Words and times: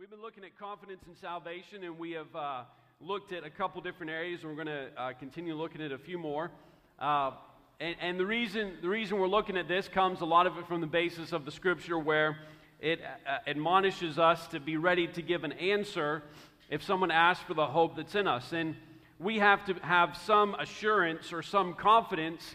We've 0.00 0.08
been 0.08 0.22
looking 0.22 0.44
at 0.44 0.58
confidence 0.58 1.02
in 1.06 1.14
salvation, 1.14 1.84
and 1.84 1.98
we 1.98 2.12
have 2.12 2.34
uh, 2.34 2.62
looked 3.02 3.34
at 3.34 3.44
a 3.44 3.50
couple 3.50 3.82
different 3.82 4.10
areas, 4.10 4.40
and 4.40 4.48
we're 4.48 4.64
going 4.64 4.74
to 4.74 4.88
uh, 4.96 5.12
continue 5.12 5.54
looking 5.54 5.82
at 5.82 5.92
a 5.92 5.98
few 5.98 6.16
more. 6.16 6.50
Uh, 6.98 7.32
and, 7.80 7.96
and 8.00 8.18
the, 8.18 8.24
reason, 8.24 8.78
the 8.80 8.88
reason 8.88 9.18
we're 9.18 9.28
looking 9.28 9.58
at 9.58 9.68
this 9.68 9.88
comes 9.88 10.22
a 10.22 10.24
lot 10.24 10.46
of 10.46 10.56
it 10.56 10.66
from 10.66 10.80
the 10.80 10.86
basis 10.86 11.32
of 11.32 11.44
the 11.44 11.50
scripture 11.50 11.98
where 11.98 12.38
it 12.80 12.98
uh, 13.02 13.40
admonishes 13.46 14.18
us 14.18 14.46
to 14.46 14.58
be 14.58 14.78
ready 14.78 15.06
to 15.06 15.20
give 15.20 15.44
an 15.44 15.52
answer 15.52 16.22
if 16.70 16.82
someone 16.82 17.10
asks 17.10 17.44
for 17.44 17.52
the 17.52 17.66
hope 17.66 17.94
that's 17.94 18.14
in 18.14 18.26
us. 18.26 18.54
And 18.54 18.76
we 19.18 19.38
have 19.38 19.66
to 19.66 19.74
have 19.82 20.16
some 20.16 20.54
assurance 20.54 21.30
or 21.30 21.42
some 21.42 21.74
confidence 21.74 22.54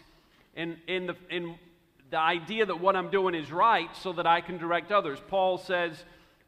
in, 0.56 0.78
in, 0.88 1.06
the, 1.06 1.14
in 1.30 1.54
the 2.10 2.18
idea 2.18 2.66
that 2.66 2.80
what 2.80 2.96
I'm 2.96 3.12
doing 3.12 3.36
is 3.36 3.52
right 3.52 3.94
so 4.02 4.12
that 4.14 4.26
I 4.26 4.40
can 4.40 4.58
direct 4.58 4.90
others. 4.90 5.20
Paul 5.28 5.58
says, 5.58 6.04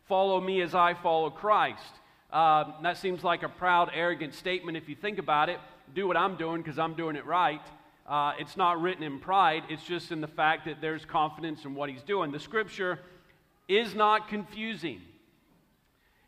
Follow 0.08 0.40
me 0.40 0.62
as 0.62 0.74
I 0.74 0.94
follow 0.94 1.28
Christ. 1.28 1.82
Uh, 2.32 2.64
that 2.82 2.96
seems 2.96 3.22
like 3.22 3.42
a 3.42 3.48
proud, 3.48 3.90
arrogant 3.94 4.32
statement 4.32 4.78
if 4.78 4.88
you 4.88 4.96
think 4.96 5.18
about 5.18 5.50
it. 5.50 5.58
Do 5.94 6.08
what 6.08 6.16
I'm 6.16 6.36
doing 6.36 6.62
because 6.62 6.78
I'm 6.78 6.94
doing 6.94 7.14
it 7.14 7.26
right. 7.26 7.60
Uh, 8.06 8.32
it's 8.38 8.56
not 8.56 8.80
written 8.80 9.02
in 9.02 9.20
pride, 9.20 9.64
it's 9.68 9.84
just 9.84 10.10
in 10.10 10.22
the 10.22 10.26
fact 10.26 10.64
that 10.64 10.80
there's 10.80 11.04
confidence 11.04 11.66
in 11.66 11.74
what 11.74 11.90
he's 11.90 12.02
doing. 12.02 12.32
The 12.32 12.40
scripture 12.40 13.00
is 13.68 13.94
not 13.94 14.28
confusing. 14.28 15.02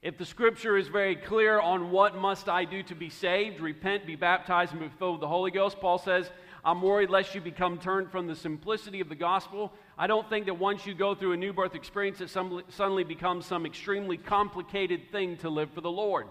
If 0.03 0.19
the 0.19 0.27
scripture 0.27 0.77
is 0.77 0.89
very 0.89 1.17
clear 1.17 1.59
on 1.59 1.91
what 1.91 2.15
must 2.15 2.51
I 2.51 2.67
do 2.67 2.83
to 2.83 2.95
be 2.95 3.09
saved, 3.09 3.61
repent, 3.61 4.07
be 4.07 4.15
baptized, 4.15 4.73
and 4.73 4.81
be 4.81 4.91
filled 4.99 5.15
with 5.15 5.21
the 5.23 5.29
Holy 5.29 5.51
Ghost, 5.51 5.81
Paul 5.81 5.97
says, 5.97 6.31
I'm 6.63 6.83
worried 6.83 7.09
lest 7.09 7.35
you 7.35 7.41
become 7.41 7.79
turned 7.79 8.11
from 8.11 8.27
the 8.27 8.37
simplicity 8.37 9.01
of 9.01 9.09
the 9.09 9.15
gospel. 9.15 9.73
I 10.01 10.07
don't 10.07 10.27
think 10.31 10.47
that 10.47 10.55
once 10.55 10.87
you 10.87 10.95
go 10.95 11.15
through 11.15 11.33
a 11.33 11.37
new 11.37 11.53
birth 11.53 11.75
experience, 11.75 12.23
it 12.23 12.31
suddenly 12.31 13.05
becomes 13.05 13.45
some 13.45 13.67
extremely 13.67 14.17
complicated 14.17 15.13
thing 15.13 15.37
to 15.39 15.51
live 15.51 15.71
for 15.73 15.83
the 15.83 15.91
Lord. 15.91 16.27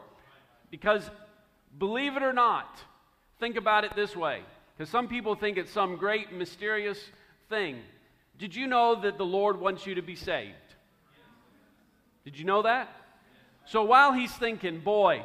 Because, 0.71 1.07
believe 1.77 2.17
it 2.17 2.23
or 2.23 2.33
not, 2.33 2.79
think 3.39 3.57
about 3.57 3.83
it 3.83 3.95
this 3.95 4.15
way. 4.15 4.41
Because 4.75 4.89
some 4.89 5.07
people 5.07 5.35
think 5.35 5.59
it's 5.59 5.71
some 5.71 5.97
great 5.97 6.33
mysterious 6.33 6.97
thing. 7.47 7.77
Did 8.39 8.55
you 8.55 8.65
know 8.65 8.99
that 9.03 9.19
the 9.19 9.25
Lord 9.25 9.59
wants 9.59 9.85
you 9.85 9.93
to 9.93 10.01
be 10.01 10.15
saved? 10.15 10.55
Did 12.25 12.39
you 12.39 12.45
know 12.45 12.63
that? 12.63 12.89
So 13.67 13.83
while 13.83 14.13
he's 14.13 14.33
thinking, 14.33 14.79
boy, 14.79 15.23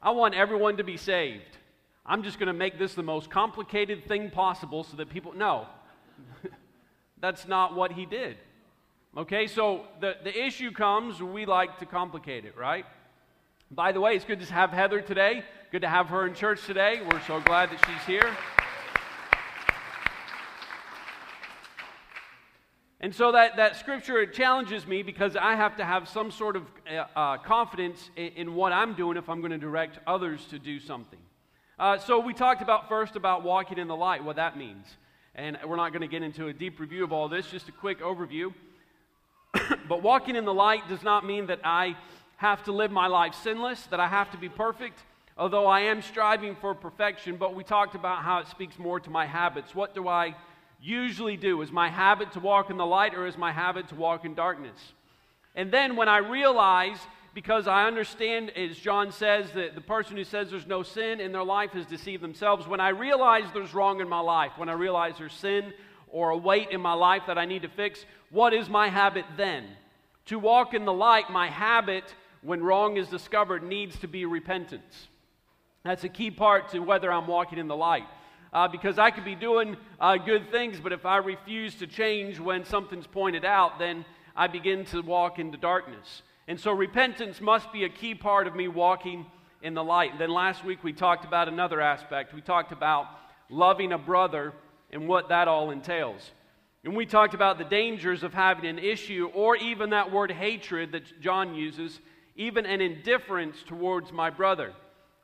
I 0.00 0.12
want 0.12 0.34
everyone 0.34 0.78
to 0.78 0.84
be 0.84 0.96
saved, 0.96 1.58
I'm 2.06 2.22
just 2.22 2.38
going 2.38 2.46
to 2.46 2.54
make 2.54 2.78
this 2.78 2.94
the 2.94 3.02
most 3.02 3.28
complicated 3.28 4.08
thing 4.08 4.30
possible 4.30 4.82
so 4.82 4.96
that 4.96 5.10
people. 5.10 5.34
No, 5.34 5.66
that's 7.20 7.46
not 7.46 7.74
what 7.74 7.92
he 7.92 8.06
did. 8.06 8.36
Okay, 9.16 9.46
so 9.46 9.86
the, 10.00 10.16
the 10.22 10.44
issue 10.46 10.70
comes, 10.70 11.22
we 11.22 11.46
like 11.46 11.78
to 11.78 11.86
complicate 11.86 12.44
it, 12.44 12.56
right? 12.56 12.84
By 13.70 13.92
the 13.92 14.00
way, 14.00 14.14
it's 14.14 14.24
good 14.24 14.40
to 14.40 14.52
have 14.52 14.70
Heather 14.70 15.00
today. 15.00 15.42
Good 15.72 15.82
to 15.82 15.88
have 15.88 16.08
her 16.08 16.26
in 16.26 16.34
church 16.34 16.64
today. 16.66 17.00
We're 17.10 17.22
so 17.22 17.40
glad 17.40 17.70
that 17.70 17.84
she's 17.86 18.06
here. 18.06 18.36
And 23.00 23.14
so 23.14 23.32
that, 23.32 23.56
that 23.56 23.76
scripture 23.76 24.24
challenges 24.26 24.86
me 24.86 25.02
because 25.02 25.36
I 25.36 25.54
have 25.54 25.76
to 25.76 25.84
have 25.84 26.08
some 26.08 26.30
sort 26.30 26.56
of 26.56 26.62
uh, 26.90 27.04
uh 27.14 27.38
confidence 27.38 28.10
in, 28.16 28.28
in, 28.36 28.54
what 28.54 28.72
I'm 28.72 28.94
doing 28.94 29.16
if 29.16 29.28
I'm 29.28 29.40
going 29.40 29.52
to 29.52 29.58
direct 29.58 29.98
others 30.06 30.44
to 30.46 30.58
do 30.58 30.80
something. 30.80 31.18
Uh, 31.78 31.98
so 31.98 32.18
we 32.20 32.32
talked 32.32 32.62
about 32.62 32.88
first 32.88 33.16
about 33.16 33.42
walking 33.42 33.78
in 33.78 33.86
the 33.86 33.96
light, 33.96 34.24
what 34.24 34.36
that 34.36 34.56
means. 34.56 34.86
And 35.38 35.58
we're 35.66 35.76
not 35.76 35.92
going 35.92 36.00
to 36.00 36.08
get 36.08 36.22
into 36.22 36.46
a 36.46 36.52
deep 36.54 36.80
review 36.80 37.04
of 37.04 37.12
all 37.12 37.28
this, 37.28 37.46
just 37.46 37.68
a 37.68 37.72
quick 37.72 38.00
overview. 38.00 38.54
but 39.88 40.02
walking 40.02 40.34
in 40.34 40.46
the 40.46 40.54
light 40.54 40.88
does 40.88 41.02
not 41.02 41.26
mean 41.26 41.48
that 41.48 41.60
I 41.62 41.94
have 42.38 42.64
to 42.64 42.72
live 42.72 42.90
my 42.90 43.06
life 43.06 43.34
sinless, 43.42 43.82
that 43.88 44.00
I 44.00 44.08
have 44.08 44.30
to 44.30 44.38
be 44.38 44.48
perfect, 44.48 44.98
although 45.36 45.66
I 45.66 45.80
am 45.80 46.00
striving 46.00 46.56
for 46.56 46.74
perfection. 46.74 47.36
But 47.36 47.54
we 47.54 47.64
talked 47.64 47.94
about 47.94 48.22
how 48.22 48.38
it 48.38 48.48
speaks 48.48 48.78
more 48.78 48.98
to 48.98 49.10
my 49.10 49.26
habits. 49.26 49.74
What 49.74 49.94
do 49.94 50.08
I 50.08 50.34
usually 50.80 51.36
do? 51.36 51.60
Is 51.60 51.70
my 51.70 51.90
habit 51.90 52.32
to 52.32 52.40
walk 52.40 52.70
in 52.70 52.78
the 52.78 52.86
light 52.86 53.14
or 53.14 53.26
is 53.26 53.36
my 53.36 53.52
habit 53.52 53.88
to 53.88 53.94
walk 53.94 54.24
in 54.24 54.34
darkness? 54.34 54.94
And 55.54 55.70
then 55.70 55.96
when 55.96 56.08
I 56.08 56.18
realize 56.18 56.96
because 57.36 57.68
I 57.68 57.86
understand, 57.86 58.48
as 58.56 58.78
John 58.78 59.12
says, 59.12 59.50
that 59.50 59.74
the 59.74 59.82
person 59.82 60.16
who 60.16 60.24
says 60.24 60.48
there's 60.48 60.66
no 60.66 60.82
sin 60.82 61.20
in 61.20 61.32
their 61.32 61.44
life 61.44 61.72
has 61.72 61.84
deceived 61.84 62.22
themselves. 62.22 62.66
When 62.66 62.80
I 62.80 62.88
realize 62.88 63.44
there's 63.52 63.74
wrong 63.74 64.00
in 64.00 64.08
my 64.08 64.20
life, 64.20 64.52
when 64.56 64.70
I 64.70 64.72
realize 64.72 65.18
there's 65.18 65.34
sin 65.34 65.74
or 66.08 66.30
a 66.30 66.36
weight 66.38 66.70
in 66.70 66.80
my 66.80 66.94
life 66.94 67.24
that 67.26 67.36
I 67.36 67.44
need 67.44 67.60
to 67.60 67.68
fix, 67.68 68.06
what 68.30 68.54
is 68.54 68.70
my 68.70 68.88
habit 68.88 69.26
then? 69.36 69.66
To 70.28 70.38
walk 70.38 70.72
in 70.72 70.86
the 70.86 70.94
light, 70.94 71.28
my 71.28 71.48
habit, 71.48 72.04
when 72.40 72.62
wrong 72.62 72.96
is 72.96 73.06
discovered, 73.08 73.62
needs 73.62 73.98
to 73.98 74.08
be 74.08 74.24
repentance. 74.24 75.08
That's 75.84 76.04
a 76.04 76.08
key 76.08 76.30
part 76.30 76.70
to 76.70 76.78
whether 76.78 77.12
I'm 77.12 77.26
walking 77.26 77.58
in 77.58 77.68
the 77.68 77.76
light. 77.76 78.06
Uh, 78.50 78.66
because 78.66 78.98
I 78.98 79.10
could 79.10 79.26
be 79.26 79.34
doing 79.34 79.76
uh, 80.00 80.16
good 80.16 80.50
things, 80.50 80.80
but 80.80 80.94
if 80.94 81.04
I 81.04 81.18
refuse 81.18 81.74
to 81.74 81.86
change 81.86 82.40
when 82.40 82.64
something's 82.64 83.06
pointed 83.06 83.44
out, 83.44 83.78
then 83.78 84.06
I 84.34 84.46
begin 84.46 84.86
to 84.86 85.02
walk 85.02 85.38
into 85.38 85.58
darkness. 85.58 86.22
And 86.48 86.60
so 86.60 86.72
repentance 86.72 87.40
must 87.40 87.72
be 87.72 87.84
a 87.84 87.88
key 87.88 88.14
part 88.14 88.46
of 88.46 88.54
me 88.54 88.68
walking 88.68 89.26
in 89.62 89.74
the 89.74 89.82
light. 89.82 90.12
And 90.12 90.20
then 90.20 90.30
last 90.30 90.64
week 90.64 90.84
we 90.84 90.92
talked 90.92 91.24
about 91.24 91.48
another 91.48 91.80
aspect. 91.80 92.34
We 92.34 92.40
talked 92.40 92.72
about 92.72 93.06
loving 93.50 93.92
a 93.92 93.98
brother 93.98 94.52
and 94.90 95.08
what 95.08 95.28
that 95.30 95.48
all 95.48 95.70
entails. 95.70 96.30
And 96.84 96.94
we 96.94 97.04
talked 97.04 97.34
about 97.34 97.58
the 97.58 97.64
dangers 97.64 98.22
of 98.22 98.32
having 98.32 98.64
an 98.66 98.78
issue 98.78 99.28
or 99.34 99.56
even 99.56 99.90
that 99.90 100.12
word 100.12 100.30
hatred 100.30 100.92
that 100.92 101.20
John 101.20 101.54
uses, 101.54 101.98
even 102.36 102.64
an 102.64 102.80
indifference 102.80 103.56
towards 103.66 104.12
my 104.12 104.30
brother. 104.30 104.72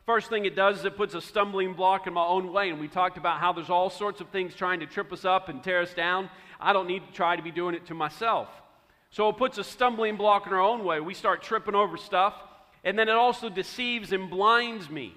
First 0.05 0.29
thing 0.29 0.45
it 0.45 0.57
does 0.57 0.81
is 0.81 0.85
it 0.85 0.97
puts 0.97 1.15
a 1.15 1.21
stumbling 1.21 1.75
block 1.75 2.09
in 2.09 2.15
my 2.15 2.25
own 2.27 2.53
way. 2.53 2.71
And 2.71 2.81
we 2.81 2.89
talked 2.89 3.17
about 3.17 3.39
how 3.39 3.53
there's 3.53 3.71
all 3.71 3.91
sorts 3.91 4.21
of 4.21 4.29
things 4.31 4.57
trying 4.57 4.81
to 4.81 4.87
trip 4.87 5.13
us 5.13 5.25
up 5.25 5.49
and 5.49 5.63
tear 5.63 5.83
us 5.83 5.95
down. 5.95 6.29
I 6.59 6.73
don't 6.73 6.89
need 6.89 7.07
to 7.07 7.13
try 7.13 7.37
to 7.37 7.43
be 7.43 7.53
doing 7.53 7.77
it 7.77 7.87
to 7.87 7.95
myself. 7.95 8.49
So 9.13 9.29
it 9.29 9.37
puts 9.37 9.59
a 9.59 9.65
stumbling 9.65 10.17
block 10.17 10.47
in 10.47 10.55
our 10.55 10.61
own 10.61 10.85
way. 10.85 10.99
We 10.99 11.13
start 11.13 11.43
tripping 11.43 11.75
over 11.75 11.99
stuff, 11.99 12.35
and 12.83 12.99
then 12.99 13.09
it 13.09 13.15
also 13.15 13.51
deceives 13.51 14.11
and 14.11 14.31
blinds 14.31 14.89
me. 14.89 15.15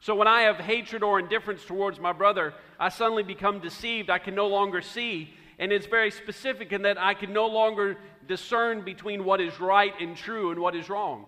So 0.00 0.16
when 0.16 0.26
I 0.26 0.42
have 0.42 0.56
hatred 0.56 1.04
or 1.04 1.20
indifference 1.20 1.64
towards 1.64 2.00
my 2.00 2.12
brother, 2.12 2.52
I 2.80 2.88
suddenly 2.88 3.22
become 3.22 3.60
deceived. 3.60 4.10
I 4.10 4.18
can 4.18 4.34
no 4.34 4.48
longer 4.48 4.82
see. 4.82 5.32
And 5.60 5.72
it's 5.72 5.86
very 5.86 6.10
specific 6.10 6.72
in 6.72 6.82
that 6.82 6.98
I 6.98 7.14
can 7.14 7.32
no 7.32 7.46
longer 7.46 7.96
discern 8.26 8.84
between 8.84 9.24
what 9.24 9.40
is 9.40 9.58
right 9.60 9.92
and 10.00 10.16
true 10.16 10.50
and 10.50 10.60
what 10.60 10.74
is 10.74 10.88
wrong. 10.88 11.26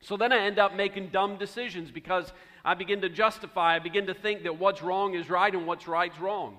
So 0.00 0.18
then 0.18 0.32
I 0.32 0.44
end 0.44 0.58
up 0.58 0.74
making 0.74 1.08
dumb 1.08 1.38
decisions 1.38 1.90
because 1.90 2.30
I 2.62 2.74
begin 2.74 3.00
to 3.02 3.08
justify, 3.08 3.76
I 3.76 3.78
begin 3.78 4.06
to 4.06 4.14
think 4.14 4.42
that 4.42 4.58
what's 4.58 4.82
wrong 4.82 5.14
is 5.14 5.30
right 5.30 5.52
and 5.54 5.66
what's 5.66 5.88
right's 5.88 6.18
wrong. 6.18 6.58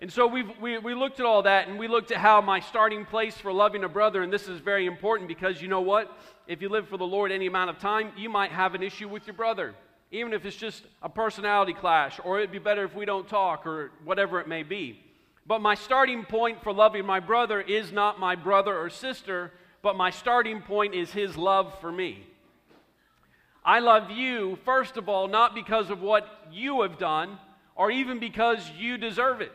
And 0.00 0.12
so 0.12 0.28
we've, 0.28 0.48
we, 0.60 0.78
we 0.78 0.94
looked 0.94 1.18
at 1.18 1.26
all 1.26 1.42
that 1.42 1.66
and 1.66 1.76
we 1.76 1.88
looked 1.88 2.12
at 2.12 2.18
how 2.18 2.40
my 2.40 2.60
starting 2.60 3.04
place 3.04 3.36
for 3.36 3.52
loving 3.52 3.82
a 3.82 3.88
brother, 3.88 4.22
and 4.22 4.32
this 4.32 4.46
is 4.46 4.60
very 4.60 4.86
important 4.86 5.26
because 5.26 5.60
you 5.60 5.66
know 5.66 5.80
what? 5.80 6.16
If 6.46 6.62
you 6.62 6.68
live 6.68 6.88
for 6.88 6.96
the 6.96 7.06
Lord 7.06 7.32
any 7.32 7.46
amount 7.46 7.70
of 7.70 7.78
time, 7.78 8.12
you 8.16 8.28
might 8.28 8.52
have 8.52 8.76
an 8.76 8.82
issue 8.82 9.08
with 9.08 9.26
your 9.26 9.34
brother, 9.34 9.74
even 10.12 10.32
if 10.32 10.46
it's 10.46 10.56
just 10.56 10.84
a 11.02 11.08
personality 11.08 11.74
clash, 11.74 12.20
or 12.22 12.38
it'd 12.38 12.52
be 12.52 12.60
better 12.60 12.84
if 12.84 12.94
we 12.94 13.06
don't 13.06 13.28
talk, 13.28 13.66
or 13.66 13.90
whatever 14.04 14.38
it 14.38 14.46
may 14.46 14.62
be. 14.62 15.00
But 15.46 15.62
my 15.62 15.74
starting 15.74 16.24
point 16.24 16.62
for 16.62 16.72
loving 16.72 17.04
my 17.04 17.18
brother 17.18 17.60
is 17.60 17.90
not 17.90 18.20
my 18.20 18.36
brother 18.36 18.78
or 18.78 18.90
sister, 18.90 19.50
but 19.82 19.96
my 19.96 20.10
starting 20.10 20.60
point 20.62 20.94
is 20.94 21.10
his 21.10 21.36
love 21.36 21.76
for 21.80 21.90
me. 21.90 22.24
I 23.64 23.80
love 23.80 24.12
you, 24.12 24.58
first 24.64 24.96
of 24.96 25.08
all, 25.08 25.26
not 25.26 25.56
because 25.56 25.90
of 25.90 26.00
what 26.02 26.28
you 26.52 26.82
have 26.82 26.98
done, 26.98 27.38
or 27.74 27.90
even 27.90 28.20
because 28.20 28.70
you 28.78 28.96
deserve 28.96 29.40
it. 29.40 29.52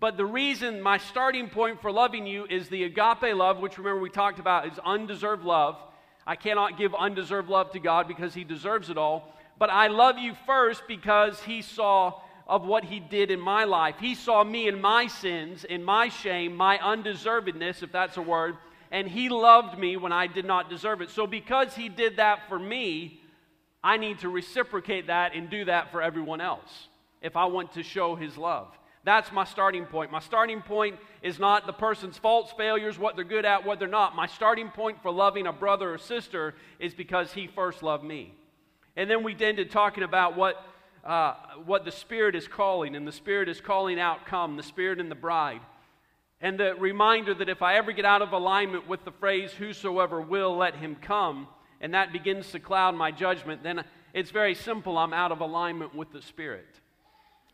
But 0.00 0.16
the 0.16 0.24
reason, 0.24 0.80
my 0.80 0.96
starting 0.96 1.50
point 1.50 1.82
for 1.82 1.92
loving 1.92 2.26
you 2.26 2.46
is 2.48 2.70
the 2.70 2.84
agape 2.84 3.36
love, 3.36 3.58
which 3.58 3.76
remember 3.76 4.00
we 4.00 4.08
talked 4.08 4.38
about 4.38 4.66
is 4.66 4.78
undeserved 4.82 5.44
love. 5.44 5.76
I 6.26 6.36
cannot 6.36 6.78
give 6.78 6.94
undeserved 6.94 7.50
love 7.50 7.70
to 7.72 7.80
God 7.80 8.08
because 8.08 8.32
He 8.32 8.42
deserves 8.42 8.88
it 8.88 8.96
all. 8.96 9.34
But 9.58 9.68
I 9.68 9.88
love 9.88 10.18
you 10.18 10.34
first 10.46 10.84
because 10.88 11.42
He 11.42 11.60
saw 11.60 12.14
of 12.48 12.64
what 12.64 12.82
He 12.82 12.98
did 12.98 13.30
in 13.30 13.40
my 13.40 13.64
life. 13.64 13.96
He 14.00 14.14
saw 14.14 14.42
me 14.42 14.68
in 14.68 14.80
my 14.80 15.06
sins, 15.06 15.64
in 15.64 15.84
my 15.84 16.08
shame, 16.08 16.56
my 16.56 16.78
undeservedness, 16.78 17.82
if 17.82 17.92
that's 17.92 18.16
a 18.16 18.22
word, 18.22 18.56
and 18.90 19.06
He 19.06 19.28
loved 19.28 19.78
me 19.78 19.98
when 19.98 20.12
I 20.12 20.26
did 20.28 20.46
not 20.46 20.70
deserve 20.70 21.02
it. 21.02 21.10
So 21.10 21.26
because 21.26 21.76
He 21.76 21.90
did 21.90 22.16
that 22.16 22.48
for 22.48 22.58
me, 22.58 23.20
I 23.84 23.98
need 23.98 24.20
to 24.20 24.30
reciprocate 24.30 25.08
that 25.08 25.34
and 25.34 25.50
do 25.50 25.66
that 25.66 25.92
for 25.92 26.00
everyone 26.00 26.40
else 26.40 26.88
if 27.20 27.36
I 27.36 27.44
want 27.44 27.74
to 27.74 27.82
show 27.82 28.14
His 28.14 28.38
love. 28.38 28.68
That's 29.02 29.32
my 29.32 29.44
starting 29.44 29.86
point. 29.86 30.12
My 30.12 30.20
starting 30.20 30.60
point 30.60 30.98
is 31.22 31.38
not 31.38 31.66
the 31.66 31.72
person's 31.72 32.18
faults, 32.18 32.52
failures, 32.56 32.98
what 32.98 33.16
they're 33.16 33.24
good 33.24 33.46
at, 33.46 33.64
what 33.64 33.78
they're 33.78 33.88
not. 33.88 34.14
My 34.14 34.26
starting 34.26 34.68
point 34.68 35.02
for 35.02 35.10
loving 35.10 35.46
a 35.46 35.52
brother 35.52 35.94
or 35.94 35.98
sister 35.98 36.54
is 36.78 36.92
because 36.92 37.32
he 37.32 37.46
first 37.46 37.82
loved 37.82 38.04
me. 38.04 38.34
And 38.96 39.08
then 39.08 39.22
we 39.22 39.34
ended 39.40 39.70
talking 39.70 40.02
about 40.02 40.36
what, 40.36 40.62
uh, 41.04 41.34
what 41.64 41.86
the 41.86 41.92
Spirit 41.92 42.34
is 42.34 42.46
calling, 42.46 42.94
and 42.94 43.08
the 43.08 43.12
Spirit 43.12 43.48
is 43.48 43.60
calling 43.60 43.98
out, 43.98 44.26
Come, 44.26 44.56
the 44.56 44.62
Spirit 44.62 45.00
and 45.00 45.10
the 45.10 45.14
bride. 45.14 45.60
And 46.42 46.58
the 46.58 46.74
reminder 46.74 47.34
that 47.34 47.48
if 47.48 47.62
I 47.62 47.76
ever 47.76 47.92
get 47.92 48.04
out 48.04 48.20
of 48.20 48.32
alignment 48.32 48.86
with 48.88 49.04
the 49.04 49.12
phrase, 49.12 49.52
whosoever 49.52 50.20
will, 50.20 50.56
let 50.56 50.74
him 50.74 50.96
come, 51.00 51.48
and 51.80 51.94
that 51.94 52.12
begins 52.12 52.50
to 52.52 52.60
cloud 52.60 52.94
my 52.94 53.10
judgment, 53.10 53.62
then 53.62 53.84
it's 54.12 54.30
very 54.30 54.54
simple. 54.54 54.98
I'm 54.98 55.14
out 55.14 55.32
of 55.32 55.40
alignment 55.40 55.94
with 55.94 56.12
the 56.12 56.20
Spirit. 56.20 56.66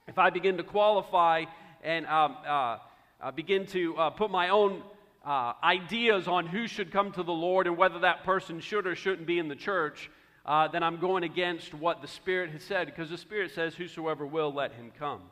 If 0.09 0.19
I 0.19 0.31
begin 0.31 0.57
to 0.59 0.63
qualify 0.63 1.47
and 1.83 2.07
um, 2.07 2.37
uh, 2.47 2.79
uh, 3.21 3.31
begin 3.33 3.67
to 3.67 3.97
uh, 3.97 4.11
put 4.11 4.31
my 4.31 4.51
own 4.51 4.83
uh, 5.25 5.55
ideas 5.65 6.29
on 6.29 6.47
who 6.47 6.69
should 6.69 6.93
come 6.93 7.11
to 7.11 7.25
the 7.25 7.33
Lord 7.33 7.67
and 7.67 7.77
whether 7.77 7.99
that 7.99 8.23
person 8.23 8.61
should 8.61 8.87
or 8.87 8.95
shouldn't 8.95 9.27
be 9.27 9.41
in 9.41 9.49
the 9.49 9.57
church, 9.57 10.09
uh, 10.45 10.69
then 10.69 10.85
I'm 10.85 11.01
going 11.01 11.25
against 11.25 11.75
what 11.75 12.03
the 12.03 12.07
Spirit 12.07 12.51
has 12.51 12.63
said 12.63 12.87
because 12.87 13.11
the 13.11 13.19
Spirit 13.19 13.51
says, 13.51 13.75
Whosoever 13.75 14.25
will, 14.25 14.55
let 14.55 14.75
him 14.75 14.93
come. 14.97 15.23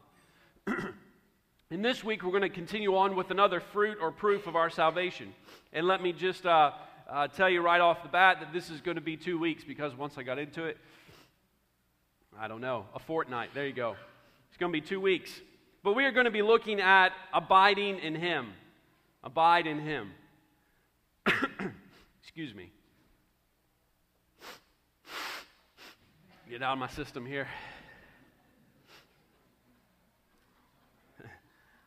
and 1.70 1.85
this 1.85 2.03
week, 2.03 2.25
we're 2.25 2.31
going 2.31 2.43
to 2.43 2.49
continue 2.49 2.97
on 2.97 3.15
with 3.15 3.31
another 3.31 3.61
fruit 3.61 3.99
or 4.00 4.11
proof 4.11 4.49
of 4.49 4.56
our 4.56 4.70
salvation. 4.70 5.32
And 5.73 5.87
let 5.87 6.03
me 6.03 6.12
just 6.12 6.47
uh, 6.47 6.73
tell 7.37 7.49
you 7.49 7.61
right 7.61 7.81
off 7.81 8.03
the 8.03 8.09
bat 8.09 8.38
that 8.41 8.53
this 8.53 8.70
is 8.70 8.81
going 8.81 8.97
to 8.97 9.00
be 9.00 9.17
two 9.17 9.38
weeks 9.38 9.62
because 9.62 9.94
once 9.94 10.19
I 10.19 10.25
got 10.25 10.41
into 10.41 10.65
it, 10.65 10.79
I 12.37 12.49
don't 12.49 12.61
know, 12.61 12.87
a 12.93 12.99
fortnight. 12.99 13.50
There 13.55 13.69
you 13.69 13.73
go. 13.73 13.94
It's 14.55 14.61
going 14.61 14.73
to 14.73 14.81
be 14.81 14.87
two 14.87 15.01
weeks. 15.01 15.33
But 15.83 15.95
we 15.95 16.05
are 16.05 16.12
going 16.12 16.27
to 16.27 16.31
be 16.31 16.41
looking 16.41 16.81
at 16.81 17.09
abiding 17.33 17.99
in 17.99 18.15
Him. 18.15 18.53
Abide 19.25 19.67
in 19.67 19.81
Him. 19.81 20.12
Excuse 22.23 22.55
me. 22.55 22.71
Get 26.49 26.62
out 26.62 26.75
of 26.75 26.79
my 26.79 26.87
system 26.87 27.27
here. 27.27 27.49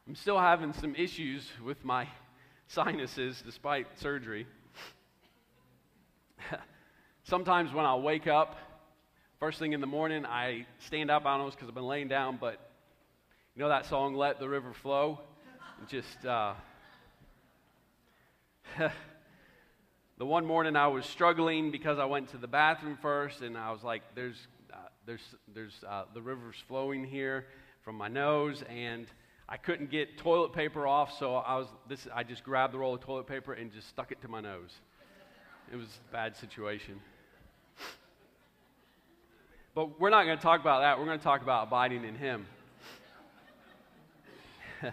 I'm 0.06 0.16
still 0.16 0.38
having 0.38 0.74
some 0.74 0.94
issues 0.94 1.50
with 1.64 1.86
my 1.86 2.10
sinuses 2.68 3.42
despite 3.46 3.98
surgery. 4.02 4.46
Sometimes 7.24 7.72
when 7.72 7.86
I 7.86 7.96
wake 7.96 8.28
up, 8.28 8.58
first 9.40 9.60
thing 9.60 9.74
in 9.74 9.82
the 9.82 9.88
morning, 9.88 10.26
I 10.26 10.66
stand 10.80 11.12
up. 11.12 11.26
I 11.26 11.38
don't 11.38 11.46
know 11.46 11.52
because 11.52 11.68
I've 11.68 11.76
been 11.76 11.86
laying 11.86 12.08
down, 12.08 12.38
but 12.42 12.60
you 13.56 13.62
know 13.62 13.70
that 13.70 13.86
song, 13.86 14.16
Let 14.16 14.40
the 14.40 14.50
River 14.50 14.74
Flow? 14.74 15.20
Just, 15.88 16.26
uh, 16.26 16.54
the 20.18 20.26
one 20.26 20.44
morning 20.44 20.76
I 20.76 20.88
was 20.88 21.06
struggling 21.06 21.70
because 21.70 22.00
I 22.00 22.06
went 22.06 22.30
to 22.30 22.38
the 22.38 22.48
bathroom 22.48 22.98
first, 23.00 23.42
and 23.42 23.56
I 23.56 23.72
was 23.72 23.84
like, 23.84 24.02
"There's, 24.16 24.48
uh, 24.74 24.78
there's, 25.06 25.36
there's 25.54 25.84
uh, 25.88 26.06
the 26.16 26.22
river's 26.22 26.58
flowing 26.68 27.06
here 27.06 27.46
from 27.84 27.96
my 27.96 28.08
nose," 28.08 28.64
and 28.68 29.06
I 29.48 29.58
couldn't 29.58 29.92
get 29.92 30.18
toilet 30.18 30.54
paper 30.54 30.88
off, 30.88 31.16
so 31.20 31.36
I 31.36 31.58
was 31.58 31.68
this. 31.88 32.08
I 32.14 32.24
just 32.24 32.44
grabbed 32.44 32.74
the 32.74 32.80
roll 32.80 32.96
of 32.96 33.02
toilet 33.02 33.28
paper 33.28 33.54
and 33.54 33.72
just 33.72 33.88
stuck 33.88 34.12
it 34.12 34.20
to 34.24 34.28
my 34.28 34.42
nose. 34.42 34.72
It 35.72 35.76
was 35.76 36.00
a 36.10 36.12
bad 36.12 36.36
situation. 36.36 37.00
But 39.78 40.00
we're 40.00 40.10
not 40.10 40.26
going 40.26 40.38
to 40.38 40.42
talk 40.42 40.60
about 40.60 40.82
that. 40.82 40.98
We're 40.98 41.06
going 41.06 41.20
to 41.20 41.24
talk 41.24 41.44
about 41.44 41.68
abiding 41.68 42.04
in 42.04 42.16
Him. 42.16 42.48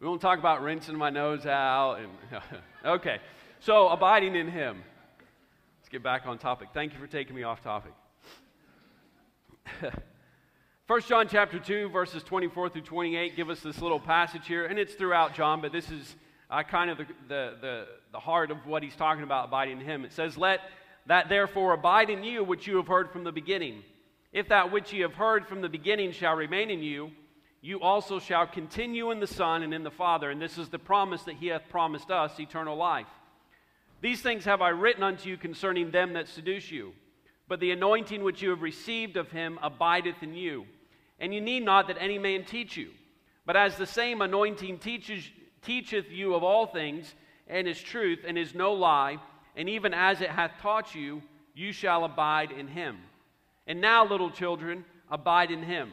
We 0.00 0.08
won't 0.08 0.20
talk 0.20 0.38
about 0.38 0.62
rinsing 0.62 0.96
my 0.96 1.08
nose 1.08 1.46
out. 1.46 1.94
And 1.94 2.10
okay, 2.84 3.18
so 3.60 3.88
abiding 3.88 4.36
in 4.36 4.50
Him. 4.50 4.82
Let's 5.80 5.88
get 5.90 6.02
back 6.02 6.26
on 6.26 6.36
topic. 6.36 6.68
Thank 6.74 6.92
you 6.92 6.98
for 6.98 7.06
taking 7.06 7.34
me 7.34 7.42
off 7.42 7.62
topic. 7.62 7.92
1 10.86 11.00
John 11.02 11.26
chapter 11.28 11.58
2, 11.58 11.88
verses 11.88 12.22
24 12.22 12.70
through 12.70 12.82
28 12.82 13.36
give 13.36 13.48
us 13.48 13.60
this 13.60 13.80
little 13.80 14.00
passage 14.00 14.46
here, 14.46 14.66
and 14.66 14.78
it's 14.78 14.94
throughout 14.94 15.34
John, 15.34 15.62
but 15.62 15.72
this 15.72 15.90
is 15.90 16.16
uh, 16.50 16.62
kind 16.62 16.90
of 16.90 16.98
the, 16.98 17.06
the, 17.28 17.56
the, 17.60 17.86
the 18.12 18.20
heart 18.20 18.50
of 18.50 18.66
what 18.66 18.82
he's 18.82 18.96
talking 18.96 19.24
about 19.24 19.46
abiding 19.46 19.80
in 19.80 19.86
him. 19.86 20.04
It 20.04 20.12
says, 20.12 20.36
Let 20.36 20.60
that 21.06 21.28
therefore 21.28 21.72
abide 21.72 22.10
in 22.10 22.24
you 22.24 22.42
which 22.44 22.66
you 22.66 22.76
have 22.76 22.86
heard 22.86 23.10
from 23.10 23.24
the 23.24 23.32
beginning. 23.32 23.82
If 24.32 24.48
that 24.48 24.72
which 24.72 24.92
ye 24.92 25.00
have 25.00 25.14
heard 25.14 25.46
from 25.46 25.60
the 25.60 25.68
beginning 25.68 26.12
shall 26.12 26.34
remain 26.34 26.70
in 26.70 26.82
you, 26.82 27.10
you 27.60 27.80
also 27.80 28.18
shall 28.18 28.46
continue 28.46 29.10
in 29.10 29.20
the 29.20 29.26
Son 29.26 29.62
and 29.62 29.72
in 29.72 29.84
the 29.84 29.90
Father. 29.90 30.30
And 30.30 30.42
this 30.42 30.58
is 30.58 30.68
the 30.68 30.78
promise 30.78 31.22
that 31.22 31.36
he 31.36 31.46
hath 31.46 31.68
promised 31.68 32.10
us 32.10 32.38
eternal 32.38 32.76
life. 32.76 33.06
These 34.00 34.20
things 34.20 34.44
have 34.44 34.60
I 34.60 34.68
written 34.68 35.02
unto 35.02 35.30
you 35.30 35.36
concerning 35.36 35.90
them 35.90 36.12
that 36.12 36.28
seduce 36.28 36.70
you. 36.70 36.92
But 37.48 37.60
the 37.60 37.70
anointing 37.70 38.22
which 38.22 38.42
you 38.42 38.50
have 38.50 38.62
received 38.62 39.16
of 39.16 39.30
him 39.30 39.58
abideth 39.62 40.22
in 40.22 40.34
you. 40.34 40.66
And 41.18 41.32
you 41.32 41.40
need 41.40 41.64
not 41.64 41.88
that 41.88 41.96
any 42.00 42.18
man 42.18 42.44
teach 42.44 42.76
you. 42.76 42.90
But 43.46 43.56
as 43.56 43.76
the 43.76 43.86
same 43.86 44.20
anointing 44.20 44.78
teaches, 44.78 45.30
teacheth 45.62 46.10
you 46.10 46.34
of 46.34 46.42
all 46.42 46.66
things, 46.66 47.14
and 47.46 47.68
is 47.68 47.80
truth, 47.80 48.20
and 48.26 48.36
is 48.36 48.54
no 48.54 48.72
lie, 48.72 49.18
and 49.56 49.68
even 49.68 49.94
as 49.94 50.20
it 50.20 50.30
hath 50.30 50.52
taught 50.60 50.94
you, 50.94 51.22
you 51.54 51.72
shall 51.72 52.04
abide 52.04 52.50
in 52.50 52.68
him. 52.68 52.98
And 53.66 53.80
now, 53.80 54.06
little 54.06 54.30
children, 54.30 54.84
abide 55.10 55.50
in 55.50 55.62
him 55.62 55.90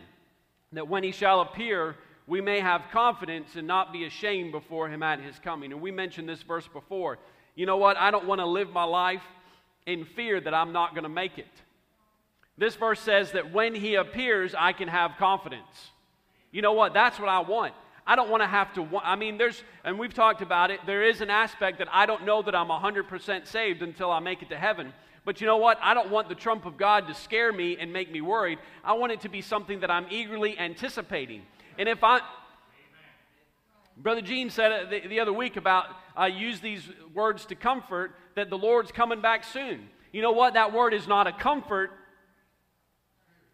that 0.73 0.87
when 0.87 1.03
he 1.03 1.11
shall 1.11 1.41
appear, 1.41 1.95
we 2.27 2.41
may 2.41 2.59
have 2.59 2.83
confidence 2.91 3.55
and 3.55 3.67
not 3.67 3.91
be 3.91 4.05
ashamed 4.05 4.51
before 4.51 4.89
him 4.89 5.03
at 5.03 5.19
his 5.19 5.37
coming. 5.39 5.71
And 5.71 5.81
we 5.81 5.91
mentioned 5.91 6.29
this 6.29 6.41
verse 6.43 6.67
before. 6.67 7.19
You 7.55 7.65
know 7.65 7.77
what? 7.77 7.97
I 7.97 8.11
don't 8.11 8.25
want 8.25 8.39
to 8.39 8.45
live 8.45 8.69
my 8.69 8.83
life 8.83 9.23
in 9.85 10.05
fear 10.05 10.39
that 10.39 10.53
I'm 10.53 10.71
not 10.71 10.93
going 10.93 11.03
to 11.03 11.09
make 11.09 11.37
it. 11.37 11.47
This 12.57 12.75
verse 12.75 12.99
says 12.99 13.31
that 13.31 13.51
when 13.51 13.75
he 13.75 13.95
appears, 13.95 14.55
I 14.57 14.71
can 14.73 14.87
have 14.87 15.11
confidence. 15.17 15.91
You 16.51 16.61
know 16.61 16.73
what? 16.73 16.93
That's 16.93 17.19
what 17.19 17.29
I 17.29 17.39
want. 17.39 17.73
I 18.05 18.15
don't 18.15 18.29
want 18.29 18.41
to 18.41 18.47
have 18.47 18.73
to. 18.73 18.87
I 19.03 19.15
mean, 19.15 19.37
there's, 19.37 19.63
and 19.83 19.97
we've 19.99 20.13
talked 20.13 20.41
about 20.41 20.71
it, 20.71 20.79
there 20.85 21.03
is 21.03 21.21
an 21.21 21.29
aspect 21.29 21.77
that 21.79 21.87
I 21.91 22.05
don't 22.05 22.25
know 22.25 22.41
that 22.41 22.55
I'm 22.55 22.67
100% 22.67 23.47
saved 23.47 23.81
until 23.81 24.11
I 24.11 24.19
make 24.19 24.41
it 24.41 24.49
to 24.49 24.57
heaven. 24.57 24.93
But 25.23 25.39
you 25.39 25.47
know 25.47 25.57
what? 25.57 25.77
I 25.81 25.93
don't 25.93 26.09
want 26.09 26.29
the 26.29 26.35
trump 26.35 26.65
of 26.65 26.77
God 26.77 27.07
to 27.07 27.13
scare 27.13 27.53
me 27.53 27.77
and 27.77 27.93
make 27.93 28.11
me 28.11 28.21
worried. 28.21 28.57
I 28.83 28.93
want 28.93 29.11
it 29.11 29.21
to 29.21 29.29
be 29.29 29.41
something 29.41 29.81
that 29.81 29.91
I'm 29.91 30.07
eagerly 30.09 30.57
anticipating. 30.57 31.43
And 31.77 31.87
if 31.87 32.03
I, 32.03 32.21
Brother 33.97 34.21
Gene 34.21 34.49
said 34.49 34.89
the, 34.89 35.07
the 35.07 35.19
other 35.19 35.33
week 35.33 35.57
about 35.57 35.85
I 36.15 36.25
uh, 36.25 36.27
use 36.27 36.59
these 36.59 36.83
words 37.13 37.45
to 37.45 37.55
comfort 37.55 38.15
that 38.35 38.49
the 38.49 38.57
Lord's 38.57 38.91
coming 38.91 39.21
back 39.21 39.43
soon. 39.43 39.87
You 40.11 40.21
know 40.21 40.31
what? 40.31 40.55
That 40.55 40.73
word 40.73 40.93
is 40.93 41.07
not 41.07 41.27
a 41.27 41.31
comfort 41.31 41.91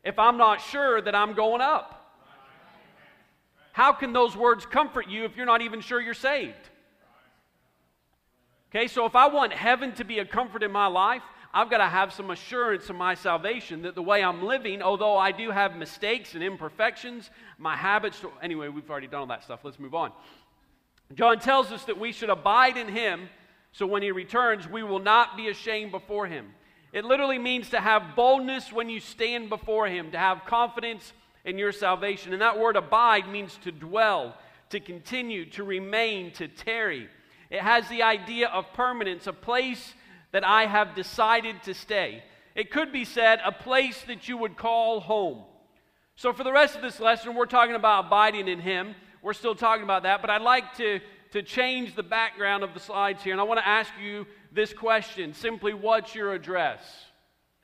if 0.03 0.17
I'm 0.17 0.38
not 0.38 0.61
sure 0.61 1.01
that 1.01 1.13
I'm 1.13 1.33
going 1.33 1.61
up. 1.61 1.96
How 3.77 3.94
can 3.94 4.12
those 4.12 4.35
words 4.35 4.65
comfort 4.65 5.07
you 5.07 5.24
if 5.24 5.38
you're 5.38 5.45
not 5.45 5.62
even 5.62 5.81
sure 5.81 6.01
you're 6.01 6.15
saved? 6.15 6.57
Okay, 8.71 8.88
so 8.88 9.06
if 9.06 9.15
I 9.15 9.27
want 9.27 9.53
heaven 9.53 9.91
to 9.94 10.03
be 10.03 10.18
a 10.18 10.25
comfort 10.25 10.63
in 10.63 10.71
my 10.71 10.88
life, 10.88 11.21
I've 11.54 11.69
got 11.69 11.78
to 11.78 11.85
have 11.85 12.11
some 12.11 12.31
assurance 12.31 12.90
of 12.90 12.95
my 12.95 13.13
salvation 13.13 13.83
that 13.83 13.94
the 13.94 14.01
way 14.01 14.23
I'm 14.23 14.44
living, 14.44 14.81
although 14.81 15.16
I 15.16 15.31
do 15.31 15.51
have 15.51 15.75
mistakes 15.75 16.33
and 16.33 16.44
imperfections, 16.44 17.30
my 17.59 17.75
habits. 17.75 18.19
Anyway, 18.42 18.68
we've 18.69 18.90
already 18.90 19.06
done 19.06 19.19
all 19.21 19.28
that 19.28 19.44
stuff. 19.44 19.59
Let's 19.61 19.78
move 19.78 19.94
on. 19.94 20.11
John 21.13 21.37
tells 21.37 21.71
us 21.71 21.83
that 21.83 21.99
we 21.99 22.11
should 22.11 22.31
abide 22.31 22.78
in 22.78 22.87
him 22.87 23.30
so 23.73 23.85
when 23.85 24.01
he 24.01 24.09
returns, 24.09 24.68
we 24.68 24.81
will 24.81 24.97
not 24.97 25.37
be 25.37 25.49
ashamed 25.49 25.92
before 25.92 26.25
him. 26.25 26.47
It 26.94 27.06
literally 27.06 27.37
means 27.37 27.69
to 27.69 27.80
have 27.80 28.16
boldness 28.16 28.73
when 28.73 28.90
you 28.90 28.99
stand 28.99 29.49
before 29.49 29.87
him, 29.87 30.09
to 30.13 30.18
have 30.18 30.45
confidence 30.45 31.13
in 31.47 31.57
your 31.57 31.71
salvation. 31.71 32.33
And 32.33 32.42
that 32.42 32.59
word 32.59 32.75
abide 32.75 33.27
means 33.30 33.57
to 33.63 33.71
dwell, 33.71 34.35
to 34.69 34.80
continue, 34.80 35.49
to 35.51 35.63
remain, 35.63 36.31
to 36.33 36.47
tarry. 36.47 37.07
It 37.49 37.61
has 37.61 37.87
the 37.87 38.04
idea 38.04 38.49
of 38.49 38.71
permanence, 38.73 39.25
a 39.25 39.33
place 39.33 39.94
that 40.33 40.44
I 40.44 40.66
have 40.66 40.94
decided 40.94 41.63
to 41.63 41.73
stay. 41.73 42.21
It 42.54 42.69
could 42.69 42.92
be 42.92 43.06
said, 43.06 43.39
a 43.45 43.54
place 43.54 44.04
that 44.07 44.27
you 44.27 44.37
would 44.37 44.57
call 44.57 44.99
home. 44.99 45.44
So, 46.16 46.33
for 46.33 46.44
the 46.44 46.51
rest 46.51 46.75
of 46.75 46.81
this 46.81 46.99
lesson, 46.99 47.33
we're 47.33 47.45
talking 47.45 47.75
about 47.75 48.07
abiding 48.07 48.47
in 48.49 48.59
Him. 48.59 48.94
We're 49.21 49.33
still 49.33 49.56
talking 49.56 49.83
about 49.83 50.04
that, 50.04 50.19
but 50.19 50.30
I'd 50.30 50.42
like 50.42 50.75
to, 50.77 50.99
to 51.31 51.44
change 51.44 51.95
the 51.95 52.04
background 52.04 52.63
of 52.63 52.73
the 52.73 52.80
slides 52.80 53.23
here. 53.23 53.31
And 53.31 53.39
I 53.39 53.45
want 53.45 53.59
to 53.59 53.68
ask 53.68 53.92
you 54.01 54.25
this 54.51 54.73
question 54.73 55.33
simply, 55.33 55.73
what's 55.73 56.13
your 56.13 56.33
address? 56.33 56.81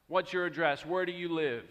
What's 0.08 0.32
your 0.32 0.46
address? 0.46 0.86
Where 0.86 1.06
do 1.06 1.12
you 1.12 1.30
live? 1.30 1.63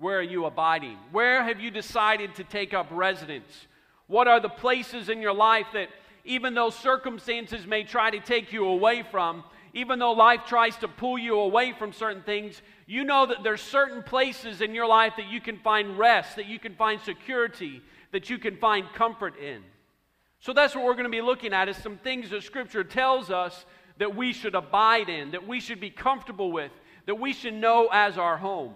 Where 0.00 0.18
are 0.18 0.22
you 0.22 0.46
abiding? 0.46 0.96
Where 1.12 1.44
have 1.44 1.60
you 1.60 1.70
decided 1.70 2.34
to 2.36 2.44
take 2.44 2.72
up 2.72 2.88
residence? 2.90 3.66
What 4.06 4.28
are 4.28 4.40
the 4.40 4.48
places 4.48 5.10
in 5.10 5.20
your 5.20 5.34
life 5.34 5.66
that 5.74 5.90
even 6.24 6.54
though 6.54 6.70
circumstances 6.70 7.66
may 7.66 7.84
try 7.84 8.10
to 8.10 8.18
take 8.18 8.50
you 8.50 8.64
away 8.64 9.02
from, 9.02 9.44
even 9.74 9.98
though 9.98 10.12
life 10.12 10.40
tries 10.46 10.76
to 10.78 10.88
pull 10.88 11.18
you 11.18 11.38
away 11.38 11.72
from 11.72 11.92
certain 11.92 12.22
things, 12.22 12.62
you 12.86 13.04
know 13.04 13.26
that 13.26 13.42
there's 13.44 13.60
certain 13.60 14.02
places 14.02 14.62
in 14.62 14.74
your 14.74 14.86
life 14.86 15.12
that 15.18 15.28
you 15.28 15.40
can 15.40 15.58
find 15.58 15.98
rest, 15.98 16.36
that 16.36 16.46
you 16.46 16.58
can 16.58 16.74
find 16.74 16.98
security, 17.02 17.82
that 18.10 18.30
you 18.30 18.38
can 18.38 18.56
find 18.56 18.86
comfort 18.94 19.38
in. 19.38 19.62
So 20.40 20.54
that's 20.54 20.74
what 20.74 20.84
we're 20.84 20.94
going 20.94 21.04
to 21.04 21.10
be 21.10 21.20
looking 21.20 21.52
at 21.52 21.68
is 21.68 21.76
some 21.76 21.98
things 21.98 22.30
that 22.30 22.42
scripture 22.42 22.84
tells 22.84 23.30
us 23.30 23.66
that 23.98 24.16
we 24.16 24.32
should 24.32 24.54
abide 24.54 25.10
in, 25.10 25.32
that 25.32 25.46
we 25.46 25.60
should 25.60 25.78
be 25.78 25.90
comfortable 25.90 26.50
with, 26.50 26.72
that 27.04 27.16
we 27.16 27.34
should 27.34 27.52
know 27.52 27.90
as 27.92 28.16
our 28.16 28.38
home. 28.38 28.72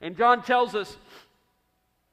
And 0.00 0.16
John 0.16 0.42
tells 0.42 0.74
us 0.74 0.96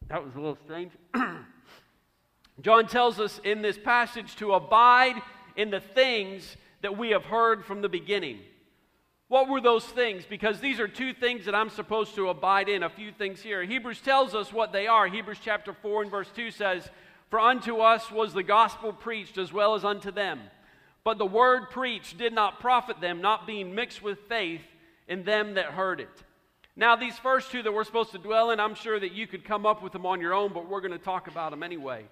that 0.08 0.24
was 0.24 0.34
a 0.36 0.38
little 0.38 0.58
strange. 0.65 0.92
John 2.62 2.88
tells 2.88 3.20
us 3.20 3.39
in 3.44 3.62
this 3.62 3.77
passage 3.77 4.36
to 4.38 4.54
abide 4.54 5.15
in 5.56 5.72
the 5.72 5.80
things 5.80 6.56
that 6.82 6.98
we 6.98 7.10
have 7.10 7.25
heard 7.25 7.65
from 7.65 7.82
the 7.82 7.89
beginning. 7.89 8.39
What 9.27 9.50
were 9.50 9.60
those 9.60 9.84
things? 9.84 10.24
Because 10.30 10.60
these 10.60 10.80
are 10.80 10.88
two 10.88 11.13
things 11.13 11.46
that 11.46 11.56
I'm 11.56 11.72
supposed 11.72 12.13
to 12.15 12.30
abide 12.30 12.70
in. 12.70 12.84
A 12.84 12.89
few 12.89 13.12
things 13.12 13.42
here. 13.42 13.63
Hebrews 13.63 14.01
tells 14.01 14.36
us 14.36 14.54
what 14.54 14.72
they 14.72 14.86
are. 14.86 15.08
Hebrews 15.08 15.39
chapter 15.44 15.74
4 15.74 16.04
and 16.04 16.12
verse 16.12 16.30
2 16.36 16.51
says, 16.51 16.88
For 17.32 17.39
unto 17.39 17.77
us 17.80 18.12
was 18.12 18.34
the 18.34 18.44
gospel 18.44 18.94
preached 18.94 19.39
as 19.39 19.51
well 19.51 19.74
as 19.74 19.84
unto 19.84 20.12
them. 20.12 20.39
But 21.04 21.18
the 21.18 21.25
word 21.25 21.72
preached 21.72 22.20
did 22.20 22.34
not 22.34 22.60
profit 22.60 23.01
them, 23.01 23.22
not 23.22 23.48
being 23.48 23.74
mixed 23.74 24.04
with 24.04 24.20
faith 24.30 24.62
in 25.08 25.24
them 25.24 25.56
that 25.56 25.65
heard 25.65 26.00
it. 26.00 26.24
Now, 26.77 26.96
these 26.96 27.17
first 27.17 27.51
two 27.51 27.63
that 27.63 27.74
we're 27.74 27.86
supposed 27.86 28.12
to 28.12 28.17
dwell 28.17 28.51
in, 28.51 28.60
I'm 28.60 28.75
sure 28.75 29.00
that 29.00 29.13
you 29.13 29.27
could 29.27 29.46
come 29.46 29.65
up 29.65 29.82
with 29.82 29.94
them 29.94 30.05
on 30.05 30.20
your 30.20 30.34
own, 30.34 30.51
but 30.51 30.70
we're 30.70 30.82
going 30.82 30.91
to 30.91 30.98
talk 30.98 31.27
about 31.27 31.51
them 31.51 31.63
anyway. 31.63 32.03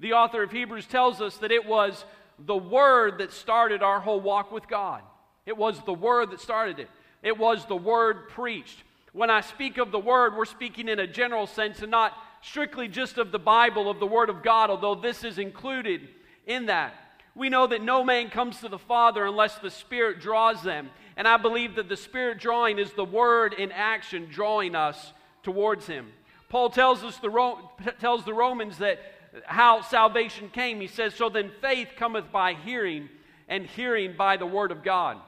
The 0.00 0.14
author 0.14 0.42
of 0.42 0.50
Hebrews 0.50 0.86
tells 0.86 1.20
us 1.20 1.36
that 1.36 1.52
it 1.52 1.64
was 1.64 2.04
the 2.38 2.56
Word 2.56 3.18
that 3.18 3.32
started 3.32 3.82
our 3.82 4.00
whole 4.00 4.20
walk 4.20 4.50
with 4.50 4.66
God. 4.66 5.02
It 5.46 5.56
was 5.56 5.80
the 5.84 5.92
Word 5.92 6.32
that 6.32 6.40
started 6.40 6.80
it, 6.80 6.88
it 7.22 7.38
was 7.38 7.64
the 7.66 7.76
Word 7.76 8.28
preached. 8.28 8.82
When 9.12 9.30
I 9.30 9.42
speak 9.42 9.78
of 9.78 9.92
the 9.92 9.98
Word, 9.98 10.36
we're 10.36 10.46
speaking 10.46 10.88
in 10.88 10.98
a 10.98 11.06
general 11.06 11.46
sense 11.46 11.82
and 11.82 11.90
not 11.90 12.14
strictly 12.40 12.88
just 12.88 13.18
of 13.18 13.30
the 13.30 13.38
Bible, 13.38 13.88
of 13.88 14.00
the 14.00 14.06
Word 14.06 14.30
of 14.30 14.42
God, 14.42 14.70
although 14.70 14.96
this 14.96 15.22
is 15.22 15.38
included 15.38 16.08
in 16.46 16.66
that. 16.66 16.94
We 17.34 17.48
know 17.48 17.66
that 17.66 17.82
no 17.82 18.04
man 18.04 18.28
comes 18.28 18.60
to 18.60 18.68
the 18.68 18.78
Father 18.78 19.24
unless 19.24 19.58
the 19.58 19.70
Spirit 19.70 20.20
draws 20.20 20.62
them. 20.62 20.90
And 21.16 21.26
I 21.26 21.36
believe 21.36 21.76
that 21.76 21.88
the 21.88 21.96
Spirit 21.96 22.38
drawing 22.38 22.78
is 22.78 22.92
the 22.92 23.04
Word 23.04 23.54
in 23.54 23.72
action 23.72 24.28
drawing 24.30 24.74
us 24.74 25.12
towards 25.42 25.86
Him. 25.86 26.08
Paul 26.48 26.70
tells 26.70 27.02
us 27.02 27.16
the 27.18 27.30
Ro- 27.30 27.70
tells 27.98 28.24
the 28.24 28.34
Romans 28.34 28.78
that 28.78 29.00
how 29.46 29.80
salvation 29.80 30.50
came. 30.50 30.80
He 30.80 30.86
says, 30.86 31.14
So 31.14 31.28
then 31.28 31.50
faith 31.60 31.88
cometh 31.96 32.30
by 32.30 32.54
hearing, 32.54 33.08
and 33.48 33.66
hearing 33.66 34.14
by 34.16 34.36
the 34.36 34.46
word 34.46 34.70
of 34.70 34.82
God. 34.82 35.18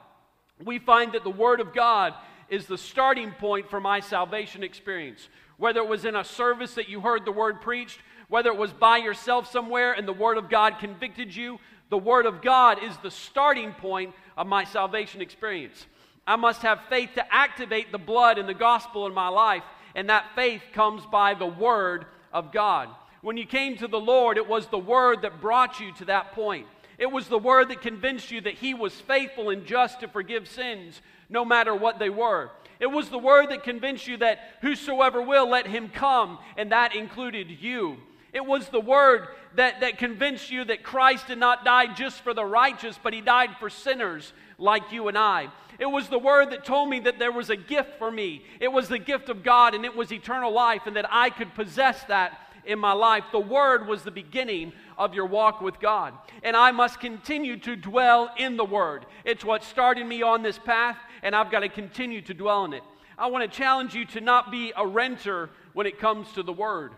We 0.63 0.79
find 0.79 1.13
that 1.13 1.23
the 1.23 1.29
word 1.29 1.59
of 1.59 1.73
God 1.73 2.13
is 2.49 2.65
the 2.65 2.77
starting 2.77 3.31
point 3.31 3.69
for 3.69 3.79
my 3.79 3.99
salvation 3.99 4.63
experience. 4.63 5.27
Whether 5.57 5.81
it 5.81 5.87
was 5.87 6.05
in 6.05 6.15
a 6.15 6.23
service 6.23 6.75
that 6.75 6.89
you 6.89 7.01
heard 7.01 7.25
the 7.25 7.31
word 7.31 7.61
preached, 7.61 7.99
whether 8.27 8.49
it 8.49 8.57
was 8.57 8.73
by 8.73 8.97
yourself 8.97 9.51
somewhere 9.51 9.93
and 9.93 10.07
the 10.07 10.13
word 10.13 10.37
of 10.37 10.49
God 10.49 10.79
convicted 10.79 11.35
you, 11.35 11.59
the 11.89 11.97
word 11.97 12.25
of 12.25 12.41
God 12.41 12.83
is 12.83 12.95
the 12.97 13.11
starting 13.11 13.73
point 13.73 14.13
of 14.37 14.47
my 14.47 14.63
salvation 14.63 15.21
experience. 15.21 15.85
I 16.27 16.35
must 16.35 16.61
have 16.63 16.81
faith 16.89 17.11
to 17.15 17.33
activate 17.33 17.91
the 17.91 17.97
blood 17.97 18.37
and 18.37 18.49
the 18.49 18.53
gospel 18.53 19.05
in 19.05 19.13
my 19.13 19.27
life, 19.27 19.63
and 19.93 20.09
that 20.09 20.35
faith 20.35 20.61
comes 20.73 21.05
by 21.05 21.33
the 21.33 21.45
word 21.45 22.05
of 22.33 22.51
God. 22.51 22.89
When 23.21 23.37
you 23.37 23.45
came 23.45 23.77
to 23.77 23.87
the 23.87 23.99
Lord, 23.99 24.37
it 24.37 24.47
was 24.47 24.67
the 24.67 24.77
word 24.77 25.21
that 25.21 25.41
brought 25.41 25.79
you 25.79 25.91
to 25.93 26.05
that 26.05 26.33
point. 26.33 26.67
It 26.97 27.11
was 27.11 27.27
the 27.27 27.37
word 27.37 27.69
that 27.69 27.81
convinced 27.81 28.31
you 28.31 28.41
that 28.41 28.55
He 28.55 28.73
was 28.73 28.93
faithful 28.93 29.49
and 29.49 29.65
just 29.65 29.99
to 29.99 30.07
forgive 30.07 30.47
sins, 30.47 31.01
no 31.29 31.45
matter 31.45 31.75
what 31.75 31.99
they 31.99 32.09
were. 32.09 32.51
It 32.79 32.87
was 32.87 33.09
the 33.09 33.17
word 33.17 33.49
that 33.49 33.63
convinced 33.63 34.07
you 34.07 34.17
that 34.17 34.39
whosoever 34.61 35.21
will, 35.21 35.49
let 35.49 35.67
him 35.67 35.89
come, 35.89 36.39
and 36.57 36.71
that 36.71 36.95
included 36.95 37.49
you. 37.49 37.97
It 38.35 38.45
was 38.45 38.67
the 38.67 38.81
word 38.81 39.29
that, 39.55 39.79
that 39.79 39.97
convinced 39.97 40.51
you 40.51 40.65
that 40.65 40.83
Christ 40.83 41.27
did 41.27 41.37
not 41.37 41.63
die 41.63 41.93
just 41.93 42.19
for 42.19 42.33
the 42.33 42.43
righteous, 42.43 42.99
but 43.01 43.13
he 43.13 43.21
died 43.21 43.51
for 43.61 43.69
sinners 43.69 44.33
like 44.57 44.91
you 44.91 45.07
and 45.07 45.17
I. 45.17 45.47
It 45.79 45.85
was 45.85 46.09
the 46.09 46.19
word 46.19 46.51
that 46.51 46.65
told 46.65 46.89
me 46.89 46.99
that 46.99 47.17
there 47.17 47.31
was 47.31 47.49
a 47.49 47.55
gift 47.55 47.97
for 47.97 48.11
me. 48.11 48.43
It 48.59 48.67
was 48.67 48.89
the 48.89 48.99
gift 48.99 49.29
of 49.29 49.41
God, 49.41 49.73
and 49.73 49.85
it 49.85 49.95
was 49.95 50.11
eternal 50.11 50.51
life, 50.51 50.81
and 50.85 50.97
that 50.97 51.07
I 51.09 51.29
could 51.29 51.55
possess 51.55 52.03
that 52.09 52.37
in 52.65 52.77
my 52.77 52.91
life. 52.91 53.23
The 53.31 53.39
Word 53.39 53.87
was 53.87 54.03
the 54.03 54.11
beginning 54.11 54.73
of 54.97 55.13
your 55.13 55.27
walk 55.27 55.61
with 55.61 55.79
God. 55.79 56.13
And 56.43 56.57
I 56.57 56.71
must 56.71 56.99
continue 56.99 57.55
to 57.59 57.77
dwell 57.77 58.29
in 58.37 58.57
the 58.57 58.65
Word. 58.65 59.05
It's 59.23 59.45
what 59.45 59.63
started 59.63 60.05
me 60.05 60.23
on 60.23 60.43
this 60.43 60.59
path, 60.59 60.97
and 61.23 61.33
I've 61.33 61.51
got 61.51 61.61
to 61.61 61.69
continue 61.69 62.21
to 62.23 62.33
dwell 62.33 62.65
in 62.65 62.73
it. 62.73 62.83
I 63.17 63.27
want 63.27 63.49
to 63.49 63.57
challenge 63.57 63.95
you 63.95 64.03
to 64.07 64.19
not 64.19 64.51
be 64.51 64.73
a 64.75 64.85
renter 64.85 65.51
when 65.71 65.87
it 65.87 65.99
comes 65.99 66.29
to 66.33 66.43
the 66.43 66.51
Word. 66.51 66.91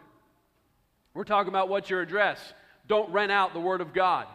We're 1.17 1.23
talking 1.23 1.49
about 1.49 1.67
what's 1.67 1.89
your 1.89 2.01
address. 2.01 2.39
Don't 2.87 3.11
rent 3.11 3.31
out 3.31 3.53
the 3.53 3.59
Word 3.59 3.81
of 3.81 3.91
God. 3.91 4.27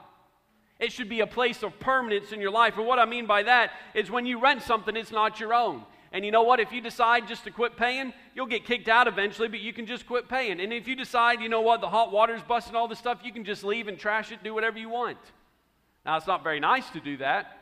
It 0.80 0.90
should 0.90 1.08
be 1.08 1.20
a 1.20 1.28
place 1.28 1.62
of 1.62 1.78
permanence 1.78 2.32
in 2.32 2.40
your 2.40 2.50
life. 2.50 2.76
And 2.76 2.88
what 2.88 2.98
I 2.98 3.04
mean 3.04 3.24
by 3.24 3.44
that 3.44 3.70
is 3.94 4.10
when 4.10 4.26
you 4.26 4.40
rent 4.40 4.62
something, 4.62 4.96
it's 4.96 5.12
not 5.12 5.38
your 5.38 5.54
own. 5.54 5.84
And 6.10 6.24
you 6.24 6.32
know 6.32 6.42
what? 6.42 6.58
If 6.58 6.72
you 6.72 6.80
decide 6.80 7.28
just 7.28 7.44
to 7.44 7.52
quit 7.52 7.76
paying, 7.76 8.12
you'll 8.34 8.46
get 8.46 8.66
kicked 8.66 8.88
out 8.88 9.06
eventually, 9.06 9.46
but 9.46 9.60
you 9.60 9.72
can 9.72 9.86
just 9.86 10.08
quit 10.08 10.28
paying. 10.28 10.60
And 10.60 10.72
if 10.72 10.88
you 10.88 10.96
decide, 10.96 11.40
you 11.40 11.48
know 11.48 11.60
what, 11.60 11.80
the 11.80 11.88
hot 11.88 12.10
water's 12.10 12.42
busting 12.42 12.74
all 12.74 12.88
this 12.88 12.98
stuff, 12.98 13.20
you 13.22 13.32
can 13.32 13.44
just 13.44 13.62
leave 13.62 13.86
and 13.86 13.96
trash 13.96 14.32
it, 14.32 14.42
do 14.42 14.52
whatever 14.52 14.76
you 14.76 14.88
want. 14.88 15.18
Now, 16.04 16.16
it's 16.16 16.26
not 16.26 16.42
very 16.42 16.58
nice 16.58 16.90
to 16.90 17.00
do 17.00 17.16
that. 17.18 17.58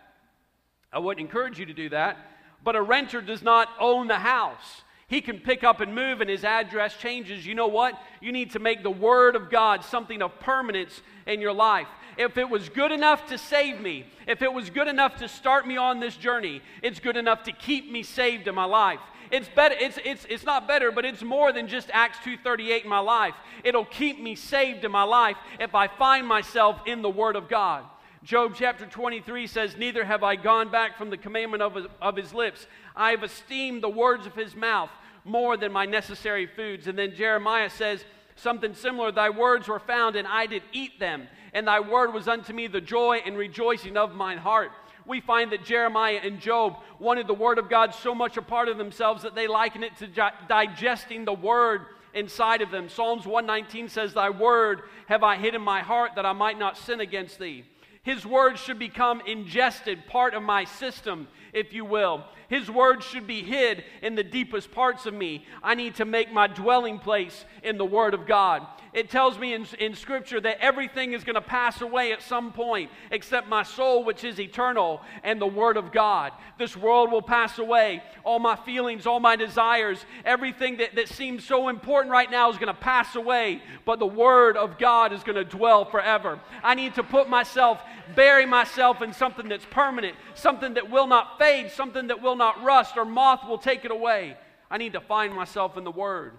I 0.90 0.98
wouldn't 0.98 1.20
encourage 1.20 1.58
you 1.58 1.66
to 1.66 1.74
do 1.74 1.90
that. 1.90 2.16
But 2.64 2.74
a 2.74 2.80
renter 2.80 3.20
does 3.20 3.42
not 3.42 3.68
own 3.78 4.08
the 4.08 4.18
house. 4.18 4.82
He 5.10 5.20
can 5.20 5.40
pick 5.40 5.62
up 5.62 5.80
and 5.80 5.94
move, 5.94 6.22
and 6.22 6.30
his 6.30 6.44
address 6.44 6.96
changes. 6.96 7.44
You 7.44 7.54
know 7.54 7.66
what? 7.66 8.00
You 8.22 8.32
need 8.32 8.52
to 8.52 8.58
make 8.58 8.82
the 8.82 8.90
Word 8.90 9.36
of 9.36 9.50
God 9.50 9.84
something 9.84 10.22
of 10.22 10.40
permanence 10.40 11.02
in 11.26 11.40
your 11.40 11.52
life 11.52 11.88
if 12.20 12.36
it 12.36 12.48
was 12.48 12.68
good 12.68 12.92
enough 12.92 13.28
to 13.28 13.38
save 13.38 13.80
me, 13.80 14.04
if 14.26 14.42
it 14.42 14.52
was 14.52 14.68
good 14.68 14.88
enough 14.88 15.16
to 15.16 15.26
start 15.26 15.66
me 15.66 15.78
on 15.78 16.00
this 16.00 16.16
journey, 16.16 16.60
it's 16.82 17.00
good 17.00 17.16
enough 17.16 17.44
to 17.44 17.52
keep 17.52 17.90
me 17.90 18.02
saved 18.02 18.46
in 18.46 18.54
my 18.54 18.66
life. 18.66 19.00
It's 19.30 19.48
better, 19.48 19.74
it's, 19.78 19.98
it's, 20.04 20.26
it's 20.28 20.44
not 20.44 20.68
better, 20.68 20.90
but 20.92 21.06
it's 21.06 21.22
more 21.22 21.50
than 21.50 21.66
just 21.66 21.88
Acts 21.92 22.18
2.38 22.18 22.82
in 22.82 22.90
my 22.90 22.98
life. 22.98 23.34
It'll 23.64 23.86
keep 23.86 24.20
me 24.20 24.34
saved 24.34 24.84
in 24.84 24.90
my 24.90 25.04
life 25.04 25.36
if 25.58 25.74
I 25.74 25.88
find 25.88 26.26
myself 26.26 26.80
in 26.84 27.00
the 27.00 27.08
Word 27.08 27.36
of 27.36 27.48
God. 27.48 27.84
Job 28.22 28.52
chapter 28.54 28.84
23 28.84 29.46
says, 29.46 29.76
Neither 29.78 30.04
have 30.04 30.22
I 30.22 30.36
gone 30.36 30.70
back 30.70 30.98
from 30.98 31.08
the 31.08 31.16
commandment 31.16 31.62
of 31.62 31.86
of 32.02 32.16
his 32.16 32.34
lips. 32.34 32.66
I 32.94 33.12
have 33.12 33.24
esteemed 33.24 33.82
the 33.82 33.88
words 33.88 34.26
of 34.26 34.34
his 34.34 34.54
mouth 34.54 34.90
more 35.24 35.56
than 35.56 35.72
my 35.72 35.86
necessary 35.86 36.46
foods. 36.46 36.86
And 36.86 36.98
then 36.98 37.14
Jeremiah 37.14 37.70
says, 37.70 38.04
something 38.40 38.74
similar. 38.74 39.12
Thy 39.12 39.30
words 39.30 39.68
were 39.68 39.78
found, 39.78 40.16
and 40.16 40.26
I 40.26 40.46
did 40.46 40.62
eat 40.72 40.98
them, 40.98 41.28
and 41.52 41.66
thy 41.66 41.80
word 41.80 42.12
was 42.12 42.28
unto 42.28 42.52
me 42.52 42.66
the 42.66 42.80
joy 42.80 43.20
and 43.24 43.36
rejoicing 43.36 43.96
of 43.96 44.14
mine 44.14 44.38
heart. 44.38 44.70
We 45.06 45.20
find 45.20 45.52
that 45.52 45.64
Jeremiah 45.64 46.20
and 46.22 46.40
Job 46.40 46.76
wanted 46.98 47.26
the 47.26 47.34
word 47.34 47.58
of 47.58 47.70
God 47.70 47.94
so 47.94 48.14
much 48.14 48.36
a 48.36 48.42
part 48.42 48.68
of 48.68 48.78
themselves 48.78 49.22
that 49.22 49.34
they 49.34 49.46
liken 49.46 49.82
it 49.82 49.96
to 49.98 50.06
di- 50.06 50.32
digesting 50.48 51.24
the 51.24 51.32
word 51.32 51.86
inside 52.14 52.62
of 52.62 52.70
them. 52.70 52.88
Psalms 52.88 53.26
119 53.26 53.88
says, 53.88 54.12
Thy 54.12 54.30
word 54.30 54.82
have 55.06 55.22
I 55.22 55.36
hid 55.36 55.54
in 55.54 55.62
my 55.62 55.80
heart 55.80 56.12
that 56.16 56.26
I 56.26 56.32
might 56.32 56.58
not 56.58 56.76
sin 56.76 57.00
against 57.00 57.38
thee. 57.38 57.64
His 58.02 58.24
words 58.24 58.60
should 58.60 58.78
become 58.78 59.20
ingested, 59.26 60.06
part 60.06 60.34
of 60.34 60.42
my 60.42 60.64
system, 60.64 61.28
if 61.52 61.72
you 61.72 61.84
will. 61.84 62.24
His 62.48 62.70
word 62.70 63.02
should 63.02 63.26
be 63.26 63.42
hid 63.42 63.84
in 64.02 64.16
the 64.16 64.24
deepest 64.24 64.72
parts 64.72 65.06
of 65.06 65.14
me. 65.14 65.46
I 65.62 65.74
need 65.74 65.94
to 65.96 66.04
make 66.04 66.32
my 66.32 66.48
dwelling 66.48 66.98
place 66.98 67.44
in 67.62 67.78
the 67.78 67.84
word 67.84 68.12
of 68.12 68.26
God. 68.26 68.66
It 68.92 69.08
tells 69.08 69.38
me 69.38 69.54
in, 69.54 69.66
in 69.78 69.94
Scripture 69.94 70.40
that 70.40 70.58
everything 70.60 71.12
is 71.12 71.22
going 71.22 71.36
to 71.36 71.40
pass 71.40 71.80
away 71.80 72.12
at 72.12 72.22
some 72.22 72.52
point 72.52 72.90
except 73.12 73.48
my 73.48 73.62
soul, 73.62 74.02
which 74.02 74.24
is 74.24 74.40
eternal, 74.40 75.00
and 75.22 75.40
the 75.40 75.46
Word 75.46 75.76
of 75.76 75.92
God. 75.92 76.32
This 76.58 76.76
world 76.76 77.12
will 77.12 77.22
pass 77.22 77.60
away. 77.60 78.02
All 78.24 78.40
my 78.40 78.56
feelings, 78.56 79.06
all 79.06 79.20
my 79.20 79.36
desires, 79.36 80.04
everything 80.24 80.78
that, 80.78 80.96
that 80.96 81.08
seems 81.08 81.44
so 81.44 81.68
important 81.68 82.10
right 82.10 82.30
now 82.30 82.50
is 82.50 82.58
going 82.58 82.74
to 82.74 82.80
pass 82.80 83.14
away, 83.14 83.62
but 83.84 84.00
the 84.00 84.06
Word 84.06 84.56
of 84.56 84.76
God 84.76 85.12
is 85.12 85.22
going 85.22 85.36
to 85.36 85.44
dwell 85.44 85.84
forever. 85.84 86.40
I 86.62 86.74
need 86.74 86.94
to 86.96 87.04
put 87.04 87.28
myself, 87.28 87.80
bury 88.16 88.44
myself 88.44 89.02
in 89.02 89.12
something 89.12 89.48
that's 89.48 89.66
permanent, 89.66 90.16
something 90.34 90.74
that 90.74 90.90
will 90.90 91.06
not 91.06 91.38
fade, 91.40 91.70
something 91.70 92.08
that 92.08 92.20
will 92.20 92.36
not 92.36 92.62
rust 92.62 92.98
or 92.98 93.04
moth 93.04 93.48
will 93.48 93.58
take 93.58 93.84
it 93.84 93.90
away. 93.90 94.36
I 94.70 94.76
need 94.76 94.92
to 94.92 95.00
find 95.00 95.34
myself 95.34 95.78
in 95.78 95.84
the 95.84 95.90
Word. 95.90 96.34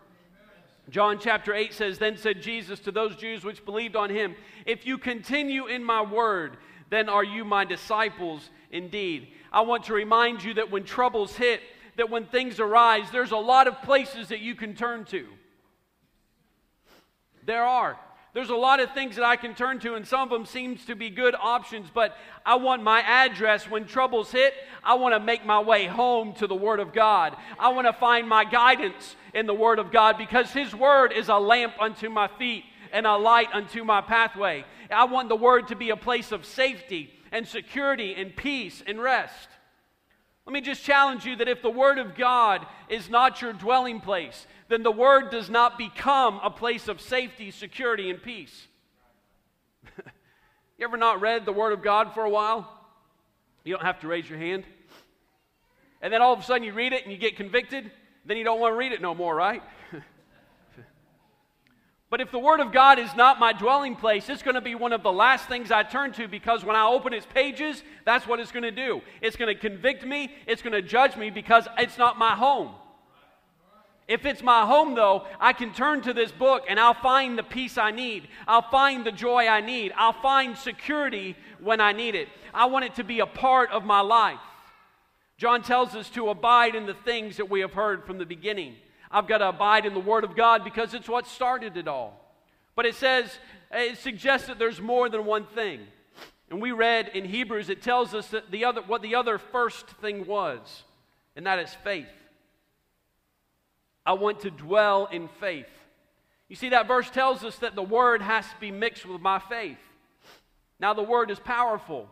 John 0.90 1.20
chapter 1.20 1.54
8 1.54 1.74
says, 1.74 1.98
Then 1.98 2.18
said 2.18 2.42
Jesus 2.42 2.80
to 2.82 2.92
those 2.92 3.16
Jews 3.16 3.44
which 3.44 3.66
believed 3.66 3.96
on 3.96 4.10
him, 4.10 4.36
If 4.66 4.86
you 4.86 4.98
continue 4.98 5.66
in 5.66 5.84
my 5.84 6.02
word, 6.02 6.58
then 6.90 7.10
are 7.10 7.24
you 7.24 7.46
my 7.46 7.66
disciples 7.66 8.50
indeed. 8.72 9.30
I 9.52 9.62
want 9.62 9.86
to 9.86 9.94
remind 9.94 10.44
you 10.44 10.54
that 10.56 10.70
when 10.70 10.84
troubles 10.84 11.36
hit, 11.36 11.62
that 11.98 12.10
when 12.10 12.26
things 12.26 12.60
arise, 12.60 13.10
there's 13.12 13.32
a 13.32 13.38
lot 13.38 13.68
of 13.68 13.82
places 13.82 14.30
that 14.30 14.40
you 14.40 14.56
can 14.56 14.76
turn 14.76 15.06
to. 15.06 15.28
There 17.46 17.64
are. 17.64 17.98
There's 18.34 18.50
a 18.50 18.56
lot 18.56 18.80
of 18.80 18.94
things 18.94 19.18
that 19.18 19.26
I 19.26 19.36
can 19.36 19.56
turn 19.56 19.80
to, 19.80 19.96
and 19.96 20.08
some 20.08 20.22
of 20.22 20.30
them 20.30 20.46
seems 20.46 20.86
to 20.86 20.96
be 20.96 21.10
good 21.10 21.36
options, 21.36 21.90
but 21.94 22.16
I 22.46 22.56
want 22.56 22.82
my 22.82 23.02
address 23.02 23.70
when 23.70 23.86
troubles 23.86 24.32
hit. 24.32 24.54
I 24.84 24.94
want 24.94 25.14
to 25.14 25.20
make 25.20 25.46
my 25.46 25.60
way 25.60 25.86
home 25.86 26.34
to 26.36 26.48
the 26.48 26.56
Word 26.56 26.80
of 26.80 26.94
God. 26.94 27.36
I 27.60 27.70
want 27.70 27.88
to 27.88 27.94
find 27.94 28.30
my 28.30 28.46
guidance 28.46 29.18
in 29.34 29.48
the 29.48 29.54
Word 29.54 29.80
of 29.80 29.92
God 29.92 30.18
because 30.18 30.52
His 30.52 30.74
Word 30.74 31.12
is 31.12 31.28
a 31.28 31.36
lamp 31.36 31.74
unto 31.78 32.10
my 32.10 32.30
feet 32.40 32.64
and 32.94 33.06
a 33.06 33.18
light 33.18 33.50
unto 33.54 33.84
my 33.84 34.00
pathway. 34.00 34.64
I 34.90 35.04
want 35.06 35.28
the 35.28 35.36
Word 35.36 35.68
to 35.68 35.76
be 35.76 35.90
a 35.90 35.98
place 35.98 36.32
of 36.32 36.46
safety 36.46 37.12
and 37.34 37.46
security 37.46 38.16
and 38.16 38.34
peace 38.34 38.82
and 38.88 39.02
rest. 39.02 39.50
Let 40.46 40.54
me 40.54 40.62
just 40.62 40.84
challenge 40.84 41.26
you 41.26 41.36
that 41.36 41.48
if 41.50 41.62
the 41.62 41.70
Word 41.70 42.00
of 42.00 42.16
God 42.16 42.66
is 42.90 43.10
not 43.10 43.42
your 43.42 43.54
dwelling 43.54 44.00
place, 44.00 44.48
then 44.72 44.84
the 44.84 44.92
Word 44.92 45.30
does 45.30 45.50
not 45.50 45.78
become 45.78 46.40
a 46.44 46.50
place 46.50 46.88
of 46.88 47.02
safety, 47.02 47.52
security, 47.52 48.10
and 48.10 48.22
peace. 48.22 48.68
you 50.78 50.86
ever 50.86 50.98
not 50.98 51.22
read 51.22 51.46
the 51.46 51.54
Word 51.54 51.74
of 51.74 51.84
God 51.84 52.14
for 52.14 52.24
a 52.24 52.30
while? 52.30 52.72
You 53.64 53.74
don't 53.74 53.86
have 53.86 54.00
to 54.02 54.08
raise 54.08 54.30
your 54.30 54.40
hand. 54.40 54.64
And 56.02 56.12
then 56.12 56.22
all 56.22 56.34
of 56.34 56.40
a 56.40 56.44
sudden 56.44 56.64
you 56.64 56.74
read 56.74 56.94
it 56.94 57.04
and 57.04 57.12
you 57.12 57.18
get 57.18 57.36
convicted, 57.36 57.92
then 58.26 58.38
you 58.38 58.44
don't 58.44 58.60
want 58.60 58.74
to 58.74 58.78
read 58.78 58.92
it 58.92 59.02
no 59.02 59.14
more, 59.14 59.36
right? 59.36 59.62
But 62.12 62.20
if 62.20 62.30
the 62.30 62.40
Word 62.40 62.60
of 62.60 62.74
God 62.74 63.00
is 63.00 63.16
not 63.16 63.40
my 63.40 63.54
dwelling 63.54 63.96
place, 63.96 64.28
it's 64.28 64.44
going 64.44 64.56
to 64.56 64.62
be 64.62 64.76
one 64.76 64.92
of 64.92 65.02
the 65.02 65.14
last 65.14 65.48
things 65.48 65.72
I 65.72 65.84
turn 65.84 66.12
to 66.14 66.28
because 66.28 66.66
when 66.66 66.76
I 66.76 66.86
open 66.86 67.14
its 67.14 67.26
pages, 67.26 67.82
that's 68.04 68.28
what 68.28 68.42
it's 68.42 68.52
going 68.52 68.64
to 68.64 68.72
do. 68.72 69.02
It's 69.22 69.38
going 69.38 69.48
to 69.48 69.58
convict 69.58 70.06
me, 70.06 70.30
it's 70.46 70.62
going 70.62 70.74
to 70.74 70.82
judge 70.82 71.16
me 71.16 71.30
because 71.30 71.70
it's 71.78 71.98
not 71.98 72.20
my 72.20 72.36
home. 72.36 72.76
If 74.12 74.26
it's 74.26 74.44
my 74.44 74.66
home, 74.66 74.94
though, 74.94 75.24
I 75.40 75.54
can 75.54 75.74
turn 75.74 76.02
to 76.02 76.12
this 76.12 76.34
book 76.34 76.66
and 76.68 76.78
I'll 76.78 76.94
find 76.94 77.38
the 77.38 77.44
peace 77.44 77.78
I 77.78 77.92
need. 77.92 78.28
I'll 78.46 78.70
find 78.70 79.06
the 79.06 79.12
joy 79.14 79.48
I 79.48 79.62
need. 79.62 79.94
I'll 79.96 80.12
find 80.12 80.58
security 80.58 81.38
when 81.62 81.80
I 81.80 81.94
need 81.94 82.16
it. 82.16 82.28
I 82.54 82.66
want 82.66 82.84
it 82.84 82.96
to 82.96 83.06
be 83.06 83.22
a 83.22 83.26
part 83.26 83.72
of 83.72 83.86
my 83.86 84.02
life. 84.02 84.42
John 85.38 85.64
tells 85.64 85.96
us 85.96 86.10
to 86.10 86.28
abide 86.28 86.76
in 86.76 86.86
the 86.86 86.94
things 86.94 87.38
that 87.38 87.50
we 87.50 87.62
have 87.62 87.72
heard 87.72 88.04
from 88.04 88.18
the 88.18 88.26
beginning. 88.26 88.76
I've 89.10 89.30
got 89.30 89.38
to 89.38 89.48
abide 89.48 89.86
in 89.86 89.94
the 89.94 90.02
Word 90.02 90.26
of 90.26 90.36
God 90.36 90.66
because 90.66 90.94
it's 90.94 91.08
what 91.08 91.26
started 91.26 91.78
it 91.78 91.88
all. 91.88 92.36
But 92.76 92.86
it 92.86 92.96
says, 92.96 93.40
it 93.72 93.98
suggests 93.98 94.48
that 94.48 94.60
there's 94.60 94.82
more 94.82 95.08
than 95.08 95.24
one 95.24 95.46
thing. 95.46 95.88
And 96.50 96.62
we 96.62 96.74
read 96.74 97.12
in 97.14 97.24
Hebrews, 97.24 97.70
it 97.70 97.82
tells 97.82 98.14
us 98.14 98.28
that 98.32 98.52
the 98.52 98.66
other, 98.66 98.82
what 98.82 99.04
the 99.04 99.16
other 99.16 99.38
first 99.38 99.88
thing 99.88 100.26
was, 100.28 100.84
and 101.38 101.46
that 101.46 101.60
is 101.60 101.74
faith. 101.82 102.10
I 104.06 104.14
want 104.14 104.42
to 104.42 104.52
dwell 104.52 105.08
in 105.12 105.30
faith. 105.40 105.68
You 106.50 106.56
see, 106.56 106.70
that 106.70 106.88
verse 106.88 107.10
tells 107.10 107.44
us 107.44 107.58
that 107.58 107.76
the 107.76 107.84
Word 107.84 108.22
has 108.22 108.46
to 108.46 108.56
be 108.60 108.72
mixed 108.72 109.06
with 109.06 109.22
my 109.22 109.40
faith. 109.40 109.78
Now, 110.80 110.94
the 110.94 111.04
Word 111.04 111.32
is 111.32 111.40
powerful. 111.40 112.10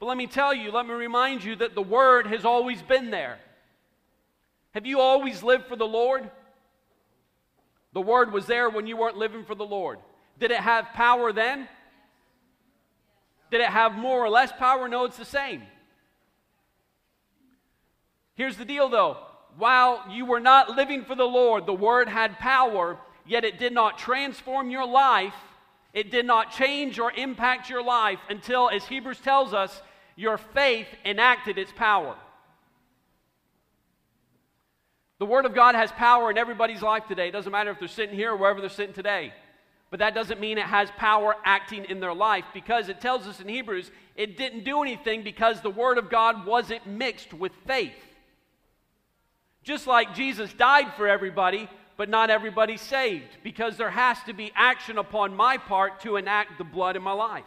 But 0.00 0.06
let 0.06 0.16
me 0.16 0.26
tell 0.26 0.52
you, 0.54 0.70
let 0.70 0.86
me 0.86 0.94
remind 0.94 1.42
you 1.42 1.56
that 1.56 1.74
the 1.74 1.82
Word 1.82 2.26
has 2.26 2.44
always 2.44 2.82
been 2.82 3.10
there. 3.10 3.38
Have 4.72 4.86
you 4.86 5.00
always 5.00 5.42
lived 5.42 5.66
for 5.66 5.76
the 5.76 5.86
Lord? 5.86 6.30
The 7.92 8.02
word 8.02 8.32
was 8.32 8.46
there 8.46 8.68
when 8.68 8.86
you 8.86 8.96
weren't 8.96 9.16
living 9.16 9.44
for 9.44 9.54
the 9.54 9.64
Lord. 9.64 9.98
Did 10.38 10.50
it 10.50 10.60
have 10.60 10.92
power 10.94 11.32
then? 11.32 11.68
Did 13.50 13.60
it 13.60 13.68
have 13.68 13.94
more 13.94 14.24
or 14.24 14.28
less 14.28 14.52
power? 14.52 14.88
No, 14.88 15.04
it's 15.04 15.16
the 15.16 15.24
same. 15.24 15.62
Here's 18.34 18.56
the 18.56 18.64
deal 18.64 18.88
though. 18.88 19.16
While 19.58 20.04
you 20.08 20.24
were 20.24 20.38
not 20.38 20.70
living 20.70 21.04
for 21.04 21.16
the 21.16 21.24
Lord, 21.24 21.66
the 21.66 21.74
word 21.74 22.08
had 22.08 22.38
power, 22.38 22.96
yet 23.26 23.44
it 23.44 23.58
did 23.58 23.72
not 23.72 23.98
transform 23.98 24.70
your 24.70 24.86
life. 24.86 25.34
It 25.92 26.12
did 26.12 26.26
not 26.26 26.52
change 26.52 27.00
or 27.00 27.10
impact 27.10 27.68
your 27.68 27.82
life 27.82 28.20
until, 28.30 28.70
as 28.70 28.84
Hebrews 28.84 29.18
tells 29.18 29.52
us, 29.52 29.82
your 30.14 30.38
faith 30.38 30.86
enacted 31.04 31.58
its 31.58 31.72
power. 31.74 32.14
The 35.18 35.26
Word 35.26 35.44
of 35.44 35.54
God 35.54 35.74
has 35.74 35.90
power 35.90 36.30
in 36.30 36.38
everybody's 36.38 36.82
life 36.82 37.08
today. 37.08 37.28
It 37.28 37.32
doesn't 37.32 37.50
matter 37.50 37.72
if 37.72 37.80
they're 37.80 37.88
sitting 37.88 38.14
here 38.14 38.32
or 38.32 38.36
wherever 38.36 38.60
they're 38.60 38.70
sitting 38.70 38.94
today. 38.94 39.32
But 39.90 39.98
that 39.98 40.14
doesn't 40.14 40.38
mean 40.38 40.58
it 40.58 40.66
has 40.66 40.90
power 40.96 41.34
acting 41.44 41.86
in 41.86 41.98
their 41.98 42.14
life 42.14 42.44
because 42.54 42.88
it 42.88 43.00
tells 43.00 43.26
us 43.26 43.40
in 43.40 43.48
Hebrews 43.48 43.90
it 44.14 44.36
didn't 44.36 44.64
do 44.64 44.82
anything 44.82 45.24
because 45.24 45.60
the 45.60 45.70
Word 45.70 45.98
of 45.98 46.10
God 46.10 46.46
wasn't 46.46 46.86
mixed 46.86 47.34
with 47.34 47.52
faith. 47.66 47.94
Just 49.62 49.86
like 49.86 50.14
Jesus 50.14 50.52
died 50.52 50.94
for 50.96 51.08
everybody, 51.08 51.68
but 51.96 52.08
not 52.08 52.30
everybody 52.30 52.76
saved 52.76 53.36
because 53.42 53.76
there 53.76 53.90
has 53.90 54.22
to 54.24 54.32
be 54.32 54.52
action 54.54 54.98
upon 54.98 55.34
my 55.34 55.56
part 55.56 56.00
to 56.00 56.16
enact 56.16 56.56
the 56.56 56.64
blood 56.64 56.96
in 56.96 57.02
my 57.02 57.12
life. 57.12 57.44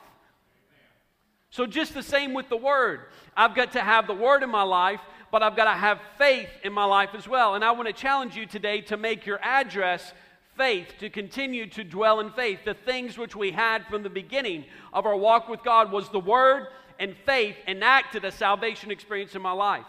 So, 1.49 1.65
just 1.65 1.93
the 1.93 2.03
same 2.03 2.33
with 2.33 2.47
the 2.49 2.57
Word. 2.57 3.01
I've 3.35 3.55
got 3.55 3.73
to 3.73 3.81
have 3.81 4.07
the 4.07 4.13
Word 4.13 4.43
in 4.43 4.49
my 4.49 4.63
life, 4.63 5.01
but 5.31 5.43
I've 5.43 5.55
got 5.55 5.65
to 5.65 5.77
have 5.77 5.99
faith 6.17 6.49
in 6.63 6.71
my 6.71 6.85
life 6.85 7.09
as 7.13 7.27
well. 7.27 7.55
And 7.55 7.63
I 7.63 7.71
want 7.71 7.87
to 7.87 7.93
challenge 7.93 8.35
you 8.35 8.45
today 8.45 8.81
to 8.81 8.97
make 8.97 9.25
your 9.25 9.39
address 9.41 10.13
faith, 10.57 10.87
to 10.99 11.09
continue 11.09 11.67
to 11.67 11.83
dwell 11.83 12.19
in 12.19 12.31
faith. 12.31 12.59
The 12.63 12.73
things 12.73 13.17
which 13.17 13.35
we 13.35 13.51
had 13.51 13.85
from 13.87 14.03
the 14.03 14.09
beginning 14.09 14.65
of 14.93 15.05
our 15.05 15.15
walk 15.15 15.49
with 15.49 15.63
God 15.63 15.91
was 15.91 16.09
the 16.09 16.19
Word 16.19 16.67
and 16.99 17.15
faith 17.25 17.55
enacted 17.67 18.23
a 18.23 18.31
salvation 18.31 18.91
experience 18.91 19.35
in 19.35 19.41
my 19.41 19.51
life. 19.51 19.85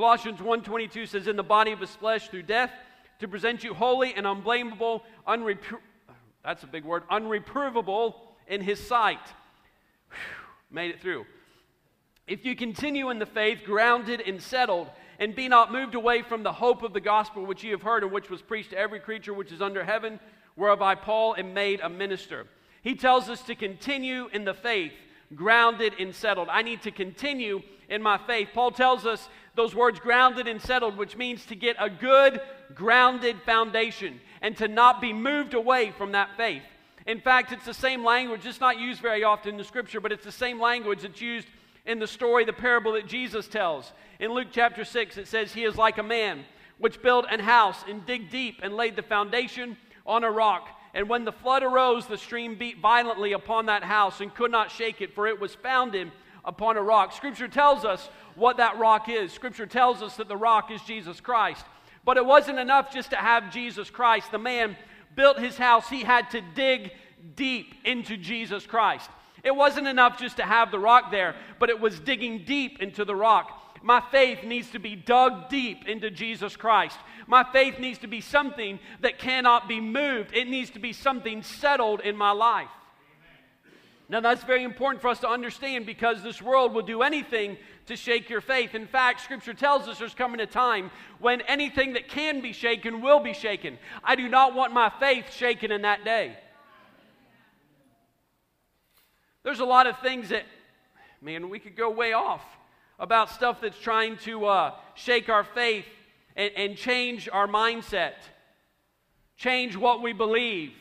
Colossians 0.00 0.40
1:22 0.40 1.04
says, 1.04 1.26
"In 1.26 1.36
the 1.36 1.42
body 1.42 1.72
of 1.72 1.80
his 1.80 1.94
flesh 1.94 2.28
through 2.28 2.44
death, 2.44 2.72
to 3.18 3.28
present 3.28 3.62
you 3.62 3.74
holy 3.74 4.14
and 4.14 4.26
unblameable, 4.26 5.04
unrepro- 5.28 5.82
that's 6.42 6.62
a 6.62 6.66
big 6.66 6.84
word, 6.84 7.06
unreprovable 7.10 8.14
in 8.46 8.62
his 8.62 8.82
sight." 8.82 9.20
Whew, 10.08 10.16
made 10.70 10.90
it 10.90 11.02
through. 11.02 11.26
If 12.26 12.46
you 12.46 12.56
continue 12.56 13.10
in 13.10 13.18
the 13.18 13.26
faith, 13.26 13.62
grounded 13.62 14.22
and 14.22 14.42
settled, 14.42 14.88
and 15.18 15.34
be 15.34 15.48
not 15.48 15.70
moved 15.70 15.94
away 15.94 16.22
from 16.22 16.44
the 16.44 16.52
hope 16.54 16.82
of 16.82 16.94
the 16.94 17.00
gospel 17.00 17.44
which 17.44 17.62
ye 17.62 17.68
have 17.68 17.82
heard 17.82 18.02
and 18.02 18.10
which 18.10 18.30
was 18.30 18.40
preached 18.40 18.70
to 18.70 18.78
every 18.78 19.00
creature 19.00 19.34
which 19.34 19.52
is 19.52 19.60
under 19.60 19.84
heaven, 19.84 20.18
whereof 20.56 20.80
I, 20.80 20.94
Paul, 20.94 21.36
am 21.36 21.52
made 21.52 21.80
a 21.80 21.90
minister. 21.90 22.46
He 22.80 22.94
tells 22.94 23.28
us 23.28 23.42
to 23.42 23.54
continue 23.54 24.28
in 24.28 24.46
the 24.46 24.54
faith, 24.54 24.94
grounded 25.34 25.92
and 25.98 26.14
settled. 26.14 26.48
I 26.48 26.62
need 26.62 26.80
to 26.84 26.90
continue 26.90 27.60
in 27.90 28.00
my 28.02 28.16
faith. 28.16 28.48
Paul 28.54 28.70
tells 28.70 29.04
us 29.04 29.28
those 29.54 29.74
words 29.74 29.98
grounded 29.98 30.46
and 30.46 30.60
settled, 30.60 30.96
which 30.96 31.16
means 31.16 31.44
to 31.46 31.54
get 31.54 31.76
a 31.78 31.90
good, 31.90 32.40
grounded 32.74 33.36
foundation 33.42 34.20
and 34.42 34.56
to 34.56 34.68
not 34.68 35.00
be 35.00 35.12
moved 35.12 35.54
away 35.54 35.92
from 35.96 36.12
that 36.12 36.36
faith. 36.36 36.62
In 37.06 37.20
fact, 37.20 37.52
it's 37.52 37.64
the 37.64 37.74
same 37.74 38.04
language. 38.04 38.46
It's 38.46 38.60
not 38.60 38.78
used 38.78 39.00
very 39.00 39.24
often 39.24 39.52
in 39.52 39.58
the 39.58 39.64
scripture, 39.64 40.00
but 40.00 40.12
it's 40.12 40.24
the 40.24 40.32
same 40.32 40.60
language 40.60 41.02
that's 41.02 41.20
used 41.20 41.48
in 41.86 41.98
the 41.98 42.06
story, 42.06 42.44
the 42.44 42.52
parable 42.52 42.92
that 42.92 43.06
Jesus 43.06 43.48
tells. 43.48 43.92
In 44.18 44.32
Luke 44.32 44.48
chapter 44.52 44.84
6, 44.84 45.18
it 45.18 45.26
says, 45.26 45.52
He 45.52 45.64
is 45.64 45.76
like 45.76 45.98
a 45.98 46.02
man 46.02 46.44
which 46.78 47.02
built 47.02 47.26
an 47.30 47.40
house 47.40 47.84
and 47.88 48.04
dig 48.06 48.30
deep 48.30 48.60
and 48.62 48.74
laid 48.74 48.96
the 48.96 49.02
foundation 49.02 49.76
on 50.06 50.24
a 50.24 50.30
rock. 50.30 50.68
And 50.94 51.08
when 51.08 51.24
the 51.24 51.32
flood 51.32 51.62
arose, 51.62 52.06
the 52.06 52.18
stream 52.18 52.56
beat 52.56 52.80
violently 52.80 53.32
upon 53.32 53.66
that 53.66 53.84
house 53.84 54.20
and 54.20 54.34
could 54.34 54.50
not 54.50 54.70
shake 54.70 55.00
it, 55.00 55.14
for 55.14 55.26
it 55.26 55.40
was 55.40 55.54
founded 55.54 56.10
upon 56.44 56.76
a 56.76 56.82
rock. 56.82 57.12
Scripture 57.12 57.48
tells 57.48 57.84
us 57.84 58.08
what 58.34 58.56
that 58.56 58.78
rock 58.78 59.08
is. 59.08 59.32
Scripture 59.32 59.66
tells 59.66 60.02
us 60.02 60.16
that 60.16 60.28
the 60.28 60.36
rock 60.36 60.70
is 60.70 60.82
Jesus 60.82 61.20
Christ. 61.20 61.64
But 62.04 62.16
it 62.16 62.24
wasn't 62.24 62.58
enough 62.58 62.92
just 62.92 63.10
to 63.10 63.16
have 63.16 63.52
Jesus 63.52 63.90
Christ. 63.90 64.30
The 64.30 64.38
man 64.38 64.76
built 65.14 65.38
his 65.38 65.56
house, 65.56 65.88
he 65.88 66.02
had 66.02 66.30
to 66.30 66.40
dig 66.54 66.92
deep 67.36 67.74
into 67.84 68.16
Jesus 68.16 68.66
Christ. 68.66 69.10
It 69.42 69.54
wasn't 69.54 69.88
enough 69.88 70.18
just 70.18 70.36
to 70.36 70.42
have 70.42 70.70
the 70.70 70.78
rock 70.78 71.10
there, 71.10 71.34
but 71.58 71.70
it 71.70 71.80
was 71.80 72.00
digging 72.00 72.44
deep 72.44 72.80
into 72.80 73.04
the 73.04 73.16
rock. 73.16 73.56
My 73.82 74.02
faith 74.10 74.44
needs 74.44 74.70
to 74.70 74.78
be 74.78 74.94
dug 74.94 75.48
deep 75.48 75.88
into 75.88 76.10
Jesus 76.10 76.56
Christ. 76.56 76.98
My 77.26 77.44
faith 77.44 77.78
needs 77.78 77.98
to 78.00 78.06
be 78.06 78.20
something 78.20 78.78
that 79.00 79.18
cannot 79.18 79.68
be 79.68 79.80
moved. 79.80 80.34
It 80.34 80.48
needs 80.48 80.70
to 80.70 80.78
be 80.78 80.92
something 80.92 81.42
settled 81.42 82.00
in 82.00 82.16
my 82.16 82.32
life. 82.32 82.68
Now, 84.10 84.18
that's 84.18 84.42
very 84.42 84.64
important 84.64 85.00
for 85.00 85.06
us 85.06 85.20
to 85.20 85.28
understand 85.28 85.86
because 85.86 86.20
this 86.20 86.42
world 86.42 86.74
will 86.74 86.82
do 86.82 87.02
anything 87.02 87.56
to 87.86 87.94
shake 87.94 88.28
your 88.28 88.40
faith. 88.40 88.74
In 88.74 88.88
fact, 88.88 89.20
Scripture 89.20 89.54
tells 89.54 89.86
us 89.86 90.00
there's 90.00 90.14
coming 90.14 90.40
a 90.40 90.46
time 90.46 90.90
when 91.20 91.42
anything 91.42 91.92
that 91.92 92.08
can 92.08 92.40
be 92.40 92.52
shaken 92.52 93.02
will 93.02 93.20
be 93.20 93.32
shaken. 93.32 93.78
I 94.02 94.16
do 94.16 94.28
not 94.28 94.52
want 94.52 94.72
my 94.72 94.90
faith 94.98 95.32
shaken 95.32 95.70
in 95.70 95.82
that 95.82 96.04
day. 96.04 96.36
There's 99.44 99.60
a 99.60 99.64
lot 99.64 99.86
of 99.86 99.96
things 100.00 100.30
that, 100.30 100.42
man, 101.22 101.48
we 101.48 101.60
could 101.60 101.76
go 101.76 101.88
way 101.88 102.12
off 102.12 102.42
about 102.98 103.30
stuff 103.30 103.60
that's 103.60 103.78
trying 103.78 104.16
to 104.24 104.44
uh, 104.46 104.74
shake 104.94 105.28
our 105.28 105.44
faith 105.44 105.86
and, 106.34 106.50
and 106.56 106.76
change 106.76 107.28
our 107.32 107.46
mindset, 107.46 108.14
change 109.36 109.76
what 109.76 110.02
we 110.02 110.12
believe. 110.12 110.72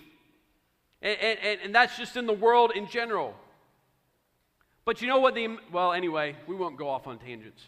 And, 1.02 1.18
and, 1.20 1.60
and 1.64 1.76
that's 1.76 1.98
just 1.98 2.18
in 2.18 2.26
the 2.26 2.34
world 2.34 2.72
in 2.76 2.88
general. 2.88 3.34
But 4.86 5.02
you 5.02 5.08
know 5.08 5.20
what 5.20 5.36
the, 5.36 5.58
well, 5.72 5.94
anyway, 5.94 6.36
we 6.48 6.56
won't 6.56 6.78
go 6.78 6.90
off 6.90 7.08
on 7.08 7.20
tangents. 7.20 7.62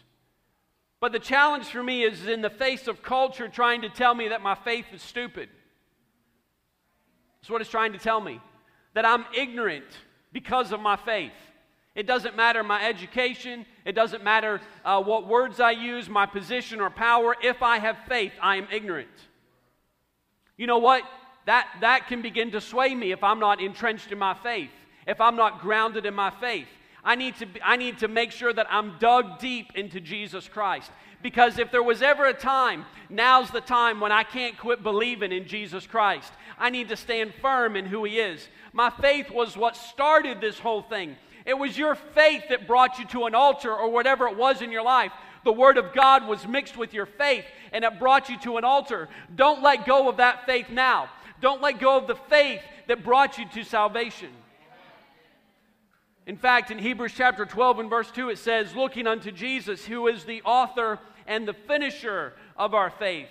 But 1.00 1.12
the 1.12 1.18
challenge 1.18 1.66
for 1.66 1.82
me 1.82 2.02
is 2.04 2.26
in 2.26 2.42
the 2.42 2.50
face 2.50 2.86
of 2.88 3.02
culture 3.02 3.48
trying 3.48 3.82
to 3.82 3.88
tell 3.88 4.14
me 4.14 4.28
that 4.28 4.42
my 4.42 4.54
faith 4.54 4.86
is 4.92 5.02
stupid. 5.02 5.48
That's 7.40 7.50
what 7.50 7.60
it's 7.60 7.70
trying 7.70 7.92
to 7.92 7.98
tell 7.98 8.20
me. 8.20 8.40
That 8.94 9.04
I'm 9.04 9.24
ignorant 9.34 9.86
because 10.32 10.72
of 10.72 10.80
my 10.80 10.96
faith. 10.96 11.32
It 11.94 12.06
doesn't 12.06 12.36
matter 12.36 12.62
my 12.62 12.86
education, 12.86 13.66
it 13.84 13.92
doesn't 13.92 14.24
matter 14.24 14.60
uh, 14.84 15.02
what 15.02 15.26
words 15.26 15.60
I 15.60 15.72
use, 15.72 16.08
my 16.08 16.24
position 16.24 16.80
or 16.80 16.88
power. 16.88 17.36
If 17.42 17.62
I 17.62 17.78
have 17.78 17.96
faith, 18.08 18.32
I 18.40 18.56
am 18.56 18.66
ignorant. 18.72 19.08
You 20.56 20.66
know 20.66 20.78
what? 20.78 21.02
That, 21.46 21.66
that 21.80 22.06
can 22.06 22.22
begin 22.22 22.52
to 22.52 22.60
sway 22.60 22.94
me 22.94 23.12
if 23.12 23.24
I'm 23.24 23.40
not 23.40 23.60
entrenched 23.60 24.12
in 24.12 24.18
my 24.18 24.34
faith, 24.34 24.70
if 25.06 25.20
I'm 25.20 25.36
not 25.36 25.60
grounded 25.60 26.06
in 26.06 26.14
my 26.14 26.30
faith. 26.30 26.68
I 27.04 27.16
need, 27.16 27.36
to, 27.36 27.48
I 27.64 27.76
need 27.76 27.98
to 27.98 28.08
make 28.08 28.30
sure 28.30 28.52
that 28.52 28.68
I'm 28.70 28.96
dug 29.00 29.40
deep 29.40 29.72
into 29.74 30.00
Jesus 30.00 30.48
Christ. 30.48 30.90
Because 31.20 31.58
if 31.58 31.70
there 31.70 31.82
was 31.82 32.02
ever 32.02 32.26
a 32.26 32.34
time, 32.34 32.84
now's 33.08 33.50
the 33.50 33.60
time 33.60 34.00
when 34.00 34.12
I 34.12 34.22
can't 34.22 34.58
quit 34.58 34.82
believing 34.82 35.32
in 35.32 35.46
Jesus 35.46 35.86
Christ. 35.86 36.32
I 36.58 36.70
need 36.70 36.88
to 36.90 36.96
stand 36.96 37.32
firm 37.40 37.76
in 37.76 37.86
who 37.86 38.04
He 38.04 38.18
is. 38.18 38.48
My 38.72 38.90
faith 38.90 39.30
was 39.30 39.56
what 39.56 39.76
started 39.76 40.40
this 40.40 40.58
whole 40.58 40.82
thing. 40.82 41.16
It 41.44 41.58
was 41.58 41.76
your 41.76 41.94
faith 41.94 42.44
that 42.50 42.68
brought 42.68 42.98
you 42.98 43.04
to 43.06 43.24
an 43.26 43.34
altar 43.34 43.74
or 43.74 43.90
whatever 43.90 44.28
it 44.28 44.36
was 44.36 44.62
in 44.62 44.70
your 44.70 44.82
life. 44.82 45.12
The 45.44 45.52
Word 45.52 45.76
of 45.76 45.92
God 45.92 46.26
was 46.26 46.46
mixed 46.46 46.76
with 46.76 46.94
your 46.94 47.06
faith 47.06 47.44
and 47.72 47.84
it 47.84 47.98
brought 47.98 48.28
you 48.28 48.38
to 48.40 48.58
an 48.58 48.64
altar. 48.64 49.08
Don't 49.34 49.62
let 49.62 49.86
go 49.86 50.08
of 50.08 50.18
that 50.18 50.46
faith 50.46 50.70
now. 50.70 51.08
Don't 51.42 51.60
let 51.60 51.78
go 51.80 51.98
of 51.98 52.06
the 52.06 52.14
faith 52.14 52.62
that 52.86 53.04
brought 53.04 53.36
you 53.36 53.44
to 53.50 53.64
salvation. 53.64 54.30
In 56.24 56.36
fact, 56.36 56.70
in 56.70 56.78
Hebrews 56.78 57.12
chapter 57.16 57.44
12 57.44 57.80
and 57.80 57.90
verse 57.90 58.10
2, 58.12 58.30
it 58.30 58.38
says, 58.38 58.76
Looking 58.76 59.08
unto 59.08 59.32
Jesus, 59.32 59.84
who 59.84 60.06
is 60.06 60.24
the 60.24 60.40
author 60.42 61.00
and 61.26 61.46
the 61.46 61.52
finisher 61.52 62.34
of 62.56 62.74
our 62.74 62.90
faith. 62.90 63.26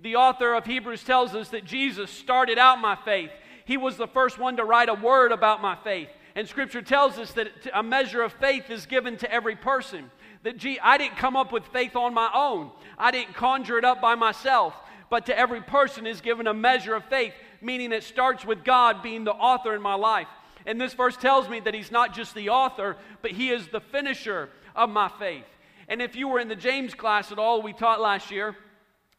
The 0.00 0.16
author 0.16 0.54
of 0.54 0.66
Hebrews 0.66 1.04
tells 1.04 1.36
us 1.36 1.50
that 1.50 1.64
Jesus 1.64 2.10
started 2.10 2.58
out 2.58 2.80
my 2.80 2.96
faith. 2.96 3.30
He 3.64 3.76
was 3.76 3.96
the 3.96 4.08
first 4.08 4.40
one 4.40 4.56
to 4.56 4.64
write 4.64 4.88
a 4.88 4.94
word 4.94 5.30
about 5.30 5.62
my 5.62 5.76
faith. 5.76 6.08
And 6.34 6.48
Scripture 6.48 6.82
tells 6.82 7.16
us 7.16 7.32
that 7.34 7.48
a 7.72 7.82
measure 7.82 8.22
of 8.22 8.32
faith 8.32 8.70
is 8.70 8.86
given 8.86 9.16
to 9.18 9.32
every 9.32 9.54
person. 9.54 10.10
That, 10.42 10.56
gee, 10.56 10.80
I 10.80 10.98
didn't 10.98 11.18
come 11.18 11.36
up 11.36 11.52
with 11.52 11.64
faith 11.66 11.94
on 11.94 12.12
my 12.12 12.28
own, 12.34 12.72
I 12.98 13.12
didn't 13.12 13.34
conjure 13.34 13.78
it 13.78 13.84
up 13.84 14.00
by 14.00 14.16
myself. 14.16 14.74
But 15.08 15.26
to 15.26 15.38
every 15.38 15.60
person 15.60 16.06
is 16.06 16.22
given 16.22 16.46
a 16.46 16.54
measure 16.54 16.94
of 16.94 17.04
faith, 17.04 17.34
meaning 17.62 17.92
it 17.92 18.02
starts 18.02 18.44
with 18.44 18.64
God 18.64 19.02
being 19.02 19.24
the 19.24 19.32
author 19.32 19.74
in 19.74 19.80
my 19.80 19.94
life. 19.94 20.28
And 20.66 20.80
this 20.80 20.94
verse 20.94 21.16
tells 21.16 21.48
me 21.48 21.60
that 21.60 21.74
He's 21.74 21.90
not 21.90 22.14
just 22.14 22.34
the 22.34 22.50
author, 22.50 22.96
but 23.22 23.30
He 23.30 23.50
is 23.50 23.68
the 23.68 23.80
finisher 23.80 24.48
of 24.74 24.90
my 24.90 25.08
faith. 25.18 25.44
And 25.88 26.00
if 26.00 26.16
you 26.16 26.28
were 26.28 26.40
in 26.40 26.48
the 26.48 26.56
James 26.56 26.94
class 26.94 27.32
at 27.32 27.38
all, 27.38 27.62
we 27.62 27.72
taught 27.72 28.00
last 28.00 28.30
year, 28.30 28.56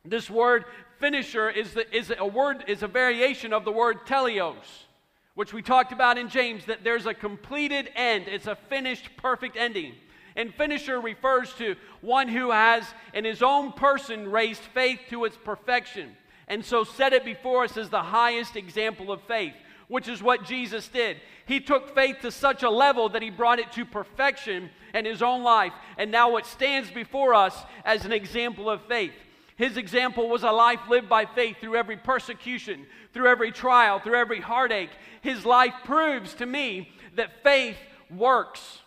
this 0.05 0.29
word 0.29 0.65
finisher 0.99 1.49
is, 1.49 1.73
the, 1.73 1.95
is 1.95 2.11
a 2.17 2.25
word 2.25 2.63
is 2.67 2.83
a 2.83 2.87
variation 2.87 3.53
of 3.53 3.65
the 3.65 3.71
word 3.71 4.05
teleos, 4.05 4.85
which 5.35 5.53
we 5.53 5.61
talked 5.61 5.91
about 5.91 6.17
in 6.17 6.29
James, 6.29 6.65
that 6.65 6.83
there's 6.83 7.05
a 7.05 7.13
completed 7.13 7.89
end. 7.95 8.25
It's 8.27 8.47
a 8.47 8.55
finished, 8.55 9.09
perfect 9.17 9.57
ending. 9.57 9.93
And 10.35 10.53
finisher 10.53 10.99
refers 10.99 11.53
to 11.53 11.75
one 12.01 12.27
who 12.27 12.51
has, 12.51 12.85
in 13.13 13.23
his 13.23 13.43
own 13.43 13.73
person, 13.73 14.31
raised 14.31 14.61
faith 14.61 14.99
to 15.09 15.25
its 15.25 15.37
perfection. 15.37 16.15
And 16.47 16.63
so 16.63 16.83
set 16.83 17.13
it 17.13 17.25
before 17.25 17.63
us 17.63 17.77
as 17.77 17.89
the 17.89 18.01
highest 18.01 18.55
example 18.55 19.11
of 19.11 19.21
faith, 19.23 19.53
which 19.87 20.07
is 20.07 20.21
what 20.21 20.45
Jesus 20.45 20.87
did. 20.87 21.17
He 21.45 21.59
took 21.59 21.93
faith 21.93 22.17
to 22.21 22.31
such 22.31 22.63
a 22.63 22.69
level 22.69 23.09
that 23.09 23.21
he 23.21 23.29
brought 23.29 23.59
it 23.59 23.71
to 23.73 23.85
perfection 23.85 24.69
in 24.93 25.05
his 25.05 25.21
own 25.21 25.43
life. 25.43 25.73
And 25.97 26.11
now 26.11 26.37
it 26.37 26.45
stands 26.45 26.91
before 26.91 27.33
us 27.33 27.55
as 27.85 28.05
an 28.05 28.11
example 28.11 28.69
of 28.69 28.81
faith. 28.87 29.13
His 29.55 29.77
example 29.77 30.29
was 30.29 30.43
a 30.43 30.51
life 30.51 30.79
lived 30.89 31.09
by 31.09 31.25
faith 31.25 31.57
through 31.61 31.75
every 31.75 31.97
persecution, 31.97 32.85
through 33.13 33.27
every 33.27 33.51
trial, 33.51 33.99
through 33.99 34.15
every 34.15 34.41
heartache. 34.41 34.89
His 35.21 35.45
life 35.45 35.73
proves 35.83 36.33
to 36.35 36.45
me 36.45 36.89
that 37.15 37.43
faith 37.43 37.77
works. 38.09 38.79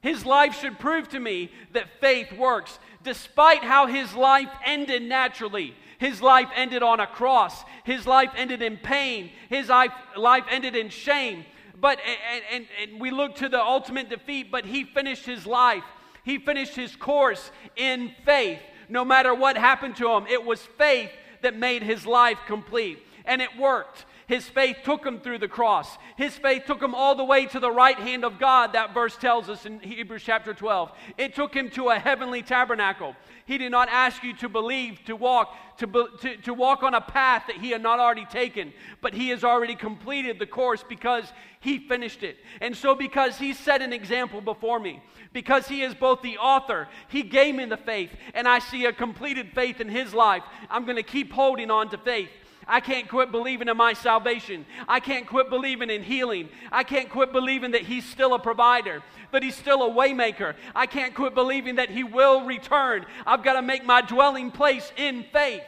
His 0.00 0.26
life 0.26 0.60
should 0.60 0.78
prove 0.78 1.08
to 1.10 1.20
me 1.20 1.50
that 1.72 2.00
faith 2.00 2.32
works. 2.32 2.78
Despite 3.02 3.62
how 3.62 3.86
his 3.86 4.14
life 4.14 4.50
ended 4.64 5.02
naturally, 5.02 5.74
his 6.02 6.20
life 6.20 6.48
ended 6.56 6.82
on 6.82 6.98
a 6.98 7.06
cross, 7.06 7.62
his 7.84 8.08
life 8.08 8.30
ended 8.36 8.60
in 8.60 8.76
pain, 8.76 9.30
his 9.48 9.68
life, 9.68 10.44
ended 10.50 10.74
in 10.74 10.88
shame. 10.88 11.44
But, 11.80 12.00
and, 12.04 12.42
and, 12.52 12.66
and 12.90 13.00
we 13.00 13.12
look 13.12 13.36
to 13.36 13.48
the 13.48 13.62
ultimate 13.62 14.10
defeat, 14.10 14.50
but 14.50 14.64
he 14.64 14.82
finished 14.82 15.24
his 15.24 15.46
life. 15.46 15.84
He 16.24 16.38
finished 16.38 16.74
his 16.74 16.96
course 16.96 17.52
in 17.76 18.10
faith. 18.24 18.58
No 18.88 19.04
matter 19.04 19.32
what 19.32 19.56
happened 19.56 19.94
to 19.96 20.10
him, 20.10 20.26
it 20.26 20.44
was 20.44 20.60
faith 20.76 21.10
that 21.40 21.56
made 21.56 21.84
his 21.84 22.04
life 22.04 22.38
complete. 22.48 22.98
And 23.24 23.40
it 23.40 23.56
worked. 23.56 24.04
His 24.26 24.48
faith 24.48 24.78
took 24.84 25.04
him 25.04 25.20
through 25.20 25.38
the 25.38 25.48
cross. 25.48 25.98
His 26.16 26.36
faith 26.36 26.64
took 26.66 26.82
him 26.82 26.94
all 26.94 27.14
the 27.14 27.24
way 27.24 27.46
to 27.46 27.60
the 27.60 27.70
right 27.70 27.98
hand 27.98 28.24
of 28.24 28.38
God, 28.38 28.72
that 28.72 28.94
verse 28.94 29.16
tells 29.16 29.48
us 29.48 29.66
in 29.66 29.80
Hebrews 29.80 30.22
chapter 30.24 30.54
12. 30.54 30.92
It 31.18 31.34
took 31.34 31.54
him 31.54 31.70
to 31.70 31.88
a 31.88 31.98
heavenly 31.98 32.42
tabernacle. 32.42 33.16
He 33.44 33.58
did 33.58 33.72
not 33.72 33.88
ask 33.88 34.22
you 34.22 34.34
to 34.36 34.48
believe, 34.48 35.04
to 35.06 35.16
walk, 35.16 35.54
to, 35.78 36.08
to, 36.20 36.36
to 36.36 36.54
walk 36.54 36.82
on 36.82 36.94
a 36.94 37.00
path 37.00 37.44
that 37.48 37.56
he 37.56 37.70
had 37.70 37.82
not 37.82 37.98
already 37.98 38.24
taken, 38.26 38.72
but 39.00 39.14
he 39.14 39.30
has 39.30 39.42
already 39.42 39.74
completed 39.74 40.38
the 40.38 40.46
course 40.46 40.84
because 40.88 41.32
he 41.60 41.78
finished 41.78 42.22
it. 42.22 42.38
And 42.60 42.76
so, 42.76 42.94
because 42.94 43.38
he 43.38 43.52
set 43.52 43.82
an 43.82 43.92
example 43.92 44.40
before 44.40 44.78
me, 44.78 45.02
because 45.32 45.66
he 45.66 45.82
is 45.82 45.94
both 45.94 46.22
the 46.22 46.38
author, 46.38 46.88
he 47.08 47.22
gave 47.22 47.54
me 47.54 47.64
the 47.64 47.76
faith, 47.76 48.10
and 48.34 48.46
I 48.46 48.60
see 48.60 48.84
a 48.86 48.92
completed 48.92 49.50
faith 49.54 49.80
in 49.80 49.88
his 49.88 50.14
life, 50.14 50.42
I'm 50.70 50.84
going 50.84 50.96
to 50.96 51.02
keep 51.02 51.32
holding 51.32 51.70
on 51.70 51.88
to 51.90 51.98
faith. 51.98 52.30
I 52.66 52.80
can't 52.80 53.08
quit 53.08 53.32
believing 53.32 53.68
in 53.68 53.76
my 53.76 53.92
salvation. 53.92 54.66
I 54.88 55.00
can't 55.00 55.26
quit 55.26 55.50
believing 55.50 55.90
in 55.90 56.02
healing. 56.02 56.48
I 56.70 56.84
can't 56.84 57.10
quit 57.10 57.32
believing 57.32 57.72
that 57.72 57.82
He's 57.82 58.04
still 58.04 58.34
a 58.34 58.38
provider, 58.38 59.02
that 59.32 59.42
He's 59.42 59.56
still 59.56 59.82
a 59.82 59.90
waymaker. 59.90 60.54
I 60.74 60.86
can't 60.86 61.14
quit 61.14 61.34
believing 61.34 61.76
that 61.76 61.90
He 61.90 62.04
will 62.04 62.44
return. 62.44 63.06
I've 63.26 63.42
got 63.42 63.54
to 63.54 63.62
make 63.62 63.84
my 63.84 64.00
dwelling 64.00 64.50
place 64.50 64.92
in 64.96 65.24
faith 65.32 65.62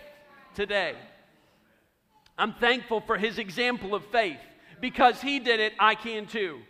today. 0.55 0.95
I'm 2.39 2.55
thankful 2.55 3.01
for 3.01 3.17
His 3.17 3.39
example 3.39 3.95
of 3.95 4.05
faith. 4.07 4.39
Because 4.81 5.21
He 5.21 5.39
did 5.39 5.61
it, 5.61 5.73
I 5.79 5.95
can 5.95 6.27
too. 6.27 6.61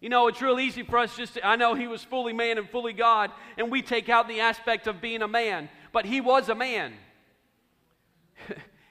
You 0.00 0.08
know, 0.08 0.28
it's 0.28 0.40
real 0.40 0.60
easy 0.60 0.84
for 0.84 0.98
us 0.98 1.16
just 1.16 1.34
to, 1.34 1.46
I 1.46 1.56
know 1.56 1.74
he 1.74 1.88
was 1.88 2.04
fully 2.04 2.32
man 2.32 2.56
and 2.56 2.70
fully 2.70 2.92
God, 2.92 3.32
and 3.56 3.68
we 3.68 3.82
take 3.82 4.08
out 4.08 4.28
the 4.28 4.40
aspect 4.40 4.86
of 4.86 5.00
being 5.00 5.22
a 5.22 5.28
man, 5.28 5.68
but 5.92 6.04
he 6.04 6.20
was 6.20 6.48
a 6.48 6.54
man. 6.54 6.92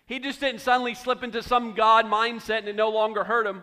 He 0.08 0.20
just 0.20 0.40
didn't 0.40 0.62
suddenly 0.62 0.96
slip 0.96 1.24
into 1.24 1.44
some 1.44 1.74
God 1.74 2.06
mindset 2.06 2.60
and 2.60 2.70
it 2.70 2.76
no 2.76 2.90
longer 2.90 3.24
hurt 3.24 3.46
him. 3.46 3.62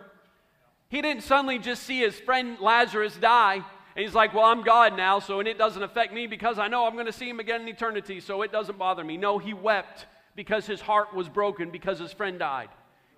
He 0.87 1.01
didn't 1.01 1.23
suddenly 1.23 1.59
just 1.59 1.83
see 1.83 1.99
his 1.99 2.17
friend 2.19 2.57
Lazarus 2.61 3.17
die 3.17 3.65
and 3.95 4.05
he's 4.05 4.13
like, 4.13 4.33
Well, 4.33 4.45
I'm 4.45 4.63
God 4.63 4.95
now, 4.95 5.19
so 5.19 5.39
and 5.39 5.47
it 5.47 5.57
doesn't 5.57 5.81
affect 5.81 6.13
me 6.13 6.27
because 6.27 6.59
I 6.59 6.67
know 6.67 6.85
I'm 6.85 6.93
going 6.93 7.05
to 7.05 7.11
see 7.11 7.29
him 7.29 7.39
again 7.39 7.61
in 7.61 7.67
eternity, 7.67 8.19
so 8.19 8.41
it 8.41 8.51
doesn't 8.51 8.77
bother 8.77 9.03
me. 9.03 9.17
No, 9.17 9.37
he 9.37 9.53
wept 9.53 10.05
because 10.35 10.65
his 10.65 10.81
heart 10.81 11.13
was 11.13 11.29
broken 11.29 11.71
because 11.71 11.97
his 11.97 12.11
friend 12.11 12.37
died. 12.37 12.69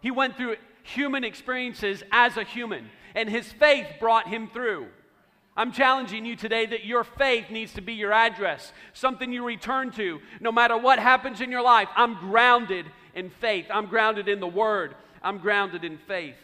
He 0.02 0.12
went 0.12 0.38
through 0.38 0.58
human 0.84 1.24
experiences 1.24 2.04
as 2.12 2.38
a 2.38 2.44
human, 2.44 2.90
and 3.16 3.28
his 3.28 3.52
faith 3.52 3.88
brought 4.00 4.28
him 4.28 4.50
through. 4.54 4.88
I'm 5.56 5.72
challenging 5.72 6.24
you 6.24 6.36
today 6.36 6.68
that 6.68 6.86
your 6.86 7.04
faith 7.04 7.50
needs 7.50 7.74
to 7.74 7.82
be 7.82 7.94
your 7.94 8.14
address, 8.14 8.72
something 8.94 9.34
you 9.34 9.44
return 9.44 9.92
to. 9.94 10.22
No 10.40 10.52
matter 10.52 10.78
what 10.78 11.00
happens 11.00 11.42
in 11.42 11.50
your 11.50 11.64
life, 11.64 11.90
I'm 11.96 12.14
grounded 12.20 12.86
in 13.18 13.32
faith. 13.32 13.66
I'm 13.74 13.88
grounded 13.88 14.30
in 14.30 14.40
the 14.40 14.48
Word. 14.48 14.96
I'm 15.24 15.40
grounded 15.40 15.84
in 15.84 15.98
faith. 15.98 16.36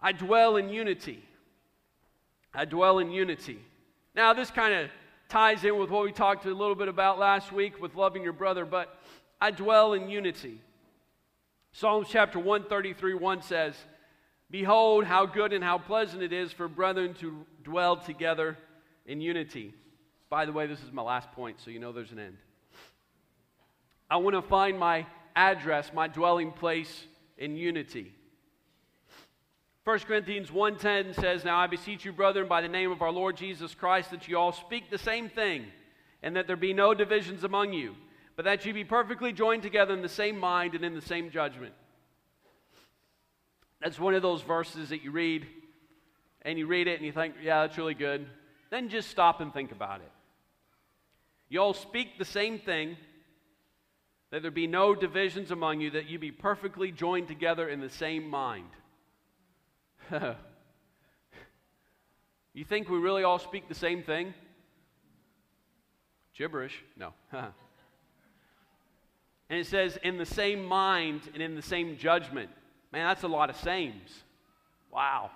I 0.00 0.12
dwell 0.12 0.56
in 0.56 0.70
unity. 0.70 1.22
I 2.54 2.64
dwell 2.64 3.00
in 3.00 3.10
unity. 3.10 3.58
Now, 4.14 4.32
this 4.32 4.50
kind 4.50 4.72
of 4.72 4.90
ties 5.28 5.64
in 5.64 5.76
with 5.76 5.90
what 5.90 6.04
we 6.04 6.12
talked 6.12 6.46
a 6.46 6.54
little 6.54 6.76
bit 6.76 6.88
about 6.88 7.18
last 7.18 7.52
week 7.52 7.82
with 7.82 7.96
loving 7.96 8.22
your 8.22 8.32
brother, 8.32 8.64
but 8.64 8.96
I 9.40 9.50
dwell 9.50 9.92
in 9.92 10.08
unity. 10.08 10.60
Psalms 11.72 12.06
chapter 12.08 12.38
133 12.38 13.14
1 13.14 13.42
says, 13.42 13.74
Behold, 14.50 15.04
how 15.04 15.26
good 15.26 15.52
and 15.52 15.62
how 15.62 15.78
pleasant 15.78 16.22
it 16.22 16.32
is 16.32 16.52
for 16.52 16.68
brethren 16.68 17.14
to 17.14 17.44
dwell 17.64 17.96
together 17.96 18.56
in 19.04 19.20
unity. 19.20 19.74
By 20.28 20.46
the 20.46 20.52
way, 20.52 20.68
this 20.68 20.80
is 20.80 20.92
my 20.92 21.02
last 21.02 21.30
point, 21.32 21.60
so 21.60 21.72
you 21.72 21.80
know 21.80 21.90
there's 21.90 22.12
an 22.12 22.20
end. 22.20 22.36
I 24.10 24.16
want 24.16 24.34
to 24.34 24.42
find 24.42 24.78
my 24.78 25.06
address, 25.36 25.92
my 25.94 26.08
dwelling 26.08 26.50
place 26.50 27.06
in 27.38 27.56
unity. 27.56 28.12
1 29.84 30.00
Corinthians 30.00 30.50
1:10 30.50 31.14
says, 31.14 31.44
"Now 31.44 31.58
I 31.58 31.66
beseech 31.66 32.04
you, 32.04 32.12
brethren, 32.12 32.48
by 32.48 32.60
the 32.60 32.68
name 32.68 32.90
of 32.90 33.02
our 33.02 33.12
Lord 33.12 33.36
Jesus 33.36 33.74
Christ, 33.74 34.10
that 34.10 34.28
you 34.28 34.36
all 34.36 34.52
speak 34.52 34.90
the 34.90 34.98
same 34.98 35.28
thing, 35.28 35.72
and 36.22 36.36
that 36.36 36.46
there 36.46 36.56
be 36.56 36.74
no 36.74 36.92
divisions 36.92 37.44
among 37.44 37.72
you, 37.72 37.96
but 38.36 38.44
that 38.44 38.66
you 38.66 38.74
be 38.74 38.84
perfectly 38.84 39.32
joined 39.32 39.62
together 39.62 39.94
in 39.94 40.02
the 40.02 40.08
same 40.08 40.38
mind 40.38 40.74
and 40.74 40.84
in 40.84 40.94
the 40.94 41.00
same 41.00 41.30
judgment." 41.30 41.74
That's 43.78 43.98
one 43.98 44.14
of 44.14 44.22
those 44.22 44.42
verses 44.42 44.90
that 44.90 45.02
you 45.02 45.12
read, 45.12 45.48
and 46.42 46.58
you 46.58 46.66
read 46.66 46.86
it 46.86 46.96
and 46.96 47.06
you 47.06 47.12
think, 47.12 47.36
"Yeah, 47.40 47.66
that's 47.66 47.78
really 47.78 47.94
good." 47.94 48.28
Then 48.68 48.88
just 48.88 49.08
stop 49.08 49.40
and 49.40 49.52
think 49.52 49.72
about 49.72 50.02
it. 50.02 50.12
You 51.48 51.60
all 51.60 51.74
speak 51.74 52.18
the 52.18 52.24
same 52.24 52.58
thing, 52.58 52.98
that 54.30 54.42
there 54.42 54.50
be 54.50 54.66
no 54.66 54.94
divisions 54.94 55.50
among 55.50 55.80
you, 55.80 55.90
that 55.90 56.08
you 56.08 56.18
be 56.18 56.30
perfectly 56.30 56.92
joined 56.92 57.28
together 57.28 57.68
in 57.68 57.80
the 57.80 57.90
same 57.90 58.28
mind. 58.28 58.70
you 62.54 62.64
think 62.64 62.88
we 62.88 62.98
really 62.98 63.24
all 63.24 63.38
speak 63.38 63.68
the 63.68 63.74
same 63.74 64.02
thing? 64.02 64.32
Gibberish? 66.34 66.82
No. 66.96 67.12
and 67.32 67.52
it 69.50 69.66
says, 69.66 69.98
in 70.02 70.16
the 70.16 70.26
same 70.26 70.64
mind 70.64 71.22
and 71.34 71.42
in 71.42 71.56
the 71.56 71.62
same 71.62 71.96
judgment. 71.98 72.50
Man, 72.92 73.06
that's 73.06 73.24
a 73.24 73.28
lot 73.28 73.50
of 73.50 73.56
sames. 73.56 74.10
Wow. 74.92 75.30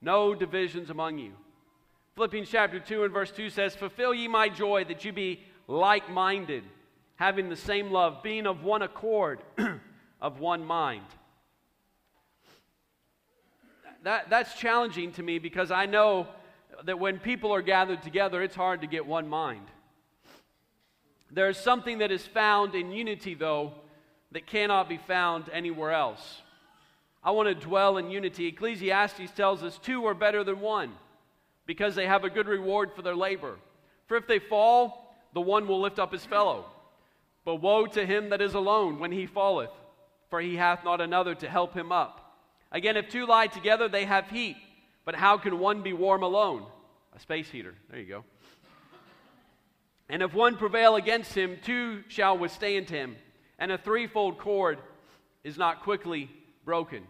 No 0.00 0.34
divisions 0.34 0.90
among 0.90 1.18
you. 1.18 1.32
Philippians 2.14 2.48
chapter 2.48 2.80
2 2.80 3.04
and 3.04 3.12
verse 3.12 3.30
2 3.30 3.50
says, 3.50 3.76
Fulfill 3.76 4.14
ye 4.14 4.28
my 4.28 4.48
joy 4.48 4.84
that 4.84 5.04
you 5.04 5.12
be 5.12 5.40
like 5.66 6.10
minded 6.10 6.64
having 7.24 7.48
the 7.48 7.56
same 7.56 7.90
love, 7.90 8.22
being 8.22 8.46
of 8.46 8.64
one 8.64 8.82
accord, 8.82 9.40
of 10.20 10.40
one 10.40 10.62
mind. 10.62 11.06
That, 14.02 14.28
that's 14.28 14.54
challenging 14.58 15.10
to 15.12 15.22
me 15.22 15.38
because 15.38 15.70
I 15.70 15.86
know 15.86 16.28
that 16.84 16.98
when 16.98 17.18
people 17.18 17.50
are 17.54 17.62
gathered 17.62 18.02
together, 18.02 18.42
it's 18.42 18.54
hard 18.54 18.82
to 18.82 18.86
get 18.86 19.06
one 19.06 19.26
mind. 19.26 19.64
There's 21.30 21.58
something 21.58 21.96
that 21.98 22.12
is 22.12 22.26
found 22.26 22.74
in 22.74 22.92
unity, 22.92 23.32
though, 23.32 23.72
that 24.32 24.46
cannot 24.46 24.90
be 24.90 24.98
found 24.98 25.48
anywhere 25.50 25.92
else. 25.92 26.42
I 27.22 27.30
want 27.30 27.48
to 27.48 27.54
dwell 27.54 27.96
in 27.96 28.10
unity. 28.10 28.48
Ecclesiastes 28.48 29.30
tells 29.34 29.62
us 29.62 29.78
two 29.78 30.04
are 30.04 30.12
better 30.12 30.44
than 30.44 30.60
one 30.60 30.92
because 31.64 31.94
they 31.94 32.06
have 32.06 32.24
a 32.24 32.28
good 32.28 32.48
reward 32.48 32.90
for 32.94 33.00
their 33.00 33.16
labor. 33.16 33.56
For 34.08 34.18
if 34.18 34.26
they 34.26 34.40
fall, 34.40 35.16
the 35.32 35.40
one 35.40 35.66
will 35.66 35.80
lift 35.80 35.98
up 35.98 36.12
his 36.12 36.26
fellow. 36.26 36.66
But 37.44 37.56
woe 37.56 37.86
to 37.86 38.06
him 38.06 38.30
that 38.30 38.40
is 38.40 38.54
alone 38.54 38.98
when 38.98 39.12
he 39.12 39.26
falleth, 39.26 39.70
for 40.30 40.40
he 40.40 40.56
hath 40.56 40.84
not 40.84 41.00
another 41.00 41.34
to 41.34 41.48
help 41.48 41.74
him 41.74 41.92
up. 41.92 42.20
Again, 42.72 42.96
if 42.96 43.08
two 43.08 43.26
lie 43.26 43.46
together, 43.46 43.88
they 43.88 44.04
have 44.04 44.30
heat. 44.30 44.56
But 45.04 45.14
how 45.14 45.38
can 45.38 45.58
one 45.58 45.82
be 45.82 45.92
warm 45.92 46.22
alone? 46.22 46.64
A 47.14 47.20
space 47.20 47.48
heater. 47.48 47.74
There 47.90 48.00
you 48.00 48.06
go. 48.06 48.24
And 50.08 50.22
if 50.22 50.34
one 50.34 50.56
prevail 50.56 50.96
against 50.96 51.34
him, 51.34 51.58
two 51.62 52.02
shall 52.08 52.36
withstand 52.36 52.90
him. 52.90 53.16
And 53.58 53.70
a 53.70 53.78
threefold 53.78 54.38
cord 54.38 54.78
is 55.44 55.56
not 55.56 55.82
quickly 55.82 56.30
broken. 56.64 57.04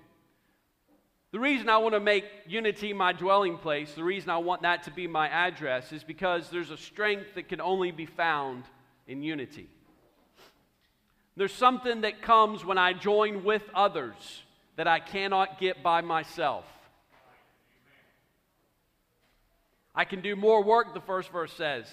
The 1.32 1.40
reason 1.40 1.68
I 1.68 1.78
want 1.78 1.94
to 1.94 2.00
make 2.00 2.24
unity 2.46 2.92
my 2.92 3.12
dwelling 3.12 3.58
place, 3.58 3.94
the 3.94 4.04
reason 4.04 4.30
I 4.30 4.38
want 4.38 4.62
that 4.62 4.84
to 4.84 4.90
be 4.90 5.08
my 5.08 5.28
address, 5.28 5.92
is 5.92 6.04
because 6.04 6.50
there's 6.50 6.70
a 6.70 6.76
strength 6.76 7.34
that 7.34 7.48
can 7.48 7.60
only 7.60 7.90
be 7.90 8.06
found 8.06 8.64
in 9.08 9.22
unity. 9.22 9.68
There's 11.36 11.52
something 11.52 12.02
that 12.02 12.22
comes 12.22 12.64
when 12.64 12.78
I 12.78 12.92
join 12.92 13.44
with 13.44 13.62
others 13.74 14.42
that 14.76 14.86
I 14.86 15.00
cannot 15.00 15.58
get 15.58 15.82
by 15.82 16.00
myself. 16.00 16.64
I 19.94 20.04
can 20.04 20.20
do 20.20 20.34
more 20.34 20.62
work, 20.62 20.94
the 20.94 21.00
first 21.00 21.30
verse 21.30 21.52
says. 21.52 21.86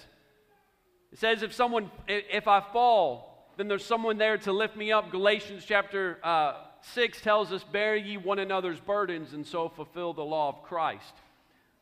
It 1.12 1.18
says, 1.18 1.42
if 1.42 1.52
someone, 1.52 1.90
if 2.08 2.48
I 2.48 2.60
fall, 2.60 3.52
then 3.56 3.68
there's 3.68 3.84
someone 3.84 4.18
there 4.18 4.38
to 4.38 4.52
lift 4.52 4.76
me 4.76 4.90
up. 4.92 5.10
Galatians 5.10 5.64
chapter 5.66 6.18
uh, 6.24 6.54
6 6.94 7.20
tells 7.20 7.52
us, 7.52 7.62
Bear 7.64 7.94
ye 7.96 8.16
one 8.16 8.38
another's 8.38 8.80
burdens 8.80 9.32
and 9.32 9.46
so 9.46 9.68
fulfill 9.68 10.14
the 10.14 10.24
law 10.24 10.48
of 10.48 10.62
Christ. 10.62 11.12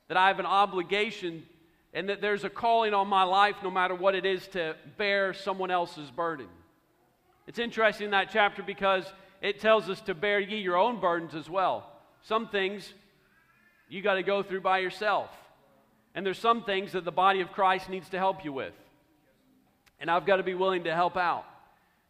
That 0.08 0.16
I 0.16 0.28
have 0.28 0.40
an 0.40 0.46
obligation 0.46 1.46
and 1.94 2.08
that 2.08 2.20
there's 2.20 2.44
a 2.44 2.50
calling 2.50 2.92
on 2.92 3.08
my 3.08 3.22
life, 3.22 3.56
no 3.62 3.70
matter 3.70 3.94
what 3.94 4.14
it 4.14 4.26
is, 4.26 4.46
to 4.48 4.76
bear 4.96 5.32
someone 5.32 5.70
else's 5.70 6.10
burden. 6.10 6.46
It's 7.50 7.58
interesting 7.58 8.04
in 8.04 8.10
that 8.12 8.30
chapter 8.32 8.62
because 8.62 9.04
it 9.42 9.58
tells 9.58 9.90
us 9.90 10.00
to 10.02 10.14
bear 10.14 10.38
ye 10.38 10.58
your 10.58 10.76
own 10.76 11.00
burdens 11.00 11.34
as 11.34 11.50
well. 11.50 11.84
Some 12.22 12.46
things 12.46 12.94
you 13.88 14.02
got 14.02 14.14
to 14.14 14.22
go 14.22 14.44
through 14.44 14.60
by 14.60 14.78
yourself. 14.78 15.30
And 16.14 16.24
there's 16.24 16.38
some 16.38 16.62
things 16.62 16.92
that 16.92 17.04
the 17.04 17.10
body 17.10 17.40
of 17.40 17.50
Christ 17.50 17.90
needs 17.90 18.08
to 18.10 18.18
help 18.18 18.44
you 18.44 18.52
with. 18.52 18.72
And 19.98 20.08
I've 20.08 20.26
got 20.26 20.36
to 20.36 20.44
be 20.44 20.54
willing 20.54 20.84
to 20.84 20.94
help 20.94 21.16
out 21.16 21.44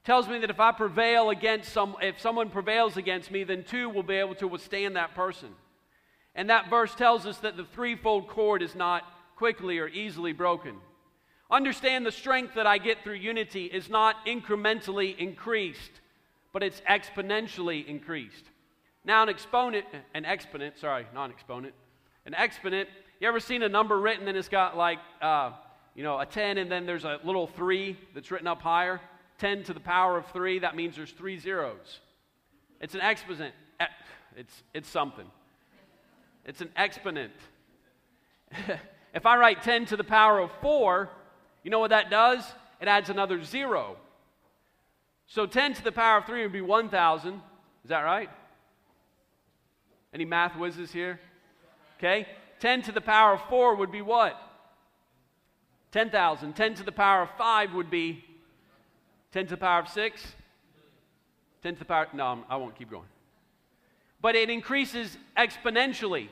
tells 0.05 0.29
me 0.29 0.41
that 0.41 0.51
if 0.51 0.61
I 0.61 0.73
prevail 0.73 1.31
against 1.31 1.73
some, 1.73 1.97
if 2.03 2.21
someone 2.21 2.51
prevails 2.51 2.99
against 2.99 3.31
me, 3.31 3.45
then 3.45 3.65
two 3.65 3.89
will 3.89 4.03
be 4.03 4.17
able 4.17 4.35
to 4.35 4.49
withstand 4.49 4.97
that 4.97 5.15
person. 5.15 5.49
And 6.35 6.51
that 6.51 6.69
verse 6.69 6.95
tells 6.95 7.25
us 7.25 7.39
that 7.39 7.57
the 7.57 7.65
threefold 7.65 8.29
cord 8.29 8.61
is 8.63 8.75
not 8.75 9.05
quickly 9.37 9.79
or 9.79 9.89
easily 9.89 10.33
broken. 10.33 10.77
Understand 11.51 12.07
the 12.07 12.13
strength 12.13 12.55
that 12.55 12.67
I 12.67 12.79
get 12.79 13.03
through 13.03 13.15
unity 13.15 13.65
is 13.65 13.91
not 13.91 14.25
incrementally 14.27 15.17
increased, 15.19 15.91
but 16.53 16.63
it's 16.63 16.81
exponentially 16.83 17.85
increased. 17.87 18.45
Now, 19.05 19.23
an 19.23 19.29
exponent, 19.29 19.87
an 20.15 20.25
exponent, 20.25 20.79
sorry, 20.79 21.07
not 21.13 21.25
an 21.27 21.33
exponent, 21.33 21.75
an 22.27 22.35
exponent, 22.35 22.89
you 23.19 23.29
ever 23.29 23.41
seen 23.41 23.63
a 23.63 23.69
number 23.69 24.01
written 24.01 24.29
and 24.29 24.37
it's 24.37 24.49
got 24.49 24.77
like, 24.77 24.99
uh, 25.21 25.53
you 25.95 26.03
know, 26.03 26.21
a 26.21 26.27
10 26.27 26.59
and 26.59 26.71
then 26.71 26.87
there's 26.87 27.05
a 27.05 27.19
little 27.25 27.47
3 27.47 27.99
that's 28.15 28.31
written 28.31 28.47
up 28.47 28.63
higher? 28.63 29.01
10 29.39 29.65
to 29.65 29.73
the 29.73 29.81
power 29.81 30.17
of 30.17 30.27
3, 30.27 30.61
that 30.61 30.77
means 30.77 30.95
there's 30.95 31.13
three 31.13 31.39
zeros. 31.39 32.01
It's 32.81 32.95
an 32.95 33.01
exponent. 33.01 33.55
It's, 34.37 34.63
it's 34.73 34.89
something. 34.89 35.27
It's 36.45 36.61
an 36.61 36.71
exponent. 36.77 37.33
if 39.15 39.27
I 39.27 39.37
write 39.37 39.63
10 39.63 39.87
to 39.87 39.97
the 39.97 40.05
power 40.05 40.39
of 40.39 40.51
4, 40.61 41.11
you 41.63 41.71
know 41.71 41.79
what 41.79 41.91
that 41.91 42.11
does? 42.11 42.45
It 42.81 42.89
adds 42.89 43.11
another 43.11 43.43
zero. 43.43 43.97
So 45.27 45.47
10 45.47 45.75
to 45.75 45.85
the 45.85 45.93
power 45.93 46.19
of 46.19 46.27
3 46.27 46.43
would 46.43 46.53
be 46.53 46.61
1,000. 46.61 47.35
Is 47.35 47.41
that 47.91 48.01
right? 48.01 48.31
Any 50.13 50.25
math 50.25 50.57
whizzes 50.57 50.93
here? 50.93 51.21
Okay. 51.99 52.27
10 52.61 52.83
to 52.83 52.93
the 52.93 53.01
power 53.01 53.35
of 53.35 53.41
4 53.49 53.77
would 53.77 53.93
be 53.93 54.03
what? 54.03 54.37
10,000. 55.93 56.55
10 56.55 56.75
to 56.75 56.83
the 56.83 56.93
power 56.93 57.23
of 57.23 57.31
5 57.39 57.75
would 57.75 57.91
be 57.91 58.25
10 59.33 59.45
to 59.47 59.51
the 59.51 59.57
power 59.57 59.81
of 59.81 59.89
6? 59.89 60.27
10 61.63 61.75
to 61.75 61.79
the 61.79 61.85
power, 61.85 62.09
no, 62.13 62.45
I 62.49 62.57
won't 62.57 62.77
keep 62.77 62.91
going. 62.91 63.07
But 64.21 64.35
it 64.35 64.51
increases 64.51 65.17
exponentially. 65.37 66.29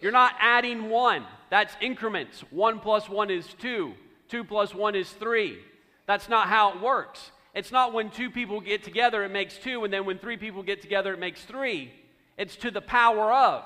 You're 0.00 0.12
not 0.12 0.34
adding 0.40 0.90
one, 0.90 1.24
that's 1.50 1.74
increments. 1.80 2.40
1 2.50 2.80
plus 2.80 3.08
1 3.08 3.30
is 3.30 3.46
2, 3.54 3.94
2 4.28 4.44
plus 4.44 4.74
1 4.74 4.94
is 4.94 5.10
3. 5.10 5.58
That's 6.06 6.28
not 6.28 6.48
how 6.48 6.72
it 6.72 6.80
works. 6.80 7.30
It's 7.56 7.72
not 7.72 7.94
when 7.94 8.10
two 8.10 8.30
people 8.30 8.60
get 8.60 8.84
together, 8.84 9.24
it 9.24 9.30
makes 9.30 9.56
two, 9.56 9.84
and 9.84 9.92
then 9.92 10.04
when 10.04 10.18
three 10.18 10.36
people 10.36 10.62
get 10.62 10.82
together, 10.82 11.14
it 11.14 11.18
makes 11.18 11.42
three. 11.42 11.90
It's 12.36 12.54
to 12.56 12.70
the 12.70 12.82
power 12.82 13.32
of 13.32 13.64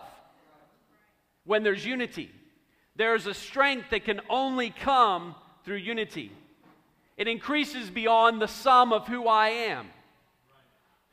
when 1.45 1.65
there's 1.65 1.85
unity. 1.85 2.31
There's 2.95 3.27
a 3.27 3.35
strength 3.35 3.91
that 3.91 4.05
can 4.05 4.21
only 4.31 4.71
come 4.71 5.35
through 5.65 5.79
unity. 5.79 6.31
It 7.17 7.27
increases 7.27 7.91
beyond 7.91 8.41
the 8.41 8.47
sum 8.47 8.93
of 8.93 9.09
who 9.09 9.27
I 9.27 9.49
am. 9.49 9.89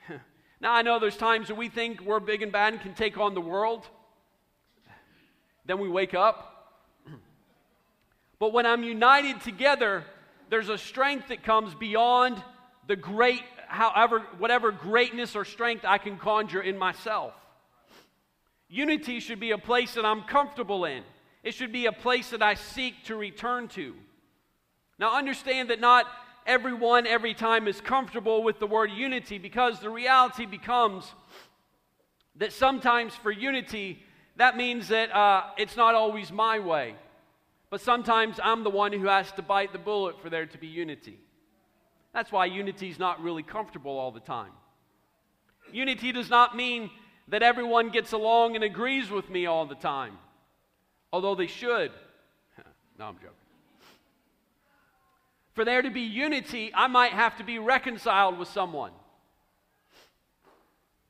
now, 0.62 0.74
I 0.74 0.84
know 0.84 1.00
there's 1.00 1.18
times 1.18 1.48
that 1.48 1.56
we 1.56 1.70
think 1.70 2.02
we're 2.02 2.20
big 2.20 2.44
and 2.44 2.52
bad 2.52 2.74
and 2.74 2.82
can 2.82 2.94
take 2.94 3.18
on 3.18 3.34
the 3.34 3.42
world. 3.42 3.88
Then 5.66 5.80
we 5.80 5.90
wake 5.90 6.14
up. 6.14 6.57
But 8.40 8.54
when 8.54 8.66
I'm 8.66 8.84
united 8.84 9.42
together, 9.42 10.04
there's 10.50 10.70
a 10.70 10.78
strength 10.78 11.30
that 11.30 11.44
comes 11.44 11.74
beyond 11.76 12.42
the 12.88 12.96
great, 12.96 13.42
however, 13.68 14.20
whatever 14.38 14.72
greatness 14.72 15.36
or 15.36 15.44
strength 15.44 15.84
I 15.86 15.98
can 15.98 16.18
conjure 16.18 16.62
in 16.62 16.78
myself. 16.78 17.34
Unity 18.70 19.20
should 19.20 19.40
be 19.40 19.52
a 19.52 19.58
place 19.58 19.94
that 19.96 20.06
I'm 20.06 20.24
comfortable 20.24 20.86
in. 20.86 21.04
It 21.44 21.54
should 21.54 21.72
be 21.72 21.86
a 21.86 21.92
place 21.92 22.32
that 22.32 22.42
I 22.42 22.56
seek 22.56 23.06
to 23.06 23.16
return 23.16 23.70
to. 23.70 23.94
Now, 25.00 25.16
understand 25.16 25.70
that 25.70 25.80
not 25.80 26.06
everyone 26.46 27.08
every 27.08 27.34
time 27.34 27.68
is 27.68 27.80
comfortable 27.82 28.44
with 28.44 28.60
the 28.60 28.68
word 28.68 28.92
unity 28.92 29.38
because 29.38 29.80
the 29.80 29.90
reality 29.90 30.46
becomes 30.46 31.14
that 32.38 32.54
sometimes 32.54 33.14
for 33.16 33.32
unity, 33.32 34.04
that 34.38 34.58
means 34.58 34.90
that 34.90 35.14
uh, 35.14 35.44
it's 35.58 35.76
not 35.76 35.96
always 35.96 36.32
my 36.32 36.60
way. 36.60 36.96
But 37.70 37.82
sometimes 37.82 38.40
I'm 38.42 38.64
the 38.64 38.70
one 38.70 38.94
who 38.94 39.08
has 39.08 39.32
to 39.34 39.42
bite 39.42 39.74
the 39.74 39.80
bullet 39.80 40.22
for 40.22 40.30
there 40.30 40.46
to 40.46 40.58
be 40.58 40.68
unity. 40.68 41.20
That's 42.14 42.32
why 42.32 42.46
unity 42.46 42.90
is 42.90 42.98
not 42.98 43.22
really 43.22 43.44
comfortable 43.44 43.98
all 43.98 44.12
the 44.12 44.20
time. 44.20 44.52
Unity 45.72 46.12
does 46.12 46.30
not 46.30 46.56
mean 46.56 46.90
that 47.28 47.44
everyone 47.44 47.90
gets 47.90 48.14
along 48.14 48.56
and 48.56 48.64
agrees 48.64 49.10
with 49.10 49.30
me 49.30 49.46
all 49.46 49.66
the 49.66 49.76
time, 49.76 50.18
although 51.12 51.36
they 51.36 51.48
should. 51.48 51.92
no, 52.98 53.06
I'm 53.06 53.16
joking. 53.16 53.32
For 55.54 55.66
there 55.66 55.82
to 55.82 55.90
be 55.90 56.02
unity, 56.02 56.72
I 56.74 56.88
might 56.88 57.12
have 57.12 57.38
to 57.38 57.44
be 57.44 57.60
reconciled 57.60 58.38
with 58.38 58.48
someone. 58.48 58.92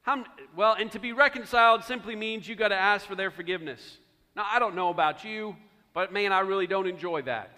How, 0.02 0.24
well, 0.56 0.74
and 0.74 0.90
to 0.94 1.00
be 1.00 1.12
reconciled 1.12 1.84
simply 1.84 2.16
means 2.16 2.48
you 2.48 2.56
got 2.56 2.70
to 2.70 2.76
ask 2.76 3.06
for 3.06 3.14
their 3.14 3.30
forgiveness. 3.30 3.98
Now, 4.36 4.48
I 4.50 4.58
don't 4.58 4.74
know 4.74 4.90
about 4.90 5.26
you, 5.26 5.56
but 5.98 6.14
man, 6.14 6.32
I 6.32 6.42
really 6.42 6.68
don't 6.68 6.86
enjoy 6.86 7.24
that. 7.24 7.58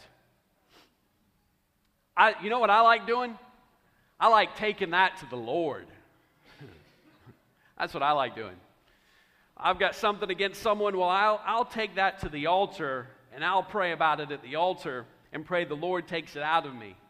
I, 2.16 2.36
you 2.42 2.50
know 2.50 2.60
what 2.60 2.70
I 2.70 2.80
like 2.80 3.06
doing? 3.06 3.38
I 4.18 4.30
like 4.30 4.56
taking 4.56 4.92
that 4.92 5.18
to 5.18 5.26
the 5.26 5.36
Lord. 5.36 5.86
That's 7.78 7.94
what 7.94 8.02
I 8.02 8.14
like 8.14 8.36
doing. 8.38 8.56
I've 9.58 9.78
got 9.78 9.94
something 9.94 10.30
against 10.30 10.62
someone, 10.62 10.98
well, 10.98 11.10
I'll, 11.10 11.42
I'll 11.46 11.66
take 11.66 11.96
that 11.96 12.22
to 12.22 12.30
the 12.30 12.46
altar 12.46 13.08
and 13.36 13.44
I'll 13.44 13.62
pray 13.62 13.92
about 13.92 14.22
it 14.22 14.32
at 14.32 14.42
the 14.42 14.56
altar 14.56 15.06
and 15.34 15.46
pray 15.46 15.66
the 15.66 15.76
Lord 15.76 16.08
takes 16.08 16.38
it 16.38 16.42
out 16.42 16.66
of 16.66 16.74
me. 16.74 16.96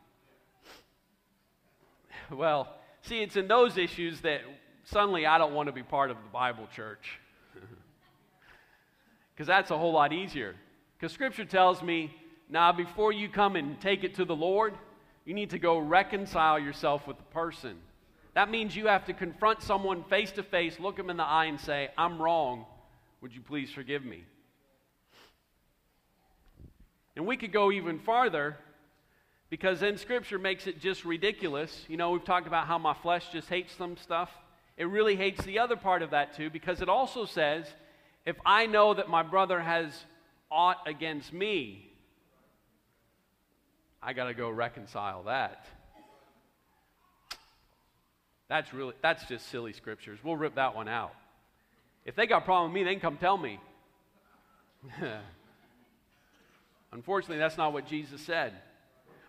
Well, 2.31 2.75
see, 3.03 3.21
it's 3.21 3.35
in 3.35 3.47
those 3.47 3.77
issues 3.77 4.21
that 4.21 4.41
suddenly 4.83 5.27
I 5.27 5.37
don't 5.37 5.53
want 5.53 5.67
to 5.67 5.73
be 5.73 5.83
part 5.83 6.09
of 6.09 6.17
the 6.17 6.29
Bible 6.33 6.67
church. 6.75 7.19
Because 9.35 9.45
that's 9.45 9.69
a 9.69 9.77
whole 9.77 9.93
lot 9.93 10.11
easier. 10.11 10.55
Because 10.99 11.13
Scripture 11.13 11.45
tells 11.45 11.81
me, 11.81 12.13
now 12.49 12.73
before 12.73 13.13
you 13.13 13.29
come 13.29 13.55
and 13.55 13.79
take 13.79 14.03
it 14.03 14.15
to 14.15 14.25
the 14.25 14.35
Lord, 14.35 14.73
You 15.29 15.35
need 15.35 15.51
to 15.51 15.59
go 15.59 15.77
reconcile 15.77 16.57
yourself 16.57 17.05
with 17.05 17.17
the 17.17 17.23
person. 17.25 17.75
That 18.33 18.49
means 18.49 18.75
you 18.75 18.87
have 18.87 19.05
to 19.05 19.13
confront 19.13 19.61
someone 19.61 20.03
face 20.05 20.31
to 20.31 20.41
face, 20.41 20.79
look 20.79 20.97
them 20.97 21.11
in 21.11 21.17
the 21.17 21.23
eye, 21.23 21.45
and 21.45 21.59
say, 21.59 21.89
I'm 21.95 22.19
wrong. 22.19 22.65
Would 23.21 23.35
you 23.35 23.41
please 23.41 23.69
forgive 23.69 24.03
me? 24.03 24.23
And 27.15 27.27
we 27.27 27.37
could 27.37 27.51
go 27.51 27.71
even 27.71 27.99
farther 27.99 28.57
because 29.51 29.81
then 29.81 29.97
Scripture 29.99 30.39
makes 30.39 30.65
it 30.65 30.79
just 30.79 31.05
ridiculous. 31.05 31.85
You 31.87 31.97
know, 31.97 32.09
we've 32.09 32.25
talked 32.25 32.47
about 32.47 32.65
how 32.65 32.79
my 32.79 32.95
flesh 32.95 33.25
just 33.31 33.49
hates 33.49 33.75
some 33.75 33.97
stuff. 33.97 34.31
It 34.77 34.85
really 34.85 35.15
hates 35.15 35.45
the 35.45 35.59
other 35.59 35.75
part 35.75 36.01
of 36.01 36.09
that 36.09 36.35
too 36.35 36.49
because 36.49 36.81
it 36.81 36.89
also 36.89 37.25
says, 37.25 37.67
if 38.25 38.37
I 38.45 38.65
know 38.65 38.95
that 38.95 39.09
my 39.09 39.21
brother 39.21 39.59
has 39.59 39.93
aught 40.51 40.77
against 40.87 41.31
me, 41.33 41.91
I 44.01 44.13
got 44.13 44.25
to 44.25 44.33
go 44.33 44.49
reconcile 44.49 45.23
that. 45.23 45.65
That's 48.47 48.73
really 48.73 48.93
that's 49.01 49.25
just 49.25 49.47
silly 49.49 49.73
scriptures. 49.73 50.19
We'll 50.23 50.37
rip 50.37 50.55
that 50.55 50.75
one 50.75 50.87
out. 50.87 51.13
If 52.05 52.15
they 52.15 52.25
got 52.25 52.41
a 52.41 52.45
problem 52.45 52.71
with 52.71 52.81
me, 52.81 52.83
they 52.83 52.93
can 52.93 53.01
come 53.01 53.17
tell 53.17 53.37
me. 53.37 53.59
Unfortunately, 56.91 57.37
that's 57.37 57.57
not 57.57 57.73
what 57.73 57.85
Jesus 57.85 58.21
said. 58.21 58.53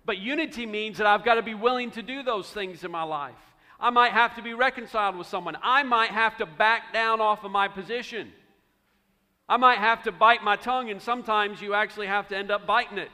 But 0.06 0.16
unity 0.16 0.64
means 0.64 0.98
that 0.98 1.06
I've 1.06 1.24
got 1.24 1.34
to 1.34 1.42
be 1.42 1.52
willing 1.54 1.90
to 1.92 2.02
do 2.02 2.22
those 2.22 2.48
things 2.48 2.84
in 2.84 2.90
my 2.90 3.02
life. 3.02 3.34
I 3.78 3.90
might 3.90 4.12
have 4.12 4.36
to 4.36 4.42
be 4.42 4.54
reconciled 4.54 5.16
with 5.16 5.26
someone. 5.26 5.56
I 5.62 5.82
might 5.82 6.10
have 6.10 6.38
to 6.38 6.46
back 6.46 6.92
down 6.92 7.20
off 7.20 7.44
of 7.44 7.50
my 7.50 7.68
position. 7.68 8.32
I 9.50 9.56
might 9.56 9.78
have 9.78 10.04
to 10.04 10.12
bite 10.12 10.44
my 10.44 10.54
tongue, 10.54 10.90
and 10.90 11.02
sometimes 11.02 11.60
you 11.60 11.74
actually 11.74 12.06
have 12.06 12.28
to 12.28 12.36
end 12.36 12.52
up 12.52 12.68
biting 12.68 12.98
it. 12.98 13.10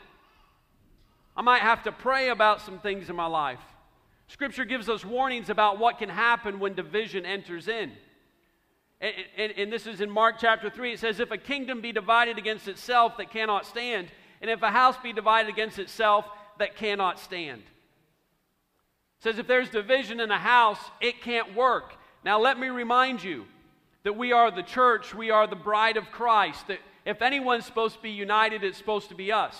I 1.34 1.40
might 1.40 1.62
have 1.62 1.82
to 1.84 1.92
pray 1.92 2.28
about 2.28 2.60
some 2.60 2.78
things 2.78 3.08
in 3.08 3.16
my 3.16 3.24
life. 3.24 3.58
Scripture 4.28 4.66
gives 4.66 4.90
us 4.90 5.02
warnings 5.02 5.48
about 5.48 5.78
what 5.78 5.98
can 5.98 6.10
happen 6.10 6.60
when 6.60 6.74
division 6.74 7.24
enters 7.24 7.68
in. 7.68 7.90
And, 9.00 9.14
and, 9.38 9.52
and, 9.52 9.72
this 9.72 9.86
is 9.86 10.02
in 10.02 10.10
Mark 10.10 10.36
chapter 10.38 10.68
3. 10.68 10.92
It 10.92 10.98
says, 10.98 11.20
If 11.20 11.30
a 11.30 11.38
kingdom 11.38 11.80
be 11.80 11.92
divided 11.92 12.36
against 12.36 12.68
itself 12.68 13.16
that 13.16 13.30
cannot 13.30 13.64
stand, 13.64 14.08
and 14.42 14.50
if 14.50 14.62
a 14.62 14.70
house 14.70 14.96
be 15.02 15.14
divided 15.14 15.50
against 15.50 15.78
itself 15.78 16.26
that 16.58 16.76
cannot 16.76 17.18
stand. 17.18 17.60
It 17.60 19.22
says, 19.22 19.38
If 19.38 19.46
there's 19.46 19.70
division 19.70 20.20
in 20.20 20.30
a 20.30 20.38
house, 20.38 20.80
it 21.00 21.22
can't 21.22 21.54
work. 21.54 21.94
Now, 22.24 22.38
let 22.40 22.58
me 22.58 22.68
remind 22.68 23.24
you 23.24 23.46
that 24.06 24.12
we 24.12 24.30
are 24.30 24.52
the 24.52 24.62
church, 24.62 25.12
we 25.16 25.32
are 25.32 25.48
the 25.48 25.56
bride 25.56 25.96
of 25.96 26.12
Christ, 26.12 26.68
that 26.68 26.78
if 27.04 27.22
anyone's 27.22 27.66
supposed 27.66 27.96
to 27.96 28.02
be 28.02 28.10
united, 28.10 28.62
it's 28.62 28.78
supposed 28.78 29.08
to 29.08 29.16
be 29.16 29.32
us. 29.32 29.56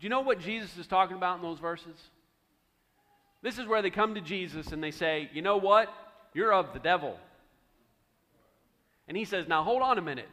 Do 0.00 0.06
you 0.06 0.08
know 0.08 0.22
what 0.22 0.40
Jesus 0.40 0.78
is 0.78 0.86
talking 0.86 1.18
about 1.18 1.36
in 1.36 1.42
those 1.42 1.58
verses? 1.58 1.98
This 3.42 3.58
is 3.58 3.66
where 3.66 3.82
they 3.82 3.90
come 3.90 4.14
to 4.14 4.22
Jesus 4.22 4.68
and 4.68 4.82
they 4.82 4.90
say, 4.90 5.28
You 5.34 5.42
know 5.42 5.58
what? 5.58 5.92
You're 6.32 6.50
of 6.50 6.72
the 6.72 6.78
devil. 6.78 7.18
And 9.06 9.18
he 9.18 9.26
says, 9.26 9.46
Now 9.46 9.64
hold 9.64 9.82
on 9.82 9.98
a 9.98 10.02
minute. 10.02 10.30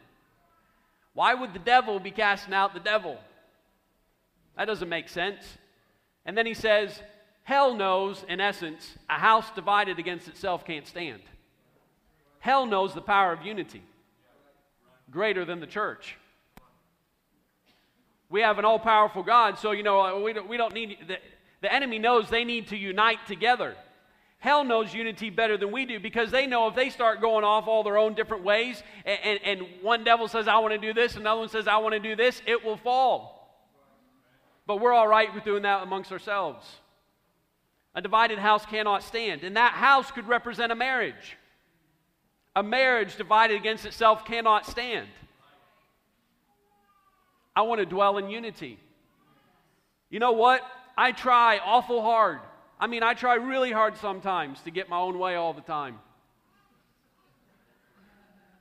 Why 1.14 1.34
would 1.34 1.54
the 1.54 1.60
devil 1.60 2.00
be 2.00 2.12
casting 2.12 2.54
out 2.54 2.74
the 2.74 2.80
devil? 2.80 3.18
That 4.56 4.64
doesn't 4.64 4.88
make 4.88 5.10
sense. 5.10 5.44
And 6.26 6.38
then 6.38 6.46
he 6.46 6.54
says, 6.54 7.02
Hell 7.44 7.76
knows, 7.76 8.24
in 8.30 8.40
essence, 8.40 8.98
a 9.10 9.16
house 9.16 9.52
divided 9.52 10.00
against 10.00 10.30
itself 10.30 10.64
can't 10.64 10.88
stand. 10.88 11.20
Hell 12.48 12.66
knows 12.66 12.94
the 12.94 13.02
power 13.02 13.34
of 13.34 13.46
unity 13.46 13.82
greater 15.12 15.44
than 15.44 15.60
the 15.60 15.68
church. 15.68 16.16
We 18.30 18.40
have 18.40 18.58
an 18.58 18.64
all 18.64 18.80
powerful 18.80 19.22
God, 19.22 19.60
so, 19.60 19.72
you 19.72 19.84
know, 19.84 20.22
we 20.22 20.32
don't, 20.32 20.48
we 20.48 20.56
don't 20.56 20.74
need, 20.74 20.98
the, 21.10 21.18
the 21.60 21.74
enemy 21.74 22.00
knows 22.00 22.30
they 22.30 22.46
need 22.46 22.68
to 22.68 22.78
unite 22.78 23.20
together. 23.28 23.76
Hell 24.40 24.64
knows 24.64 24.94
unity 24.94 25.30
better 25.30 25.58
than 25.58 25.74
we 25.74 25.86
do 25.86 26.00
because 26.00 26.32
they 26.32 26.48
know 26.48 26.70
if 26.70 26.76
they 26.76 26.90
start 26.90 27.20
going 27.20 27.44
off 27.44 27.68
all 27.68 27.84
their 27.84 27.98
own 27.98 28.14
different 28.14 28.46
ways, 28.46 28.82
and, 29.04 29.20
and, 29.26 29.40
and 29.44 29.68
one 29.82 30.06
devil 30.06 30.30
says, 30.30 30.48
I 30.48 30.60
want 30.60 30.74
to 30.74 30.78
do 30.78 30.94
this, 30.94 31.18
another 31.18 31.42
one 31.42 31.50
says, 31.50 31.68
I 31.68 31.76
want 31.80 31.96
to 31.96 32.00
do 32.00 32.16
this, 32.16 32.42
it 32.48 32.64
will 32.64 32.78
fall. 32.78 33.60
But 34.66 34.80
we're 34.80 34.94
all 34.94 35.10
right 35.10 35.36
with 35.36 35.44
doing 35.44 35.64
that 35.64 35.84
amongst 35.84 36.14
ourselves. 36.14 36.66
A 37.94 38.02
divided 38.02 38.40
house 38.40 38.66
cannot 38.66 39.04
stand, 39.04 39.44
and 39.44 39.58
that 39.58 39.74
house 39.74 40.12
could 40.12 40.30
represent 40.30 40.72
a 40.72 40.76
marriage. 40.76 41.36
A 42.58 42.64
marriage 42.64 43.16
divided 43.18 43.56
against 43.56 43.86
itself 43.86 44.26
cannot 44.26 44.66
stand. 44.66 45.08
I 47.56 47.62
want 47.62 47.82
to 47.82 47.86
dwell 47.86 48.18
in 48.18 48.32
unity. 48.32 48.80
You 50.10 50.18
know 50.18 50.32
what? 50.32 50.64
I 50.98 51.12
try 51.12 51.60
awful 51.64 52.02
hard. 52.02 52.40
I 52.80 52.88
mean, 52.88 53.04
I 53.04 53.14
try 53.14 53.36
really 53.36 53.72
hard 53.72 53.96
sometimes 53.98 54.60
to 54.62 54.72
get 54.72 54.90
my 54.90 54.98
own 54.98 55.20
way 55.20 55.36
all 55.36 55.54
the 55.54 55.62
time. 55.62 56.00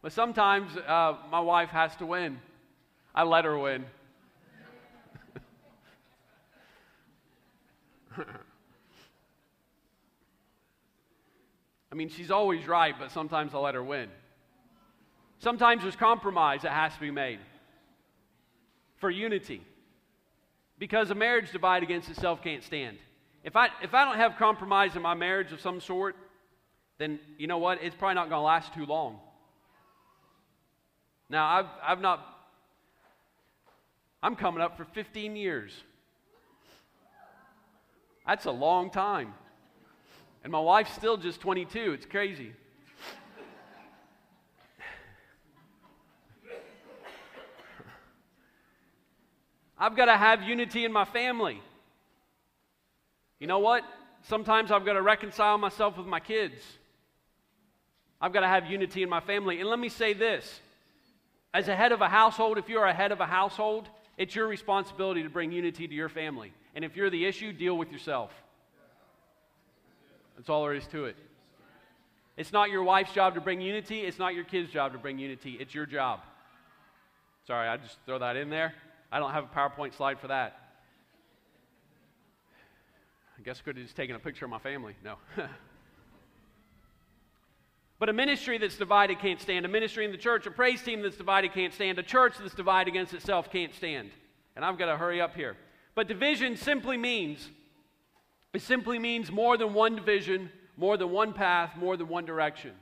But 0.02 0.12
sometimes 0.12 0.76
uh, 0.76 1.14
my 1.30 1.40
wife 1.40 1.70
has 1.70 1.96
to 1.96 2.04
win. 2.04 2.38
I 3.14 3.22
let 3.22 3.46
her 3.46 3.58
win. 3.58 3.86
mean, 11.96 12.08
she's 12.08 12.30
always 12.30 12.66
right, 12.68 12.94
but 12.98 13.10
sometimes 13.10 13.54
I 13.54 13.58
let 13.58 13.74
her 13.74 13.82
win. 13.82 14.08
Sometimes 15.38 15.82
there's 15.82 15.96
compromise 15.96 16.62
that 16.62 16.72
has 16.72 16.94
to 16.94 17.00
be 17.00 17.10
made 17.10 17.38
for 18.98 19.10
unity. 19.10 19.62
Because 20.78 21.10
a 21.10 21.14
marriage 21.14 21.52
divided 21.52 21.84
against 21.86 22.08
itself 22.10 22.42
can't 22.42 22.62
stand. 22.62 22.98
If 23.44 23.56
I, 23.56 23.68
if 23.82 23.94
I 23.94 24.04
don't 24.04 24.16
have 24.16 24.36
compromise 24.36 24.96
in 24.96 25.02
my 25.02 25.14
marriage 25.14 25.52
of 25.52 25.60
some 25.60 25.80
sort, 25.80 26.16
then 26.98 27.18
you 27.38 27.46
know 27.46 27.58
what? 27.58 27.82
It's 27.82 27.94
probably 27.94 28.14
not 28.14 28.28
going 28.28 28.40
to 28.40 28.44
last 28.44 28.74
too 28.74 28.86
long. 28.86 29.18
Now, 31.28 31.46
I've, 31.46 31.66
I've 31.82 32.00
not, 32.00 32.24
I'm 34.22 34.36
coming 34.36 34.60
up 34.60 34.76
for 34.76 34.84
15 34.84 35.36
years. 35.36 35.72
That's 38.26 38.44
a 38.44 38.50
long 38.50 38.90
time. 38.90 39.34
And 40.46 40.52
my 40.52 40.60
wife's 40.60 40.92
still 40.92 41.16
just 41.16 41.40
22. 41.40 41.94
It's 41.94 42.06
crazy. 42.06 42.52
I've 49.76 49.96
got 49.96 50.04
to 50.04 50.16
have 50.16 50.44
unity 50.44 50.84
in 50.84 50.92
my 50.92 51.04
family. 51.04 51.60
You 53.40 53.48
know 53.48 53.58
what? 53.58 53.82
Sometimes 54.28 54.70
I've 54.70 54.84
got 54.84 54.92
to 54.92 55.02
reconcile 55.02 55.58
myself 55.58 55.98
with 55.98 56.06
my 56.06 56.20
kids. 56.20 56.62
I've 58.20 58.32
got 58.32 58.42
to 58.42 58.46
have 58.46 58.66
unity 58.66 59.02
in 59.02 59.08
my 59.08 59.18
family. 59.18 59.58
And 59.58 59.68
let 59.68 59.80
me 59.80 59.88
say 59.88 60.12
this 60.12 60.60
as 61.52 61.66
a 61.66 61.74
head 61.74 61.90
of 61.90 62.02
a 62.02 62.08
household, 62.08 62.56
if 62.56 62.68
you're 62.68 62.84
a 62.84 62.94
head 62.94 63.10
of 63.10 63.18
a 63.18 63.26
household, 63.26 63.88
it's 64.16 64.36
your 64.36 64.46
responsibility 64.46 65.24
to 65.24 65.28
bring 65.28 65.50
unity 65.50 65.88
to 65.88 65.94
your 65.94 66.08
family. 66.08 66.52
And 66.76 66.84
if 66.84 66.94
you're 66.94 67.10
the 67.10 67.26
issue, 67.26 67.52
deal 67.52 67.76
with 67.76 67.90
yourself. 67.90 68.30
That's 70.36 70.48
all 70.48 70.62
there 70.64 70.74
is 70.74 70.86
to 70.88 71.06
it. 71.06 71.16
It's 72.36 72.52
not 72.52 72.70
your 72.70 72.82
wife's 72.82 73.12
job 73.12 73.34
to 73.34 73.40
bring 73.40 73.60
unity. 73.60 74.00
It's 74.00 74.18
not 74.18 74.34
your 74.34 74.44
kid's 74.44 74.70
job 74.70 74.92
to 74.92 74.98
bring 74.98 75.18
unity. 75.18 75.56
It's 75.58 75.74
your 75.74 75.86
job. 75.86 76.20
Sorry, 77.46 77.68
I 77.68 77.76
just 77.78 77.96
throw 78.04 78.18
that 78.18 78.36
in 78.36 78.50
there. 78.50 78.74
I 79.10 79.18
don't 79.18 79.30
have 79.30 79.44
a 79.44 79.46
PowerPoint 79.46 79.96
slide 79.96 80.18
for 80.18 80.28
that. 80.28 80.58
I 83.38 83.42
guess 83.42 83.60
I 83.60 83.64
could 83.64 83.76
have 83.76 83.86
just 83.86 83.96
taken 83.96 84.16
a 84.16 84.18
picture 84.18 84.44
of 84.44 84.50
my 84.50 84.58
family. 84.58 84.94
No. 85.04 85.14
but 87.98 88.08
a 88.08 88.12
ministry 88.12 88.58
that's 88.58 88.76
divided 88.76 89.18
can't 89.20 89.40
stand. 89.40 89.64
A 89.64 89.68
ministry 89.68 90.04
in 90.04 90.10
the 90.10 90.18
church, 90.18 90.46
a 90.46 90.50
praise 90.50 90.82
team 90.82 91.02
that's 91.02 91.16
divided 91.16 91.52
can't 91.52 91.72
stand. 91.72 91.98
A 91.98 92.02
church 92.02 92.34
that's 92.38 92.54
divided 92.54 92.90
against 92.90 93.14
itself 93.14 93.50
can't 93.50 93.74
stand. 93.74 94.10
And 94.56 94.64
I've 94.64 94.78
got 94.78 94.86
to 94.86 94.96
hurry 94.96 95.20
up 95.20 95.34
here. 95.34 95.56
But 95.94 96.08
division 96.08 96.56
simply 96.56 96.96
means 96.96 97.48
it 98.56 98.62
simply 98.62 98.98
means 98.98 99.30
more 99.30 99.58
than 99.58 99.74
one 99.74 99.96
division, 99.96 100.50
more 100.78 100.96
than 100.96 101.10
one 101.10 101.34
path, 101.34 101.76
more 101.76 101.94
than 101.98 102.08
one 102.08 102.24
direction. 102.24 102.72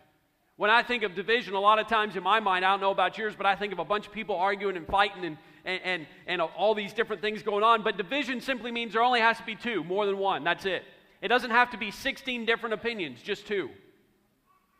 When 0.54 0.70
I 0.70 0.84
think 0.84 1.02
of 1.02 1.16
division, 1.16 1.54
a 1.54 1.60
lot 1.60 1.80
of 1.80 1.88
times 1.88 2.14
in 2.14 2.22
my 2.22 2.38
mind, 2.38 2.64
I 2.64 2.70
don't 2.70 2.80
know 2.80 2.92
about 2.92 3.18
yours, 3.18 3.34
but 3.36 3.44
I 3.44 3.56
think 3.56 3.72
of 3.72 3.80
a 3.80 3.84
bunch 3.84 4.06
of 4.06 4.12
people 4.12 4.36
arguing 4.36 4.76
and 4.76 4.86
fighting 4.86 5.24
and, 5.24 5.36
and, 5.64 5.80
and, 5.82 6.06
and 6.28 6.40
all 6.40 6.76
these 6.76 6.92
different 6.92 7.20
things 7.20 7.42
going 7.42 7.64
on. 7.64 7.82
But 7.82 7.96
division 7.96 8.40
simply 8.40 8.70
means 8.70 8.92
there 8.92 9.02
only 9.02 9.18
has 9.18 9.36
to 9.38 9.44
be 9.44 9.56
two, 9.56 9.82
more 9.82 10.06
than 10.06 10.16
one. 10.16 10.44
That's 10.44 10.64
it. 10.64 10.84
It 11.20 11.26
doesn't 11.26 11.50
have 11.50 11.72
to 11.72 11.76
be 11.76 11.90
16 11.90 12.46
different 12.46 12.74
opinions, 12.74 13.20
just 13.20 13.44
two, 13.48 13.68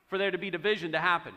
for 0.07 0.17
there 0.17 0.31
to 0.31 0.39
be 0.39 0.49
division 0.49 0.93
to 0.93 1.01
happen. 1.01 1.35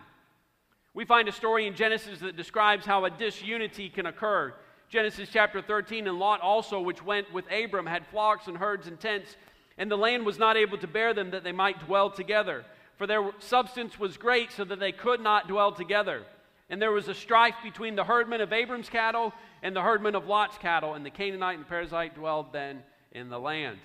We 0.93 1.03
find 1.03 1.27
a 1.27 1.31
story 1.31 1.65
in 1.65 1.73
Genesis 1.73 2.19
that 2.19 2.37
describes 2.37 2.85
how 2.85 3.05
a 3.05 3.09
disunity 3.09 3.89
can 3.89 4.05
occur. 4.05 4.53
Genesis 4.89 5.29
chapter 5.31 5.61
13, 5.61 6.07
and 6.07 6.17
Lot 6.17 6.39
also, 6.39 6.79
which 6.79 7.03
went 7.03 7.31
with 7.33 7.45
Abram, 7.51 7.85
had 7.85 8.07
flocks 8.07 8.47
and 8.47 8.57
herds 8.57 8.87
and 8.87 8.97
tents, 8.99 9.35
and 9.77 9.91
the 9.91 9.97
land 9.97 10.25
was 10.25 10.39
not 10.39 10.55
able 10.55 10.77
to 10.77 10.87
bear 10.87 11.13
them 11.13 11.31
that 11.31 11.43
they 11.43 11.51
might 11.51 11.85
dwell 11.85 12.09
together. 12.09 12.63
For 12.97 13.05
their 13.05 13.31
substance 13.39 13.99
was 13.99 14.15
great, 14.15 14.51
so 14.51 14.63
that 14.63 14.79
they 14.79 14.93
could 14.93 15.19
not 15.19 15.49
dwell 15.49 15.73
together. 15.73 16.23
And 16.69 16.81
there 16.81 16.91
was 16.91 17.09
a 17.09 17.13
strife 17.13 17.55
between 17.63 17.95
the 17.95 18.03
herdmen 18.05 18.41
of 18.41 18.53
Abram's 18.53 18.89
cattle 18.89 19.33
and 19.61 19.75
the 19.75 19.81
herdmen 19.81 20.15
of 20.15 20.25
Lot's 20.25 20.57
cattle, 20.57 20.93
and 20.93 21.05
the 21.05 21.09
Canaanite 21.09 21.57
and 21.57 21.65
the 21.65 21.69
Perizzite 21.69 22.15
dwelled 22.15 22.53
then 22.53 22.81
in 23.11 23.29
the 23.29 23.39
land. 23.39 23.77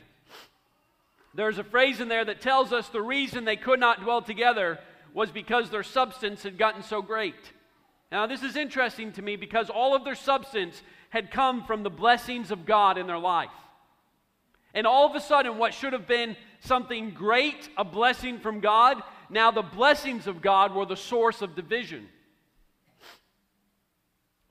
There's 1.34 1.58
a 1.58 1.64
phrase 1.64 2.00
in 2.00 2.08
there 2.08 2.24
that 2.24 2.40
tells 2.40 2.72
us 2.72 2.88
the 2.88 3.02
reason 3.02 3.44
they 3.44 3.56
could 3.56 3.80
not 3.80 4.02
dwell 4.02 4.22
together 4.22 4.78
was 5.14 5.30
because 5.30 5.70
their 5.70 5.82
substance 5.82 6.42
had 6.42 6.58
gotten 6.58 6.82
so 6.82 7.02
great. 7.02 7.52
Now, 8.12 8.26
this 8.26 8.42
is 8.42 8.56
interesting 8.56 9.10
to 9.12 9.22
me 9.22 9.36
because 9.36 9.70
all 9.70 9.96
of 9.96 10.04
their 10.04 10.14
substance 10.14 10.82
had 11.08 11.30
come 11.30 11.64
from 11.64 11.82
the 11.82 11.88
blessings 11.88 12.50
of 12.50 12.66
God 12.66 12.98
in 12.98 13.06
their 13.06 13.18
life. 13.18 13.48
And 14.74 14.86
all 14.86 15.08
of 15.08 15.16
a 15.16 15.20
sudden, 15.20 15.56
what 15.56 15.72
should 15.72 15.94
have 15.94 16.06
been 16.06 16.36
something 16.60 17.12
great, 17.12 17.70
a 17.78 17.84
blessing 17.84 18.38
from 18.38 18.60
God, 18.60 19.02
now 19.30 19.50
the 19.50 19.62
blessings 19.62 20.26
of 20.26 20.42
God 20.42 20.74
were 20.74 20.84
the 20.84 20.94
source 20.94 21.40
of 21.40 21.56
division. 21.56 22.06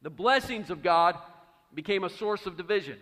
The 0.02 0.10
blessings 0.10 0.72
of 0.72 0.82
God 0.82 1.20
became 1.72 2.04
a 2.04 2.10
source 2.10 2.48
of 2.48 2.58
division. 2.58 2.98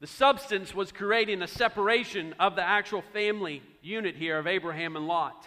The 0.00 0.06
substance 0.06 0.74
was 0.74 0.92
creating 0.92 1.42
a 1.42 1.46
separation 1.46 2.34
of 2.40 2.56
the 2.56 2.62
actual 2.62 3.02
family 3.12 3.62
unit 3.82 4.16
here 4.16 4.38
of 4.38 4.46
Abraham 4.46 4.96
and 4.96 5.06
Lot. 5.06 5.46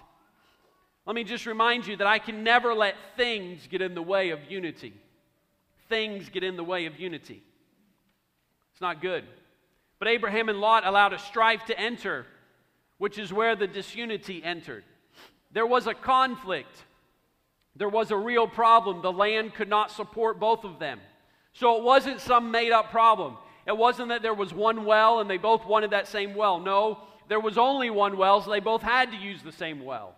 Let 1.06 1.16
me 1.16 1.24
just 1.24 1.46
remind 1.46 1.88
you 1.88 1.98
that 1.98 2.08
I 2.08 2.20
can 2.20 2.44
never 2.44 2.74
let 2.74 2.96
things 3.18 3.68
get 3.68 3.82
in 3.82 3.96
the 3.96 4.02
way 4.02 4.30
of 4.30 4.40
unity. 4.50 4.94
Things 5.90 6.30
get 6.30 6.44
in 6.44 6.56
the 6.56 6.64
way 6.64 6.86
of 6.86 7.00
unity. 7.00 7.42
It's 8.72 8.82
not 8.82 9.02
good. 9.02 9.24
But 10.00 10.08
Abraham 10.08 10.50
and 10.50 10.60
Lot 10.60 10.86
allowed 10.86 11.14
a 11.14 11.20
strife 11.20 11.66
to 11.66 11.80
enter, 11.80 12.26
which 12.98 13.18
is 13.18 13.34
where 13.34 13.56
the 13.56 13.68
disunity 13.68 14.44
entered. 14.44 14.84
There 15.52 15.66
was 15.66 15.88
a 15.88 15.94
conflict. 15.94 16.84
There 17.76 17.90
was 17.90 18.12
a 18.12 18.18
real 18.18 18.48
problem. 18.48 19.02
The 19.02 19.12
land 19.12 19.54
could 19.54 19.70
not 19.70 19.92
support 19.92 20.40
both 20.40 20.64
of 20.64 20.80
them. 20.80 21.00
So 21.54 21.78
it 21.78 21.84
wasn't 21.84 22.22
some 22.22 22.52
made 22.52 22.72
up 22.72 22.92
problem. 22.92 23.38
It 23.68 23.78
wasn't 23.78 24.10
that 24.10 24.22
there 24.22 24.34
was 24.34 24.54
one 24.54 24.86
well 24.86 25.20
and 25.20 25.30
they 25.30 25.38
both 25.38 25.66
wanted 25.66 25.92
that 25.92 26.08
same 26.08 26.36
well. 26.36 26.60
No, 26.60 27.00
there 27.28 27.40
was 27.40 27.58
only 27.58 27.90
one 27.90 28.18
well, 28.18 28.42
so 28.42 28.52
they 28.52 28.60
both 28.60 28.82
had 28.82 29.12
to 29.12 29.18
use 29.18 29.42
the 29.42 29.52
same 29.52 29.84
well. 29.84 30.16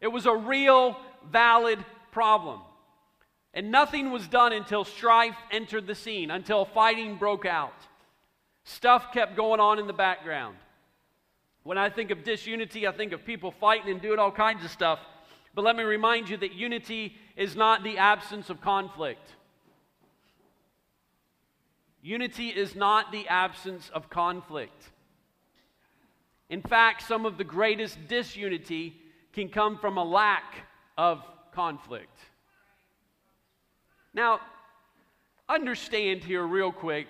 It 0.00 0.08
was 0.08 0.26
a 0.26 0.34
real, 0.34 0.96
valid 1.30 1.84
problem. 2.12 2.60
And 3.54 3.70
nothing 3.70 4.10
was 4.10 4.28
done 4.28 4.52
until 4.52 4.84
strife 4.84 5.36
entered 5.50 5.86
the 5.86 5.94
scene, 5.94 6.30
until 6.30 6.64
fighting 6.64 7.16
broke 7.16 7.46
out. 7.46 7.74
Stuff 8.64 9.12
kept 9.12 9.36
going 9.36 9.60
on 9.60 9.78
in 9.78 9.86
the 9.86 9.92
background. 9.92 10.56
When 11.62 11.78
I 11.78 11.88
think 11.88 12.10
of 12.10 12.22
disunity, 12.22 12.86
I 12.86 12.92
think 12.92 13.12
of 13.12 13.24
people 13.24 13.50
fighting 13.50 13.90
and 13.90 14.00
doing 14.00 14.18
all 14.18 14.30
kinds 14.30 14.64
of 14.64 14.70
stuff. 14.70 14.98
But 15.54 15.64
let 15.64 15.74
me 15.74 15.84
remind 15.84 16.28
you 16.28 16.36
that 16.36 16.52
unity 16.52 17.16
is 17.34 17.56
not 17.56 17.82
the 17.82 17.96
absence 17.96 18.50
of 18.50 18.60
conflict. 18.60 19.26
Unity 22.02 22.50
is 22.50 22.76
not 22.76 23.10
the 23.10 23.26
absence 23.26 23.90
of 23.92 24.10
conflict. 24.10 24.90
In 26.48 26.60
fact, 26.60 27.02
some 27.02 27.26
of 27.26 27.38
the 27.38 27.42
greatest 27.42 28.06
disunity 28.06 29.00
can 29.36 29.50
come 29.50 29.76
from 29.76 29.98
a 29.98 30.02
lack 30.02 30.54
of 30.96 31.22
conflict. 31.52 32.18
Now, 34.14 34.40
understand 35.46 36.24
here, 36.24 36.42
real 36.42 36.72
quick, 36.72 37.06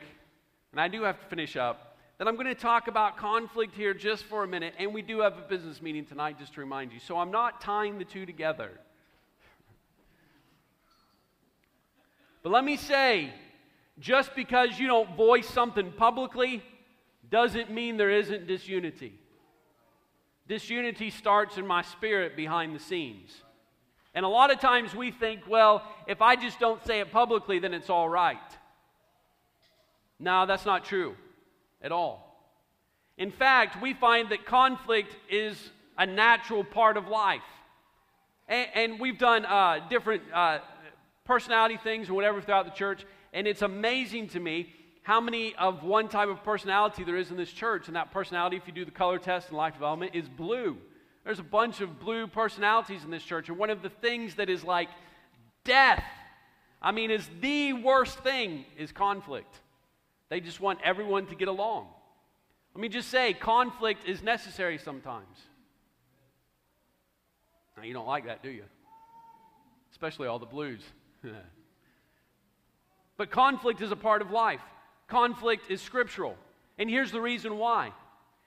and 0.73 0.81
I 0.81 0.89
do 0.89 1.05
have 1.05 1.21
to 1.21 1.27
finish 1.27 1.57
up, 1.57 1.97
that 2.19 2.27
I'm 2.27 2.35
going 2.35 2.49
to 2.49 2.57
talk 2.57 2.89
about 2.89 3.17
conflict 3.17 3.77
here 3.77 3.95
just 3.95 4.25
for 4.25 4.43
a 4.43 4.49
minute, 4.49 4.75
and 4.77 4.93
we 4.93 5.03
do 5.03 5.21
have 5.21 5.39
a 5.39 5.43
business 5.43 5.81
meeting 5.81 6.05
tonight, 6.05 6.37
just 6.37 6.55
to 6.55 6.61
remind 6.61 6.93
you. 6.93 6.99
So 6.99 7.17
I'm 7.17 7.31
not 7.31 7.61
tying 7.61 7.97
the 7.97 8.05
two 8.05 8.27
together. 8.27 8.73
But 12.43 12.51
let 12.51 12.65
me 12.65 12.77
say, 12.77 13.33
just 14.01 14.35
because 14.35 14.81
you 14.81 14.89
don't 14.89 15.17
voice 15.17 15.49
something 15.49 15.93
publicly 15.93 16.61
doesn't 17.31 17.71
mean 17.71 17.97
there 17.97 18.11
isn't 18.11 18.49
disunity. 18.49 19.21
Disunity 20.49 21.11
starts 21.11 21.59
in 21.59 21.67
my 21.67 21.83
spirit 21.83 22.37
behind 22.37 22.75
the 22.75 22.79
scenes. 22.79 23.43
And 24.15 24.25
a 24.25 24.29
lot 24.29 24.51
of 24.51 24.61
times 24.61 24.95
we 24.95 25.11
think, 25.11 25.43
well, 25.49 25.83
if 26.07 26.23
I 26.23 26.37
just 26.37 26.59
don't 26.59 26.85
say 26.87 27.01
it 27.01 27.13
publicly, 27.13 27.59
then 27.59 27.75
it's 27.75 27.91
all 27.91 28.09
right. 28.09 28.39
No, 30.19 30.47
that's 30.47 30.65
not 30.65 30.85
true 30.85 31.17
at 31.83 31.93
all. 31.93 32.23
In 33.19 33.31
fact, 33.31 33.83
we 33.83 33.93
find 33.93 34.31
that 34.31 34.47
conflict 34.47 35.15
is 35.29 35.71
a 35.99 36.07
natural 36.07 36.65
part 36.65 36.97
of 36.97 37.09
life. 37.09 37.43
And, 38.49 38.69
and 38.75 39.01
we've 39.01 39.19
done 39.19 39.45
uh, 39.45 39.81
different 39.91 40.23
uh, 40.33 40.59
personality 41.25 41.79
things 41.83 42.09
or 42.09 42.15
whatever 42.15 42.41
throughout 42.41 42.65
the 42.65 42.71
church. 42.71 43.05
And 43.33 43.47
it's 43.47 43.63
amazing 43.63 44.29
to 44.29 44.41
me 44.41 44.73
how 45.07 45.21
many 45.21 45.55
of 45.55 45.85
one 45.85 46.09
type 46.09 46.29
of 46.29 46.43
personality 46.43 47.05
there 47.05 47.15
is 47.15 47.31
in 47.31 47.37
this 47.37 47.53
church. 47.53 47.87
And 47.87 47.95
that 47.95 48.11
personality, 48.11 48.57
if 48.57 48.67
you 48.67 48.73
do 48.73 48.85
the 48.85 48.91
color 48.91 49.21
test 49.21 49.51
in 49.51 49.57
life 49.57 49.75
development, 49.75 50.17
is 50.17 50.29
blue. 50.29 50.77
There's 51.23 51.39
a 51.39 51.45
bunch 51.45 51.81
of 51.81 52.01
blue 52.01 52.27
personalities 52.27 53.05
in 53.05 53.13
this 53.13 53.23
church. 53.23 53.49
And 53.49 53.57
one 53.57 53.71
of 53.71 53.83
the 53.83 53.89
things 53.89 54.35
that 54.35 54.51
is 54.51 54.65
like 54.65 54.89
death, 55.63 56.03
I 56.83 56.91
mean, 56.91 57.13
is 57.13 57.25
the 57.41 57.73
worst 57.75 58.19
thing, 58.25 58.65
is 58.77 58.91
conflict. 58.91 59.61
They 60.29 60.41
just 60.41 60.59
want 60.61 60.81
everyone 60.83 61.27
to 61.27 61.37
get 61.37 61.47
along. 61.47 61.87
Let 62.75 62.81
me 62.81 62.89
just 62.89 63.09
say, 63.09 63.33
conflict 63.33 64.09
is 64.09 64.25
necessary 64.25 64.77
sometimes. 64.77 65.39
Now, 67.77 67.85
you 67.85 67.95
don't 67.95 68.09
like 68.09 68.27
that, 68.27 68.43
do 68.43 68.51
you? 68.51 68.65
Especially 69.93 70.27
all 70.27 70.41
the 70.41 70.47
blues. 70.47 70.83
But 73.19 73.31
conflict 73.31 73.81
is 73.81 73.91
a 73.93 73.97
part 73.97 74.21
of 74.21 74.31
life. 74.31 74.61
Conflict 75.09 75.71
is 75.71 75.81
scriptural. 75.81 76.37
And 76.79 76.91
here's 76.91 77.13
the 77.13 77.21
reason 77.21 77.59
why. 77.59 77.93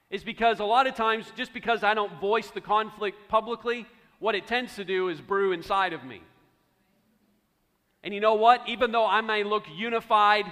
Is 0.09 0.23
because 0.23 0.59
a 0.59 0.65
lot 0.65 0.87
of 0.87 0.95
times, 0.95 1.31
just 1.35 1.53
because 1.53 1.83
I 1.83 1.93
don't 1.93 2.19
voice 2.19 2.49
the 2.49 2.61
conflict 2.61 3.29
publicly, 3.29 3.85
what 4.19 4.35
it 4.35 4.47
tends 4.47 4.75
to 4.75 4.83
do 4.83 5.09
is 5.09 5.21
brew 5.21 5.51
inside 5.51 5.93
of 5.93 6.03
me. 6.03 6.21
And 8.03 8.13
you 8.13 8.19
know 8.19 8.35
what? 8.35 8.67
Even 8.67 8.91
though 8.91 9.05
I 9.05 9.21
may 9.21 9.43
look 9.43 9.65
unified 9.75 10.45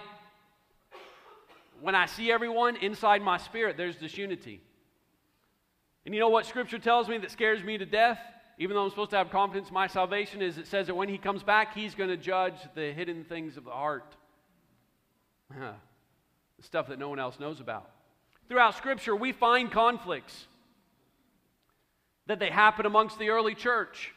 when 1.81 1.95
I 1.95 2.05
see 2.05 2.31
everyone, 2.31 2.75
inside 2.77 3.21
my 3.21 3.37
spirit, 3.37 3.77
there's 3.77 3.95
disunity. 3.95 4.61
And 6.05 6.13
you 6.13 6.19
know 6.19 6.29
what 6.29 6.45
Scripture 6.45 6.79
tells 6.79 7.07
me 7.07 7.17
that 7.19 7.31
scares 7.31 7.63
me 7.63 7.77
to 7.77 7.85
death? 7.85 8.19
even 8.57 8.75
though 8.75 8.83
I'm 8.83 8.89
supposed 8.89 9.11
to 9.11 9.17
have 9.17 9.29
confidence 9.29 9.67
in 9.69 9.73
my 9.73 9.87
salvation, 9.87 10.41
is 10.41 10.57
it 10.57 10.67
says 10.67 10.87
that 10.87 10.95
when 10.95 11.09
he 11.09 11.17
comes 11.17 11.43
back, 11.43 11.75
he's 11.75 11.93
going 11.93 12.09
to 12.09 12.17
judge 12.17 12.55
the 12.73 12.91
hidden 12.91 13.23
things 13.23 13.55
of 13.55 13.65
the 13.65 13.71
heart. 13.71 14.15
Stuff 16.61 16.87
that 16.87 16.99
no 16.99 17.09
one 17.09 17.19
else 17.19 17.39
knows 17.39 17.59
about. 17.59 17.89
Throughout 18.47 18.75
Scripture, 18.75 19.15
we 19.15 19.31
find 19.31 19.71
conflicts 19.71 20.45
that 22.27 22.39
they 22.39 22.49
happen 22.49 22.85
amongst 22.85 23.19
the 23.19 23.29
early 23.29 23.55
church. 23.55 24.13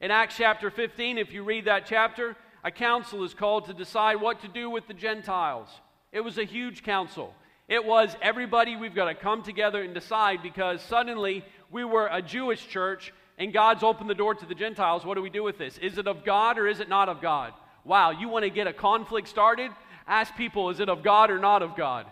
In 0.00 0.10
Acts 0.10 0.36
chapter 0.36 0.70
15, 0.70 1.18
if 1.18 1.32
you 1.32 1.42
read 1.42 1.64
that 1.66 1.86
chapter, 1.86 2.36
a 2.62 2.70
council 2.70 3.24
is 3.24 3.34
called 3.34 3.66
to 3.66 3.74
decide 3.74 4.20
what 4.20 4.40
to 4.42 4.48
do 4.48 4.68
with 4.68 4.86
the 4.86 4.94
Gentiles. 4.94 5.68
It 6.12 6.20
was 6.20 6.38
a 6.38 6.44
huge 6.44 6.82
council. 6.82 7.34
It 7.68 7.84
was 7.84 8.14
everybody, 8.20 8.76
we've 8.76 8.94
got 8.94 9.06
to 9.06 9.14
come 9.14 9.42
together 9.42 9.82
and 9.82 9.94
decide 9.94 10.42
because 10.42 10.82
suddenly 10.82 11.44
we 11.70 11.84
were 11.84 12.08
a 12.10 12.22
Jewish 12.22 12.68
church 12.68 13.12
and 13.38 13.52
God's 13.52 13.82
opened 13.82 14.08
the 14.08 14.14
door 14.14 14.34
to 14.34 14.46
the 14.46 14.54
Gentiles, 14.54 15.04
what 15.04 15.14
do 15.14 15.22
we 15.22 15.30
do 15.30 15.42
with 15.42 15.58
this? 15.58 15.78
Is 15.78 15.98
it 15.98 16.06
of 16.06 16.24
God 16.24 16.58
or 16.58 16.66
is 16.66 16.80
it 16.80 16.88
not 16.88 17.08
of 17.08 17.20
God? 17.20 17.52
Wow, 17.84 18.10
you 18.10 18.28
want 18.28 18.44
to 18.44 18.50
get 18.50 18.66
a 18.66 18.72
conflict 18.72 19.28
started? 19.28 19.70
Ask 20.06 20.36
people, 20.36 20.70
is 20.70 20.80
it 20.80 20.88
of 20.88 21.02
God 21.02 21.30
or 21.30 21.38
not 21.38 21.62
of 21.62 21.76
God? 21.76 22.06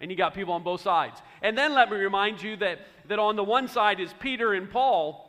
And 0.00 0.10
you 0.10 0.16
got 0.16 0.34
people 0.34 0.54
on 0.54 0.62
both 0.62 0.80
sides. 0.80 1.20
And 1.42 1.56
then 1.56 1.74
let 1.74 1.90
me 1.90 1.96
remind 1.96 2.42
you 2.42 2.56
that, 2.56 2.78
that 3.08 3.18
on 3.18 3.36
the 3.36 3.44
one 3.44 3.68
side 3.68 4.00
is 4.00 4.12
Peter 4.20 4.54
and 4.54 4.70
Paul. 4.70 5.26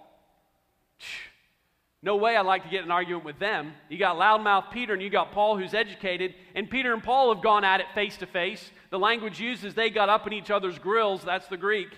No 2.03 2.15
way 2.15 2.35
I'd 2.35 2.45
like 2.45 2.63
to 2.63 2.69
get 2.69 2.83
an 2.83 2.91
argument 2.91 3.25
with 3.25 3.37
them. 3.37 3.73
You 3.89 3.97
got 3.97 4.17
loudmouth 4.17 4.71
Peter 4.71 4.93
and 4.93 5.01
you 5.01 5.09
got 5.09 5.31
Paul 5.33 5.57
who's 5.57 5.73
educated. 5.73 6.33
And 6.55 6.69
Peter 6.69 6.93
and 6.93 7.03
Paul 7.03 7.33
have 7.33 7.43
gone 7.43 7.63
at 7.63 7.79
it 7.79 7.87
face 7.93 8.17
to 8.17 8.25
face. 8.25 8.71
The 8.89 8.97
language 8.97 9.39
used 9.39 9.63
is 9.63 9.75
they 9.75 9.89
got 9.89 10.09
up 10.09 10.25
in 10.25 10.33
each 10.33 10.49
other's 10.49 10.79
grills. 10.79 11.21
That's 11.23 11.47
the 11.47 11.57
Greek 11.57 11.89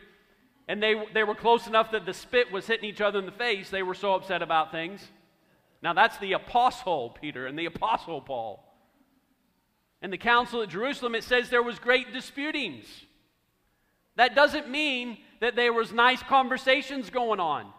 and 0.67 0.81
they, 0.81 0.95
they 1.13 1.23
were 1.23 1.35
close 1.35 1.67
enough 1.67 1.91
that 1.91 2.05
the 2.05 2.13
spit 2.13 2.51
was 2.51 2.67
hitting 2.67 2.89
each 2.89 3.01
other 3.01 3.19
in 3.19 3.25
the 3.25 3.31
face. 3.31 3.69
They 3.69 3.83
were 3.83 3.93
so 3.93 4.15
upset 4.15 4.41
about 4.41 4.71
things. 4.71 5.05
Now, 5.81 5.93
that's 5.93 6.17
the 6.19 6.33
apostle 6.33 7.09
Peter 7.21 7.45
and 7.45 7.59
the 7.59 7.65
apostle 7.65 8.21
Paul. 8.21 8.63
In 10.03 10.11
the 10.11 10.17
council 10.17 10.61
at 10.61 10.69
Jerusalem, 10.69 11.15
it 11.15 11.23
says 11.23 11.49
there 11.49 11.63
was 11.63 11.79
great 11.79 12.11
disputings. 12.11 12.85
That 14.17 14.35
doesn't 14.35 14.69
mean 14.69 15.17
that 15.39 15.55
there 15.55 15.71
was 15.71 15.93
nice 15.93 16.21
conversations 16.21 17.09
going 17.09 17.39
on. 17.39 17.71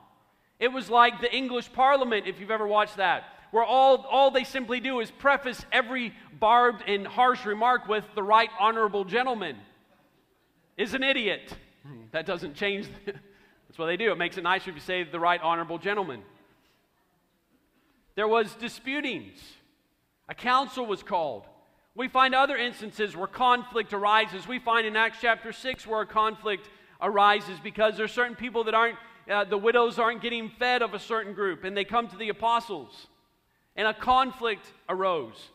It 0.58 0.68
was 0.68 0.88
like 0.88 1.20
the 1.20 1.32
English 1.32 1.70
Parliament, 1.74 2.26
if 2.26 2.40
you've 2.40 2.50
ever 2.50 2.66
watched 2.66 2.96
that, 2.96 3.24
where 3.50 3.62
all, 3.62 4.06
all 4.10 4.30
they 4.30 4.44
simply 4.44 4.80
do 4.80 5.00
is 5.00 5.10
preface 5.10 5.64
every 5.70 6.14
barbed 6.40 6.82
and 6.88 7.06
harsh 7.06 7.44
remark 7.44 7.86
with 7.86 8.04
the 8.14 8.22
right 8.22 8.50
honorable 8.58 9.04
gentleman 9.04 9.56
is 10.78 10.94
an 10.94 11.02
idiot. 11.02 11.54
Hmm, 11.86 12.04
that 12.12 12.24
doesn't 12.24 12.54
change. 12.54 12.88
That's 13.04 13.78
what 13.78 13.86
they 13.86 13.96
do. 13.98 14.10
It 14.10 14.18
makes 14.18 14.38
it 14.38 14.42
nicer 14.42 14.70
if 14.70 14.76
you 14.76 14.80
say 14.80 15.04
the 15.04 15.20
right 15.20 15.40
honorable 15.42 15.78
gentleman. 15.78 16.22
There 18.14 18.28
was 18.28 18.54
disputings. 18.54 19.40
A 20.28 20.34
council 20.34 20.86
was 20.86 21.02
called. 21.02 21.44
We 21.96 22.08
find 22.08 22.34
other 22.34 22.56
instances 22.56 23.16
where 23.16 23.28
conflict 23.28 23.92
arises. 23.92 24.48
We 24.48 24.58
find 24.58 24.86
in 24.86 24.96
Acts 24.96 25.18
chapter 25.20 25.52
6 25.52 25.86
where 25.86 26.02
a 26.02 26.06
conflict 26.06 26.68
arises 27.00 27.58
because 27.62 27.96
there's 27.96 28.12
certain 28.12 28.34
people 28.34 28.64
that 28.64 28.74
aren't, 28.74 28.98
uh, 29.30 29.44
the 29.44 29.58
widows 29.58 29.98
aren't 29.98 30.20
getting 30.20 30.50
fed 30.50 30.82
of 30.82 30.94
a 30.94 30.98
certain 30.98 31.34
group, 31.34 31.62
and 31.62 31.76
they 31.76 31.84
come 31.84 32.08
to 32.08 32.16
the 32.16 32.30
apostles, 32.30 33.06
and 33.76 33.86
a 33.86 33.94
conflict 33.94 34.66
arose. 34.88 35.50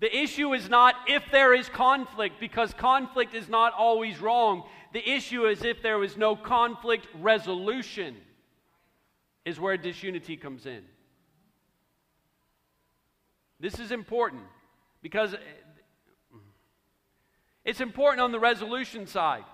The 0.00 0.14
issue 0.14 0.54
is 0.54 0.68
not 0.68 0.94
if 1.08 1.22
there 1.30 1.52
is 1.54 1.68
conflict, 1.68 2.40
because 2.40 2.72
conflict 2.72 3.34
is 3.34 3.48
not 3.48 3.72
always 3.74 4.18
wrong. 4.20 4.64
The 4.92 5.08
issue 5.10 5.46
is 5.46 5.62
if 5.62 5.82
there 5.82 6.02
is 6.02 6.16
no 6.16 6.36
conflict 6.36 7.06
resolution, 7.20 8.16
is 9.44 9.60
where 9.60 9.76
disunity 9.76 10.36
comes 10.36 10.66
in. 10.66 10.82
This 13.60 13.78
is 13.78 13.92
important 13.92 14.42
because 15.02 15.34
it's 17.66 17.80
important 17.80 18.22
on 18.22 18.30
the 18.32 18.38
resolution 18.40 19.06
side. 19.06 19.44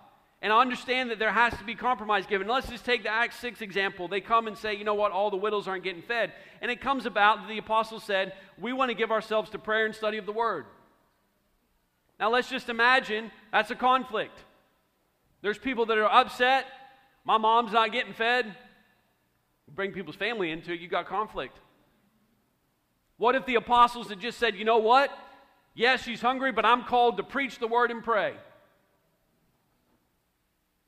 And 0.43 0.53
I 0.53 0.61
understand 0.61 1.11
that 1.11 1.19
there 1.19 1.33
has 1.33 1.57
to 1.57 1.65
be 1.65 1.75
compromise 1.75 2.27
given. 2.27 2.47
Let's 2.47 2.69
just 2.69 2.85
take 2.85 3.05
the 3.05 3.09
Acts 3.09 3.39
6 3.39 3.63
example. 3.63 4.07
They 4.07 4.21
come 4.21 4.49
and 4.49 4.59
say, 4.59 4.75
you 4.75 4.85
know 4.85 4.95
what, 4.95 5.13
all 5.13 5.31
the 5.31 5.37
widows 5.37 5.67
aren't 5.67 5.83
getting 5.83 6.03
fed. 6.03 6.33
And 6.61 6.71
it 6.71 6.81
comes 6.81 7.07
about 7.07 7.39
that 7.39 7.49
the 7.49 7.59
apostles 7.59 8.05
said, 8.05 8.35
we 8.59 8.73
want 8.73 8.91
to 8.91 8.95
give 8.95 9.11
ourselves 9.11 9.51
to 9.51 9.59
prayer 9.59 9.87
and 9.87 9.95
study 9.95 10.19
of 10.19 10.27
the 10.27 10.33
word. 10.33 10.67
Now 12.21 12.31
let's 12.31 12.51
just 12.51 12.69
imagine 12.69 13.31
that's 13.51 13.71
a 13.71 13.77
conflict. 13.77 14.39
There's 15.41 15.59
people 15.59 15.87
that 15.87 15.97
are 15.97 16.13
upset. 16.13 16.67
My 17.25 17.39
mom's 17.39 17.73
not 17.73 17.93
getting 17.93 18.13
fed. 18.13 18.55
bring 19.75 19.93
people's 19.93 20.17
family 20.17 20.51
into 20.51 20.73
it, 20.73 20.81
you 20.81 20.89
got 20.89 21.07
conflict. 21.07 21.57
What 23.17 23.37
if 23.37 23.47
the 23.47 23.55
apostles 23.55 24.09
had 24.09 24.21
just 24.21 24.39
said, 24.39 24.57
you 24.57 24.65
know 24.65 24.79
what? 24.79 25.11
Yes, 25.75 26.03
she's 26.03 26.21
hungry, 26.21 26.53
but 26.53 26.65
I'm 26.65 26.85
called 26.85 27.17
to 27.17 27.23
preach 27.23 27.59
the 27.59 27.67
word 27.67 27.91
and 27.91 28.03
pray. 28.03 28.35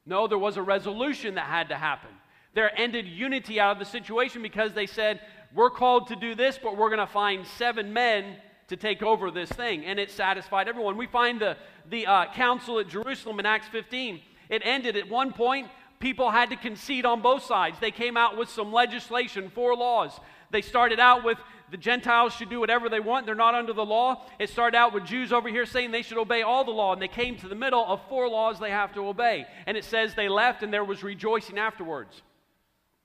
No, 0.07 0.27
there 0.27 0.39
was 0.39 0.57
a 0.57 0.63
resolution 0.63 1.37
that 1.37 1.47
had 1.47 1.71
to 1.71 1.77
happen. 1.77 2.11
There 2.55 2.71
ended 2.79 3.07
unity 3.07 3.59
out 3.59 3.73
of 3.73 3.79
the 3.79 3.85
situation 3.85 4.43
because 4.43 4.75
they 4.75 4.87
said, 4.87 5.21
We're 5.55 5.71
called 5.71 6.09
to 6.09 6.17
do 6.17 6.35
this, 6.35 6.59
but 6.63 6.77
we're 6.77 6.91
going 6.91 7.07
to 7.07 7.13
find 7.13 7.47
seven 7.47 7.93
men 7.93 8.37
to 8.69 8.77
take 8.77 9.03
over 9.03 9.31
this 9.31 9.51
thing. 9.51 9.85
And 9.85 9.99
it 9.99 10.11
satisfied 10.11 10.69
everyone. 10.69 10.97
We 10.97 11.07
find 11.07 11.41
the, 11.41 11.57
the 11.89 12.07
uh, 12.07 12.33
council 12.33 12.79
at 12.79 12.89
Jerusalem 12.89 13.41
in 13.41 13.47
Acts 13.47 13.69
15. 13.69 14.21
It 14.49 14.63
ended 14.65 14.97
at 14.97 15.09
one 15.09 15.33
point, 15.33 15.69
people 15.99 16.31
had 16.31 16.51
to 16.51 16.57
concede 16.57 17.07
on 17.07 17.23
both 17.23 17.45
sides. 17.45 17.79
They 17.81 17.91
came 17.91 18.17
out 18.17 18.37
with 18.37 18.51
some 18.51 18.73
legislation, 18.73 19.51
four 19.51 19.75
laws. 19.75 20.13
They 20.51 20.63
started 20.63 21.01
out 21.01 21.25
with 21.25 21.39
the 21.71 21.77
Gentiles 21.77 22.35
should 22.35 22.51
do 22.51 22.61
whatever 22.61 22.89
they 22.89 23.01
want. 23.01 23.27
They're 23.27 23.35
not 23.35 23.55
under 23.55 23.73
the 23.73 23.85
law. 23.85 24.27
It 24.39 24.51
started 24.51 24.77
out 24.77 24.93
with 24.93 25.05
Jews 25.05 25.33
over 25.33 25.49
here 25.49 25.67
saying 25.67 25.91
they 25.91 26.03
should 26.03 26.19
obey 26.19 26.43
all 26.43 26.65
the 26.65 26.71
law, 26.71 26.93
and 26.93 27.01
they 27.01 27.09
came 27.09 27.37
to 27.39 27.49
the 27.49 27.55
middle 27.55 27.85
of 27.85 28.01
four 28.09 28.29
laws 28.29 28.59
they 28.59 28.71
have 28.71 28.93
to 28.95 29.07
obey. 29.07 29.47
And 29.67 29.77
it 29.77 29.85
says 29.85 30.15
they 30.15 30.29
left, 30.29 30.63
and 30.63 30.73
there 30.73 30.85
was 30.85 31.03
rejoicing 31.03 31.59
afterwards, 31.59 32.23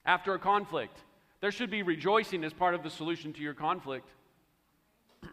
after 0.05 0.33
a 0.33 0.39
conflict. 0.39 0.97
There 1.41 1.51
should 1.51 1.71
be 1.71 1.83
rejoicing 1.83 2.43
as 2.43 2.53
part 2.53 2.75
of 2.75 2.83
the 2.83 2.89
solution 2.89 3.33
to 3.33 3.41
your 3.41 3.53
conflict. 3.53 4.09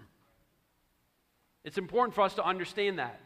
It's 1.65 1.79
important 1.79 2.15
for 2.15 2.21
us 2.21 2.35
to 2.35 2.45
understand 2.45 3.01
that. 3.01 3.19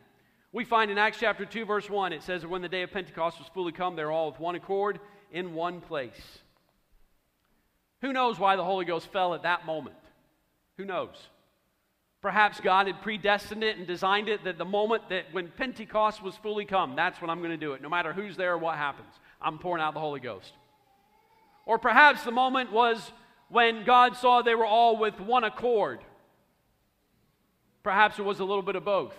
We 0.52 0.64
find 0.64 0.90
in 0.90 0.98
Acts 0.98 1.18
chapter 1.20 1.44
2, 1.44 1.64
verse 1.66 1.88
1, 1.88 2.12
it 2.12 2.22
says 2.22 2.42
that 2.42 2.48
when 2.48 2.62
the 2.62 2.68
day 2.68 2.82
of 2.82 2.90
Pentecost 2.90 3.38
was 3.38 3.48
fully 3.48 3.70
come, 3.70 3.94
they're 3.94 4.10
all 4.10 4.30
with 4.30 4.40
one 4.40 4.56
accord 4.56 4.98
in 5.30 5.54
one 5.54 5.80
place. 5.80 6.40
Who 8.02 8.12
knows 8.12 8.38
why 8.38 8.56
the 8.56 8.64
Holy 8.64 8.84
Ghost 8.84 9.12
fell 9.12 9.34
at 9.34 9.42
that 9.42 9.66
moment? 9.66 9.96
Who 10.78 10.84
knows? 10.84 11.14
Perhaps 12.22 12.60
God 12.60 12.86
had 12.86 13.00
predestined 13.02 13.64
it 13.64 13.78
and 13.78 13.86
designed 13.86 14.28
it 14.28 14.44
that 14.44 14.58
the 14.58 14.64
moment 14.64 15.08
that 15.08 15.24
when 15.32 15.48
Pentecost 15.48 16.22
was 16.22 16.36
fully 16.36 16.64
come, 16.64 16.94
that's 16.94 17.20
when 17.20 17.30
I'm 17.30 17.38
going 17.38 17.50
to 17.50 17.56
do 17.56 17.72
it. 17.72 17.82
No 17.82 17.88
matter 17.88 18.12
who's 18.12 18.36
there 18.36 18.54
or 18.54 18.58
what 18.58 18.76
happens, 18.76 19.12
I'm 19.40 19.58
pouring 19.58 19.82
out 19.82 19.94
the 19.94 20.00
Holy 20.00 20.20
Ghost. 20.20 20.52
Or 21.64 21.78
perhaps 21.78 22.24
the 22.24 22.30
moment 22.30 22.72
was 22.72 23.12
when 23.48 23.84
God 23.84 24.16
saw 24.16 24.42
they 24.42 24.54
were 24.54 24.66
all 24.66 24.96
with 24.96 25.18
one 25.18 25.44
accord. 25.44 26.00
Perhaps 27.82 28.18
it 28.18 28.22
was 28.22 28.40
a 28.40 28.44
little 28.44 28.62
bit 28.62 28.76
of 28.76 28.84
both. 28.84 29.14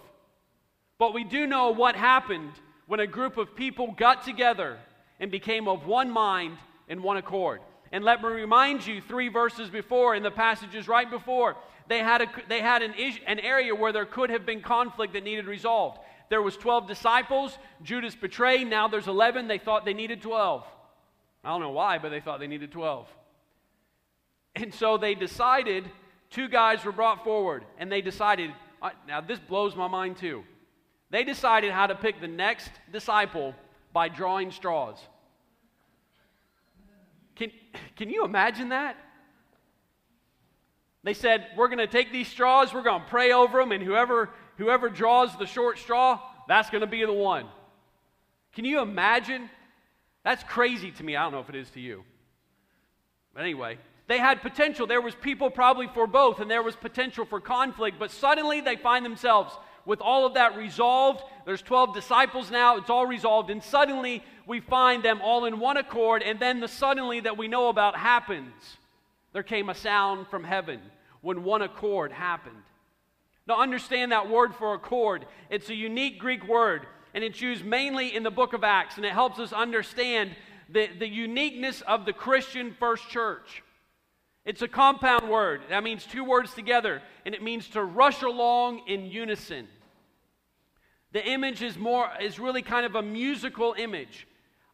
But 0.99 1.13
we 1.13 1.23
do 1.23 1.47
know 1.47 1.71
what 1.71 1.95
happened 1.95 2.51
when 2.85 2.99
a 2.99 3.07
group 3.07 3.37
of 3.37 3.55
people 3.55 3.95
got 3.97 4.23
together 4.23 4.77
and 5.19 5.31
became 5.31 5.67
of 5.67 5.87
one 5.87 6.11
mind 6.11 6.57
and 6.87 7.01
one 7.01 7.17
accord. 7.17 7.61
And 7.91 8.03
let 8.05 8.21
me 8.21 8.29
remind 8.29 8.85
you, 8.87 9.01
three 9.01 9.27
verses 9.27 9.69
before, 9.69 10.15
in 10.15 10.23
the 10.23 10.31
passages 10.31 10.87
right 10.87 11.09
before, 11.09 11.57
they 11.87 11.99
had, 11.99 12.21
a, 12.21 12.27
they 12.47 12.61
had 12.61 12.81
an, 12.81 12.93
an 13.27 13.39
area 13.39 13.75
where 13.75 13.91
there 13.91 14.05
could 14.05 14.29
have 14.29 14.45
been 14.45 14.61
conflict 14.61 15.13
that 15.13 15.23
needed 15.23 15.45
resolved. 15.45 15.99
There 16.29 16.41
was 16.41 16.55
12 16.55 16.87
disciples. 16.87 17.57
Judas 17.83 18.15
betrayed. 18.15 18.69
Now 18.69 18.87
there's 18.87 19.07
11. 19.07 19.49
They 19.49 19.57
thought 19.57 19.83
they 19.83 19.93
needed 19.93 20.21
12. 20.21 20.63
I 21.43 21.49
don't 21.49 21.59
know 21.59 21.71
why, 21.71 21.97
but 21.97 22.09
they 22.09 22.21
thought 22.21 22.39
they 22.39 22.47
needed 22.47 22.71
12. 22.71 23.07
And 24.55 24.73
so 24.73 24.97
they 24.97 25.15
decided, 25.15 25.89
two 26.29 26.47
guys 26.47 26.85
were 26.85 26.91
brought 26.93 27.23
forward, 27.23 27.65
and 27.77 27.91
they 27.91 28.01
decided, 28.01 28.51
now 29.07 29.19
this 29.21 29.39
blows 29.39 29.75
my 29.75 29.87
mind 29.87 30.17
too. 30.17 30.43
They 31.09 31.25
decided 31.25 31.71
how 31.71 31.87
to 31.87 31.95
pick 31.95 32.21
the 32.21 32.27
next 32.27 32.71
disciple 32.91 33.53
by 33.91 34.07
drawing 34.07 34.51
straws. 34.51 34.97
Can, 37.41 37.51
can 37.95 38.09
you 38.11 38.23
imagine 38.23 38.69
that? 38.69 38.95
They 41.03 41.15
said, 41.15 41.47
We're 41.57 41.69
going 41.69 41.79
to 41.79 41.87
take 41.87 42.11
these 42.11 42.27
straws, 42.27 42.71
we're 42.71 42.83
going 42.83 43.01
to 43.01 43.07
pray 43.07 43.31
over 43.31 43.57
them, 43.57 43.71
and 43.71 43.83
whoever, 43.83 44.29
whoever 44.59 44.89
draws 44.89 45.35
the 45.39 45.47
short 45.47 45.79
straw, 45.79 46.19
that's 46.47 46.69
going 46.69 46.81
to 46.81 46.87
be 46.87 47.03
the 47.03 47.11
one. 47.11 47.47
Can 48.53 48.63
you 48.63 48.79
imagine? 48.81 49.49
That's 50.23 50.43
crazy 50.43 50.91
to 50.91 51.03
me. 51.03 51.15
I 51.15 51.23
don't 51.23 51.31
know 51.31 51.39
if 51.39 51.49
it 51.49 51.55
is 51.55 51.71
to 51.71 51.79
you. 51.79 52.03
But 53.33 53.41
anyway, 53.41 53.79
they 54.05 54.19
had 54.19 54.43
potential. 54.43 54.85
There 54.85 55.01
was 55.01 55.15
people 55.15 55.49
probably 55.49 55.87
for 55.95 56.05
both, 56.05 56.41
and 56.41 56.51
there 56.51 56.61
was 56.61 56.75
potential 56.75 57.25
for 57.25 57.41
conflict, 57.41 57.97
but 57.97 58.11
suddenly 58.11 58.61
they 58.61 58.75
find 58.75 59.03
themselves 59.03 59.57
with 59.85 60.01
all 60.01 60.25
of 60.25 60.35
that 60.35 60.55
resolved. 60.57 61.23
There's 61.45 61.61
12 61.61 61.93
disciples 61.93 62.51
now, 62.51 62.77
it's 62.77 62.89
all 62.89 63.05
resolved, 63.05 63.49
and 63.49 63.63
suddenly 63.63 64.23
we 64.45 64.59
find 64.59 65.03
them 65.03 65.21
all 65.21 65.45
in 65.45 65.59
one 65.59 65.77
accord, 65.77 66.23
and 66.23 66.39
then 66.39 66.59
the 66.59 66.67
suddenly 66.67 67.19
that 67.21 67.37
we 67.37 67.47
know 67.47 67.69
about 67.69 67.95
happens. 67.95 68.53
There 69.33 69.43
came 69.43 69.69
a 69.69 69.75
sound 69.75 70.27
from 70.27 70.43
heaven 70.43 70.79
when 71.21 71.43
one 71.43 71.61
accord 71.61 72.11
happened. 72.11 72.55
Now, 73.47 73.59
understand 73.59 74.11
that 74.11 74.29
word 74.29 74.53
for 74.55 74.73
accord. 74.73 75.25
It's 75.49 75.69
a 75.69 75.75
unique 75.75 76.19
Greek 76.19 76.47
word, 76.47 76.85
and 77.13 77.23
it's 77.23 77.41
used 77.41 77.65
mainly 77.65 78.15
in 78.15 78.23
the 78.23 78.31
book 78.31 78.53
of 78.53 78.63
Acts, 78.63 78.97
and 78.97 79.05
it 79.05 79.13
helps 79.13 79.39
us 79.39 79.51
understand 79.51 80.35
the, 80.69 80.89
the 80.99 81.07
uniqueness 81.07 81.81
of 81.81 82.05
the 82.05 82.13
Christian 82.13 82.75
first 82.79 83.09
church. 83.09 83.63
It's 84.45 84.61
a 84.61 84.67
compound 84.67 85.29
word. 85.29 85.61
That 85.69 85.83
means 85.83 86.05
two 86.05 86.23
words 86.23 86.53
together, 86.53 87.01
and 87.25 87.35
it 87.35 87.43
means 87.43 87.67
to 87.69 87.83
rush 87.83 88.23
along 88.23 88.81
in 88.87 89.05
unison. 89.05 89.67
The 91.11 91.23
image 91.25 91.61
is 91.61 91.77
more 91.77 92.09
is 92.19 92.39
really 92.39 92.61
kind 92.61 92.85
of 92.85 92.95
a 92.95 93.01
musical 93.01 93.75
image. 93.77 94.27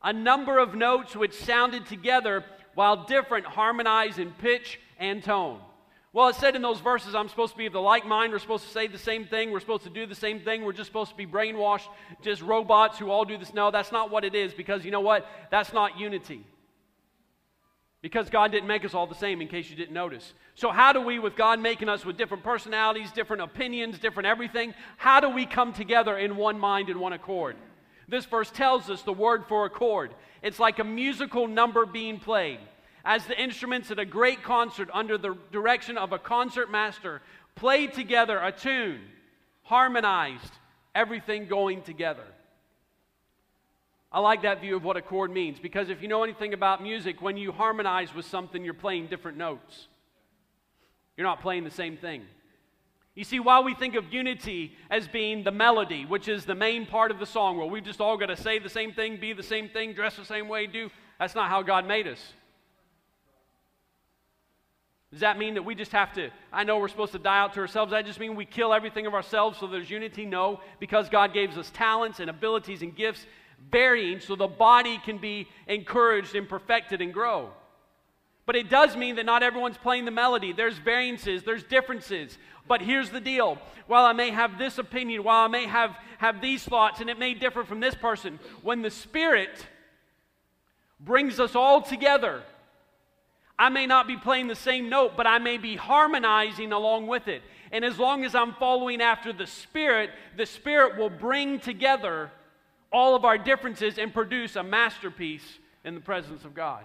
A 0.03 0.13
number 0.13 0.59
of 0.59 0.75
notes 0.75 1.15
which 1.15 1.33
sounded 1.33 1.85
together 1.87 2.45
while 2.75 3.05
different 3.05 3.45
harmonize 3.45 4.19
in 4.19 4.31
pitch 4.31 4.79
and 4.99 5.23
tone. 5.23 5.59
Well, 6.13 6.29
it 6.29 6.35
said 6.35 6.55
in 6.55 6.61
those 6.61 6.79
verses, 6.79 7.13
I'm 7.13 7.27
supposed 7.27 7.51
to 7.53 7.57
be 7.57 7.65
of 7.65 7.73
the 7.73 7.81
like 7.81 8.05
mind. 8.05 8.31
We're 8.31 8.39
supposed 8.39 8.63
to 8.65 8.71
say 8.71 8.87
the 8.87 8.97
same 8.97 9.25
thing. 9.25 9.51
We're 9.51 9.59
supposed 9.59 9.83
to 9.83 9.89
do 9.89 10.05
the 10.05 10.15
same 10.15 10.39
thing. 10.39 10.63
We're 10.63 10.73
just 10.73 10.87
supposed 10.87 11.11
to 11.11 11.17
be 11.17 11.27
brainwashed, 11.27 11.87
just 12.21 12.41
robots 12.41 12.97
who 12.97 13.11
all 13.11 13.25
do 13.25 13.37
this. 13.37 13.53
No, 13.53 13.71
that's 13.71 13.91
not 13.91 14.09
what 14.09 14.23
it 14.23 14.33
is 14.33 14.53
because 14.53 14.85
you 14.85 14.91
know 14.91 15.01
what? 15.01 15.27
That's 15.51 15.73
not 15.73 15.99
unity. 15.99 16.45
Because 18.01 18.29
God 18.29 18.51
didn't 18.51 18.67
make 18.67 18.85
us 18.85 18.93
all 18.93 19.07
the 19.07 19.15
same, 19.15 19.41
in 19.41 19.47
case 19.47 19.69
you 19.69 19.75
didn't 19.75 19.93
notice. 19.93 20.33
So, 20.53 20.69
how 20.69 20.93
do 20.93 21.01
we, 21.01 21.17
with 21.17 21.35
God 21.35 21.59
making 21.59 21.89
us 21.89 22.05
with 22.05 22.15
different 22.15 22.43
personalities, 22.43 23.11
different 23.11 23.41
opinions, 23.41 23.97
different 23.97 24.27
everything, 24.27 24.75
how 24.97 25.19
do 25.19 25.29
we 25.29 25.45
come 25.45 25.73
together 25.73 26.17
in 26.17 26.37
one 26.37 26.59
mind 26.59 26.89
and 26.89 26.99
one 26.99 27.13
accord? 27.13 27.55
This 28.07 28.25
verse 28.25 28.51
tells 28.51 28.89
us 28.89 29.01
the 29.01 29.13
word 29.13 29.45
for 29.47 29.65
accord. 29.65 30.13
It's 30.41 30.59
like 30.59 30.79
a 30.79 30.83
musical 30.83 31.47
number 31.47 31.85
being 31.85 32.19
played. 32.19 32.59
As 33.03 33.25
the 33.25 33.41
instruments 33.41 33.89
at 33.89 33.99
a 33.99 34.05
great 34.05 34.43
concert 34.43 34.89
under 34.93 35.17
the 35.17 35.35
direction 35.51 35.97
of 35.97 36.11
a 36.13 36.19
concert 36.19 36.69
master 36.69 37.21
played 37.55 37.93
together 37.93 38.37
a 38.37 38.51
tune, 38.51 39.01
harmonized, 39.63 40.53
everything 40.93 41.47
going 41.47 41.81
together. 41.81 42.23
I 44.11 44.19
like 44.19 44.43
that 44.43 44.61
view 44.61 44.75
of 44.75 44.83
what 44.83 44.97
a 44.97 45.01
chord 45.01 45.31
means 45.31 45.59
because 45.59 45.89
if 45.89 46.01
you 46.01 46.07
know 46.07 46.23
anything 46.23 46.53
about 46.53 46.81
music, 46.81 47.21
when 47.21 47.37
you 47.37 47.51
harmonize 47.51 48.13
with 48.15 48.25
something, 48.25 48.63
you're 48.63 48.73
playing 48.73 49.07
different 49.07 49.37
notes. 49.37 49.87
You're 51.17 51.27
not 51.27 51.41
playing 51.41 51.63
the 51.63 51.71
same 51.71 51.97
thing. 51.97 52.23
You 53.15 53.23
see, 53.23 53.39
while 53.39 53.63
we 53.63 53.73
think 53.73 53.95
of 53.95 54.13
unity 54.13 54.73
as 54.91 55.07
being 55.07 55.43
the 55.43 55.51
melody, 55.51 56.05
which 56.05 56.27
is 56.27 56.45
the 56.45 56.53
main 56.53 56.85
part 56.85 57.09
of 57.09 57.17
the 57.17 57.25
song, 57.25 57.57
where 57.57 57.65
we've 57.65 57.83
just 57.83 57.99
all 57.99 58.15
got 58.15 58.27
to 58.27 58.37
say 58.37 58.59
the 58.59 58.69
same 58.69 58.93
thing, 58.93 59.19
be 59.19 59.33
the 59.33 59.41
same 59.41 59.69
thing, 59.69 59.93
dress 59.93 60.15
the 60.15 60.23
same 60.23 60.47
way, 60.47 60.67
do, 60.67 60.91
that's 61.19 61.33
not 61.33 61.49
how 61.49 61.63
God 61.63 61.87
made 61.87 62.07
us. 62.07 62.19
Does 65.09 65.21
that 65.21 65.39
mean 65.39 65.55
that 65.55 65.63
we 65.63 65.73
just 65.73 65.93
have 65.93 66.13
to? 66.13 66.29
I 66.53 66.63
know 66.63 66.77
we're 66.77 66.89
supposed 66.89 67.13
to 67.13 67.19
die 67.19 67.39
out 67.39 67.53
to 67.53 67.61
ourselves. 67.61 67.91
Does 67.91 67.97
that 67.97 68.05
just 68.05 68.19
mean 68.19 68.35
we 68.35 68.45
kill 68.45 68.71
everything 68.71 69.07
of 69.07 69.15
ourselves 69.15 69.57
so 69.57 69.65
there's 69.65 69.89
unity? 69.89 70.25
No, 70.25 70.59
because 70.79 71.09
God 71.09 71.33
gave 71.33 71.57
us 71.57 71.71
talents 71.73 72.19
and 72.19 72.29
abilities 72.29 72.83
and 72.83 72.95
gifts 72.95 73.25
varying 73.71 74.19
so 74.19 74.35
the 74.35 74.47
body 74.47 74.99
can 75.03 75.17
be 75.17 75.47
encouraged 75.67 76.35
and 76.35 76.47
perfected 76.47 77.01
and 77.01 77.13
grow. 77.13 77.49
But 78.45 78.55
it 78.55 78.69
does 78.69 78.95
mean 78.95 79.17
that 79.17 79.25
not 79.25 79.43
everyone's 79.43 79.77
playing 79.77 80.05
the 80.05 80.11
melody. 80.11 80.53
There's 80.53 80.77
variances, 80.77 81.43
there's 81.43 81.63
differences. 81.63 82.37
But 82.67 82.81
here's 82.81 83.09
the 83.09 83.19
deal 83.19 83.59
while 83.87 84.05
I 84.05 84.13
may 84.13 84.29
have 84.29 84.57
this 84.57 84.77
opinion, 84.77 85.23
while 85.23 85.43
I 85.43 85.47
may 85.47 85.65
have, 85.65 85.97
have 86.17 86.41
these 86.41 86.63
thoughts, 86.63 87.01
and 87.01 87.09
it 87.09 87.19
may 87.19 87.33
differ 87.33 87.63
from 87.63 87.79
this 87.79 87.95
person, 87.95 88.39
when 88.61 88.81
the 88.81 88.89
Spirit 88.89 89.65
brings 90.99 91.39
us 91.39 91.55
all 91.55 91.81
together, 91.81 92.43
I 93.59 93.69
may 93.69 93.85
not 93.85 94.07
be 94.07 94.17
playing 94.17 94.47
the 94.47 94.55
same 94.55 94.89
note, 94.89 95.13
but 95.17 95.25
I 95.25 95.39
may 95.39 95.57
be 95.57 95.75
harmonizing 95.75 96.71
along 96.71 97.07
with 97.07 97.27
it. 97.27 97.41
And 97.71 97.83
as 97.83 97.97
long 97.97 98.23
as 98.23 98.35
I'm 98.35 98.53
following 98.53 99.01
after 99.01 99.33
the 99.33 99.47
Spirit, 99.47 100.11
the 100.35 100.45
Spirit 100.45 100.97
will 100.97 101.09
bring 101.09 101.59
together 101.59 102.31
all 102.91 103.15
of 103.15 103.25
our 103.25 103.37
differences 103.37 103.97
and 103.97 104.13
produce 104.13 104.55
a 104.55 104.63
masterpiece 104.63 105.59
in 105.83 105.95
the 105.95 106.01
presence 106.01 106.45
of 106.45 106.53
God. 106.53 106.83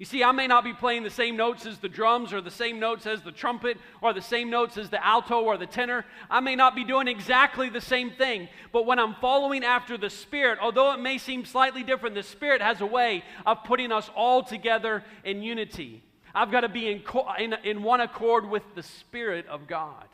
You 0.00 0.06
see, 0.06 0.24
I 0.24 0.32
may 0.32 0.46
not 0.46 0.64
be 0.64 0.72
playing 0.72 1.02
the 1.02 1.10
same 1.10 1.36
notes 1.36 1.66
as 1.66 1.78
the 1.78 1.88
drums 1.88 2.32
or 2.32 2.40
the 2.40 2.50
same 2.50 2.80
notes 2.80 3.06
as 3.06 3.20
the 3.20 3.30
trumpet 3.30 3.76
or 4.00 4.14
the 4.14 4.22
same 4.22 4.48
notes 4.48 4.78
as 4.78 4.88
the 4.88 5.04
alto 5.04 5.42
or 5.42 5.58
the 5.58 5.66
tenor. 5.66 6.06
I 6.30 6.40
may 6.40 6.56
not 6.56 6.74
be 6.74 6.84
doing 6.84 7.06
exactly 7.06 7.68
the 7.68 7.82
same 7.82 8.10
thing. 8.10 8.48
But 8.72 8.86
when 8.86 8.98
I'm 8.98 9.14
following 9.16 9.62
after 9.62 9.98
the 9.98 10.08
Spirit, 10.08 10.58
although 10.58 10.94
it 10.94 11.00
may 11.00 11.18
seem 11.18 11.44
slightly 11.44 11.82
different, 11.82 12.14
the 12.14 12.22
Spirit 12.22 12.62
has 12.62 12.80
a 12.80 12.86
way 12.86 13.22
of 13.44 13.62
putting 13.64 13.92
us 13.92 14.10
all 14.16 14.42
together 14.42 15.04
in 15.22 15.42
unity. 15.42 16.02
I've 16.34 16.50
got 16.50 16.62
to 16.62 16.70
be 16.70 16.88
in, 16.90 17.02
in, 17.38 17.52
in 17.62 17.82
one 17.82 18.00
accord 18.00 18.48
with 18.48 18.62
the 18.74 18.82
Spirit 18.82 19.46
of 19.48 19.66
God. 19.66 20.08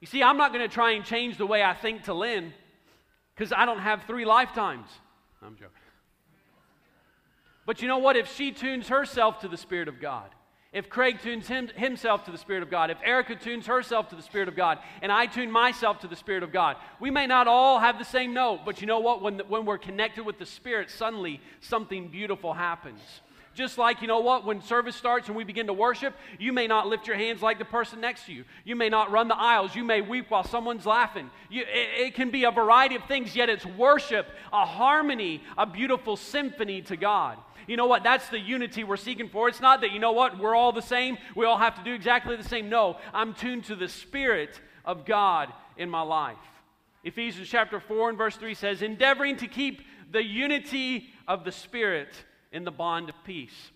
You 0.00 0.08
see, 0.08 0.20
I'm 0.20 0.36
not 0.36 0.52
going 0.52 0.68
to 0.68 0.74
try 0.74 0.92
and 0.92 1.04
change 1.04 1.38
the 1.38 1.46
way 1.46 1.62
I 1.62 1.74
think 1.74 2.02
to 2.04 2.14
Lynn 2.14 2.52
because 3.38 3.52
I 3.52 3.66
don't 3.66 3.78
have 3.78 4.02
three 4.02 4.24
lifetimes. 4.24 4.88
I'm 5.40 5.54
joking. 5.54 5.70
But 7.66 7.80
you 7.80 7.86
know 7.86 7.98
what? 7.98 8.16
If 8.16 8.34
she 8.34 8.50
tunes 8.50 8.88
herself 8.88 9.40
to 9.40 9.48
the 9.48 9.56
Spirit 9.56 9.86
of 9.86 10.00
God, 10.00 10.30
if 10.72 10.90
Craig 10.90 11.20
tunes 11.22 11.46
him, 11.46 11.68
himself 11.68 12.24
to 12.24 12.32
the 12.32 12.38
Spirit 12.38 12.64
of 12.64 12.70
God, 12.70 12.90
if 12.90 12.98
Erica 13.04 13.36
tunes 13.36 13.66
herself 13.66 14.08
to 14.08 14.16
the 14.16 14.22
Spirit 14.22 14.48
of 14.48 14.56
God, 14.56 14.78
and 15.02 15.12
I 15.12 15.26
tune 15.26 15.52
myself 15.52 16.00
to 16.00 16.08
the 16.08 16.16
Spirit 16.16 16.42
of 16.42 16.52
God, 16.52 16.76
we 16.98 17.10
may 17.10 17.26
not 17.26 17.46
all 17.46 17.78
have 17.78 17.98
the 17.98 18.04
same 18.04 18.34
note, 18.34 18.60
but 18.64 18.80
you 18.80 18.88
know 18.88 18.98
what? 18.98 19.22
When, 19.22 19.38
when 19.48 19.64
we're 19.64 19.78
connected 19.78 20.26
with 20.26 20.38
the 20.38 20.46
Spirit, 20.46 20.90
suddenly 20.90 21.40
something 21.60 22.08
beautiful 22.08 22.52
happens. 22.52 23.00
Just 23.58 23.76
like, 23.76 24.02
you 24.02 24.06
know 24.06 24.20
what, 24.20 24.46
when 24.46 24.62
service 24.62 24.94
starts 24.94 25.26
and 25.26 25.36
we 25.36 25.42
begin 25.42 25.66
to 25.66 25.72
worship, 25.72 26.14
you 26.38 26.52
may 26.52 26.68
not 26.68 26.86
lift 26.86 27.08
your 27.08 27.16
hands 27.16 27.42
like 27.42 27.58
the 27.58 27.64
person 27.64 28.00
next 28.00 28.26
to 28.26 28.32
you. 28.32 28.44
You 28.64 28.76
may 28.76 28.88
not 28.88 29.10
run 29.10 29.26
the 29.26 29.36
aisles. 29.36 29.74
You 29.74 29.82
may 29.82 30.00
weep 30.00 30.26
while 30.30 30.44
someone's 30.44 30.86
laughing. 30.86 31.28
You, 31.50 31.62
it, 31.62 32.06
it 32.06 32.14
can 32.14 32.30
be 32.30 32.44
a 32.44 32.52
variety 32.52 32.94
of 32.94 33.02
things, 33.06 33.34
yet 33.34 33.48
it's 33.48 33.66
worship, 33.66 34.28
a 34.52 34.64
harmony, 34.64 35.42
a 35.56 35.66
beautiful 35.66 36.16
symphony 36.16 36.82
to 36.82 36.96
God. 36.96 37.36
You 37.66 37.76
know 37.76 37.88
what? 37.88 38.04
That's 38.04 38.28
the 38.28 38.38
unity 38.38 38.84
we're 38.84 38.96
seeking 38.96 39.28
for. 39.28 39.48
It's 39.48 39.60
not 39.60 39.80
that, 39.80 39.90
you 39.90 39.98
know 39.98 40.12
what, 40.12 40.38
we're 40.38 40.54
all 40.54 40.70
the 40.70 40.80
same. 40.80 41.18
We 41.34 41.44
all 41.44 41.58
have 41.58 41.74
to 41.78 41.82
do 41.82 41.94
exactly 41.94 42.36
the 42.36 42.44
same. 42.44 42.68
No, 42.68 42.98
I'm 43.12 43.34
tuned 43.34 43.64
to 43.64 43.74
the 43.74 43.88
Spirit 43.88 44.60
of 44.84 45.04
God 45.04 45.52
in 45.76 45.90
my 45.90 46.02
life. 46.02 46.36
Ephesians 47.02 47.48
chapter 47.48 47.80
4 47.80 48.10
and 48.10 48.18
verse 48.18 48.36
3 48.36 48.54
says, 48.54 48.82
endeavoring 48.82 49.36
to 49.38 49.48
keep 49.48 49.82
the 50.12 50.22
unity 50.22 51.08
of 51.26 51.42
the 51.42 51.50
Spirit 51.50 52.10
in 52.52 52.64
the 52.64 52.70
bond 52.70 53.08
of 53.08 53.14
peace. 53.24 53.70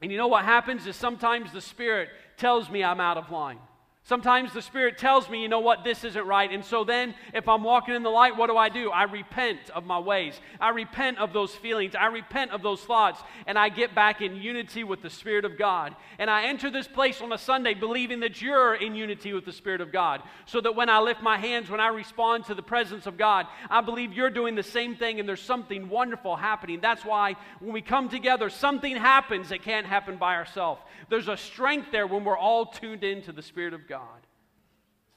And 0.00 0.10
you 0.10 0.18
know 0.18 0.26
what 0.26 0.44
happens 0.44 0.86
is 0.86 0.96
sometimes 0.96 1.52
the 1.52 1.60
Spirit 1.60 2.08
tells 2.36 2.68
me 2.68 2.82
I'm 2.82 3.00
out 3.00 3.16
of 3.16 3.30
line. 3.30 3.58
Sometimes 4.04 4.52
the 4.52 4.62
Spirit 4.62 4.98
tells 4.98 5.30
me, 5.30 5.42
you 5.42 5.48
know 5.48 5.60
what, 5.60 5.84
this 5.84 6.02
isn't 6.02 6.26
right. 6.26 6.50
And 6.50 6.64
so 6.64 6.82
then, 6.82 7.14
if 7.32 7.48
I'm 7.48 7.62
walking 7.62 7.94
in 7.94 8.02
the 8.02 8.10
light, 8.10 8.36
what 8.36 8.48
do 8.48 8.56
I 8.56 8.68
do? 8.68 8.90
I 8.90 9.04
repent 9.04 9.70
of 9.72 9.84
my 9.84 10.00
ways. 10.00 10.40
I 10.60 10.70
repent 10.70 11.18
of 11.18 11.32
those 11.32 11.54
feelings. 11.54 11.94
I 11.94 12.06
repent 12.06 12.50
of 12.50 12.62
those 12.62 12.80
thoughts. 12.80 13.22
And 13.46 13.56
I 13.56 13.68
get 13.68 13.94
back 13.94 14.20
in 14.20 14.34
unity 14.34 14.82
with 14.82 15.02
the 15.02 15.10
Spirit 15.10 15.44
of 15.44 15.56
God. 15.56 15.94
And 16.18 16.28
I 16.28 16.46
enter 16.46 16.68
this 16.68 16.88
place 16.88 17.20
on 17.20 17.32
a 17.32 17.38
Sunday 17.38 17.74
believing 17.74 18.18
that 18.20 18.42
you're 18.42 18.74
in 18.74 18.96
unity 18.96 19.34
with 19.34 19.44
the 19.44 19.52
Spirit 19.52 19.80
of 19.80 19.92
God. 19.92 20.20
So 20.46 20.60
that 20.60 20.74
when 20.74 20.90
I 20.90 20.98
lift 20.98 21.22
my 21.22 21.38
hands, 21.38 21.70
when 21.70 21.78
I 21.78 21.86
respond 21.86 22.46
to 22.46 22.56
the 22.56 22.62
presence 22.62 23.06
of 23.06 23.16
God, 23.16 23.46
I 23.70 23.82
believe 23.82 24.12
you're 24.12 24.30
doing 24.30 24.56
the 24.56 24.64
same 24.64 24.96
thing 24.96 25.20
and 25.20 25.28
there's 25.28 25.40
something 25.40 25.88
wonderful 25.88 26.34
happening. 26.34 26.80
That's 26.80 27.04
why 27.04 27.36
when 27.60 27.72
we 27.72 27.82
come 27.82 28.08
together, 28.08 28.50
something 28.50 28.96
happens 28.96 29.50
that 29.50 29.62
can't 29.62 29.86
happen 29.86 30.16
by 30.16 30.34
ourselves. 30.34 30.80
There's 31.08 31.28
a 31.28 31.36
strength 31.36 31.92
there 31.92 32.08
when 32.08 32.24
we're 32.24 32.36
all 32.36 32.66
tuned 32.66 33.04
into 33.04 33.30
the 33.30 33.42
Spirit 33.42 33.74
of 33.74 33.86
God. 33.86 33.91
God. 33.92 34.26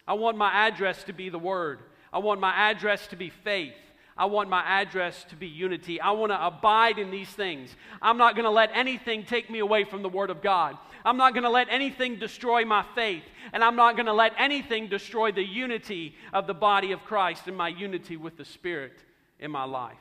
I 0.05 0.15
want 0.15 0.36
my 0.36 0.51
address 0.67 1.01
to 1.05 1.13
be 1.13 1.30
the 1.30 1.39
Word. 1.39 1.80
I 2.11 2.19
want 2.19 2.41
my 2.41 2.51
address 2.53 3.07
to 3.07 3.15
be 3.15 3.30
faith. 3.30 3.71
I 4.17 4.26
want 4.26 4.49
my 4.49 4.61
address 4.61 5.23
to 5.30 5.38
be 5.38 5.47
unity. 5.47 6.01
I 6.01 6.11
want 6.11 6.34
to 6.34 6.45
abide 6.45 6.99
in 6.99 7.09
these 7.09 7.30
things. 7.30 7.73
I'm 8.01 8.17
not 8.17 8.36
going 8.36 8.43
to 8.43 8.51
let 8.51 8.71
anything 8.73 9.23
take 9.23 9.49
me 9.49 9.59
away 9.59 9.86
from 9.86 10.01
the 10.03 10.09
Word 10.09 10.30
of 10.30 10.41
God. 10.41 10.78
I'm 11.05 11.15
not 11.15 11.34
going 11.34 11.45
to 11.45 11.49
let 11.49 11.69
anything 11.69 12.19
destroy 12.19 12.65
my 12.65 12.84
faith. 12.95 13.23
And 13.53 13.63
I'm 13.63 13.78
not 13.78 13.95
going 13.95 14.07
to 14.07 14.13
let 14.13 14.34
anything 14.38 14.89
destroy 14.89 15.32
the 15.32 15.45
unity 15.45 16.15
of 16.34 16.45
the 16.45 16.53
body 16.53 16.91
of 16.91 17.05
Christ 17.05 17.47
and 17.47 17.55
my 17.55 17.69
unity 17.69 18.17
with 18.17 18.36
the 18.36 18.43
Spirit 18.43 19.05
in 19.39 19.51
my 19.51 19.63
life. 19.63 19.95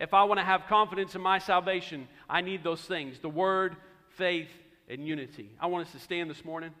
If 0.00 0.12
I 0.12 0.24
want 0.24 0.40
to 0.40 0.44
have 0.44 0.66
confidence 0.66 1.14
in 1.14 1.20
my 1.20 1.38
salvation, 1.38 2.08
I 2.28 2.40
need 2.40 2.64
those 2.64 2.82
things 2.82 3.20
the 3.20 3.28
Word, 3.28 3.76
faith, 4.16 4.50
and 4.88 5.06
unity. 5.06 5.50
I 5.60 5.68
want 5.68 5.86
us 5.86 5.92
to 5.92 6.00
stand 6.00 6.28
this 6.28 6.44
morning. 6.44 6.72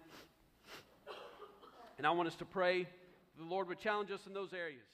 And 1.98 2.06
I 2.06 2.10
want 2.10 2.28
us 2.28 2.36
to 2.36 2.44
pray 2.44 2.86
the 3.36 3.44
Lord 3.44 3.68
would 3.68 3.80
challenge 3.80 4.10
us 4.10 4.20
in 4.26 4.32
those 4.32 4.52
areas. 4.52 4.86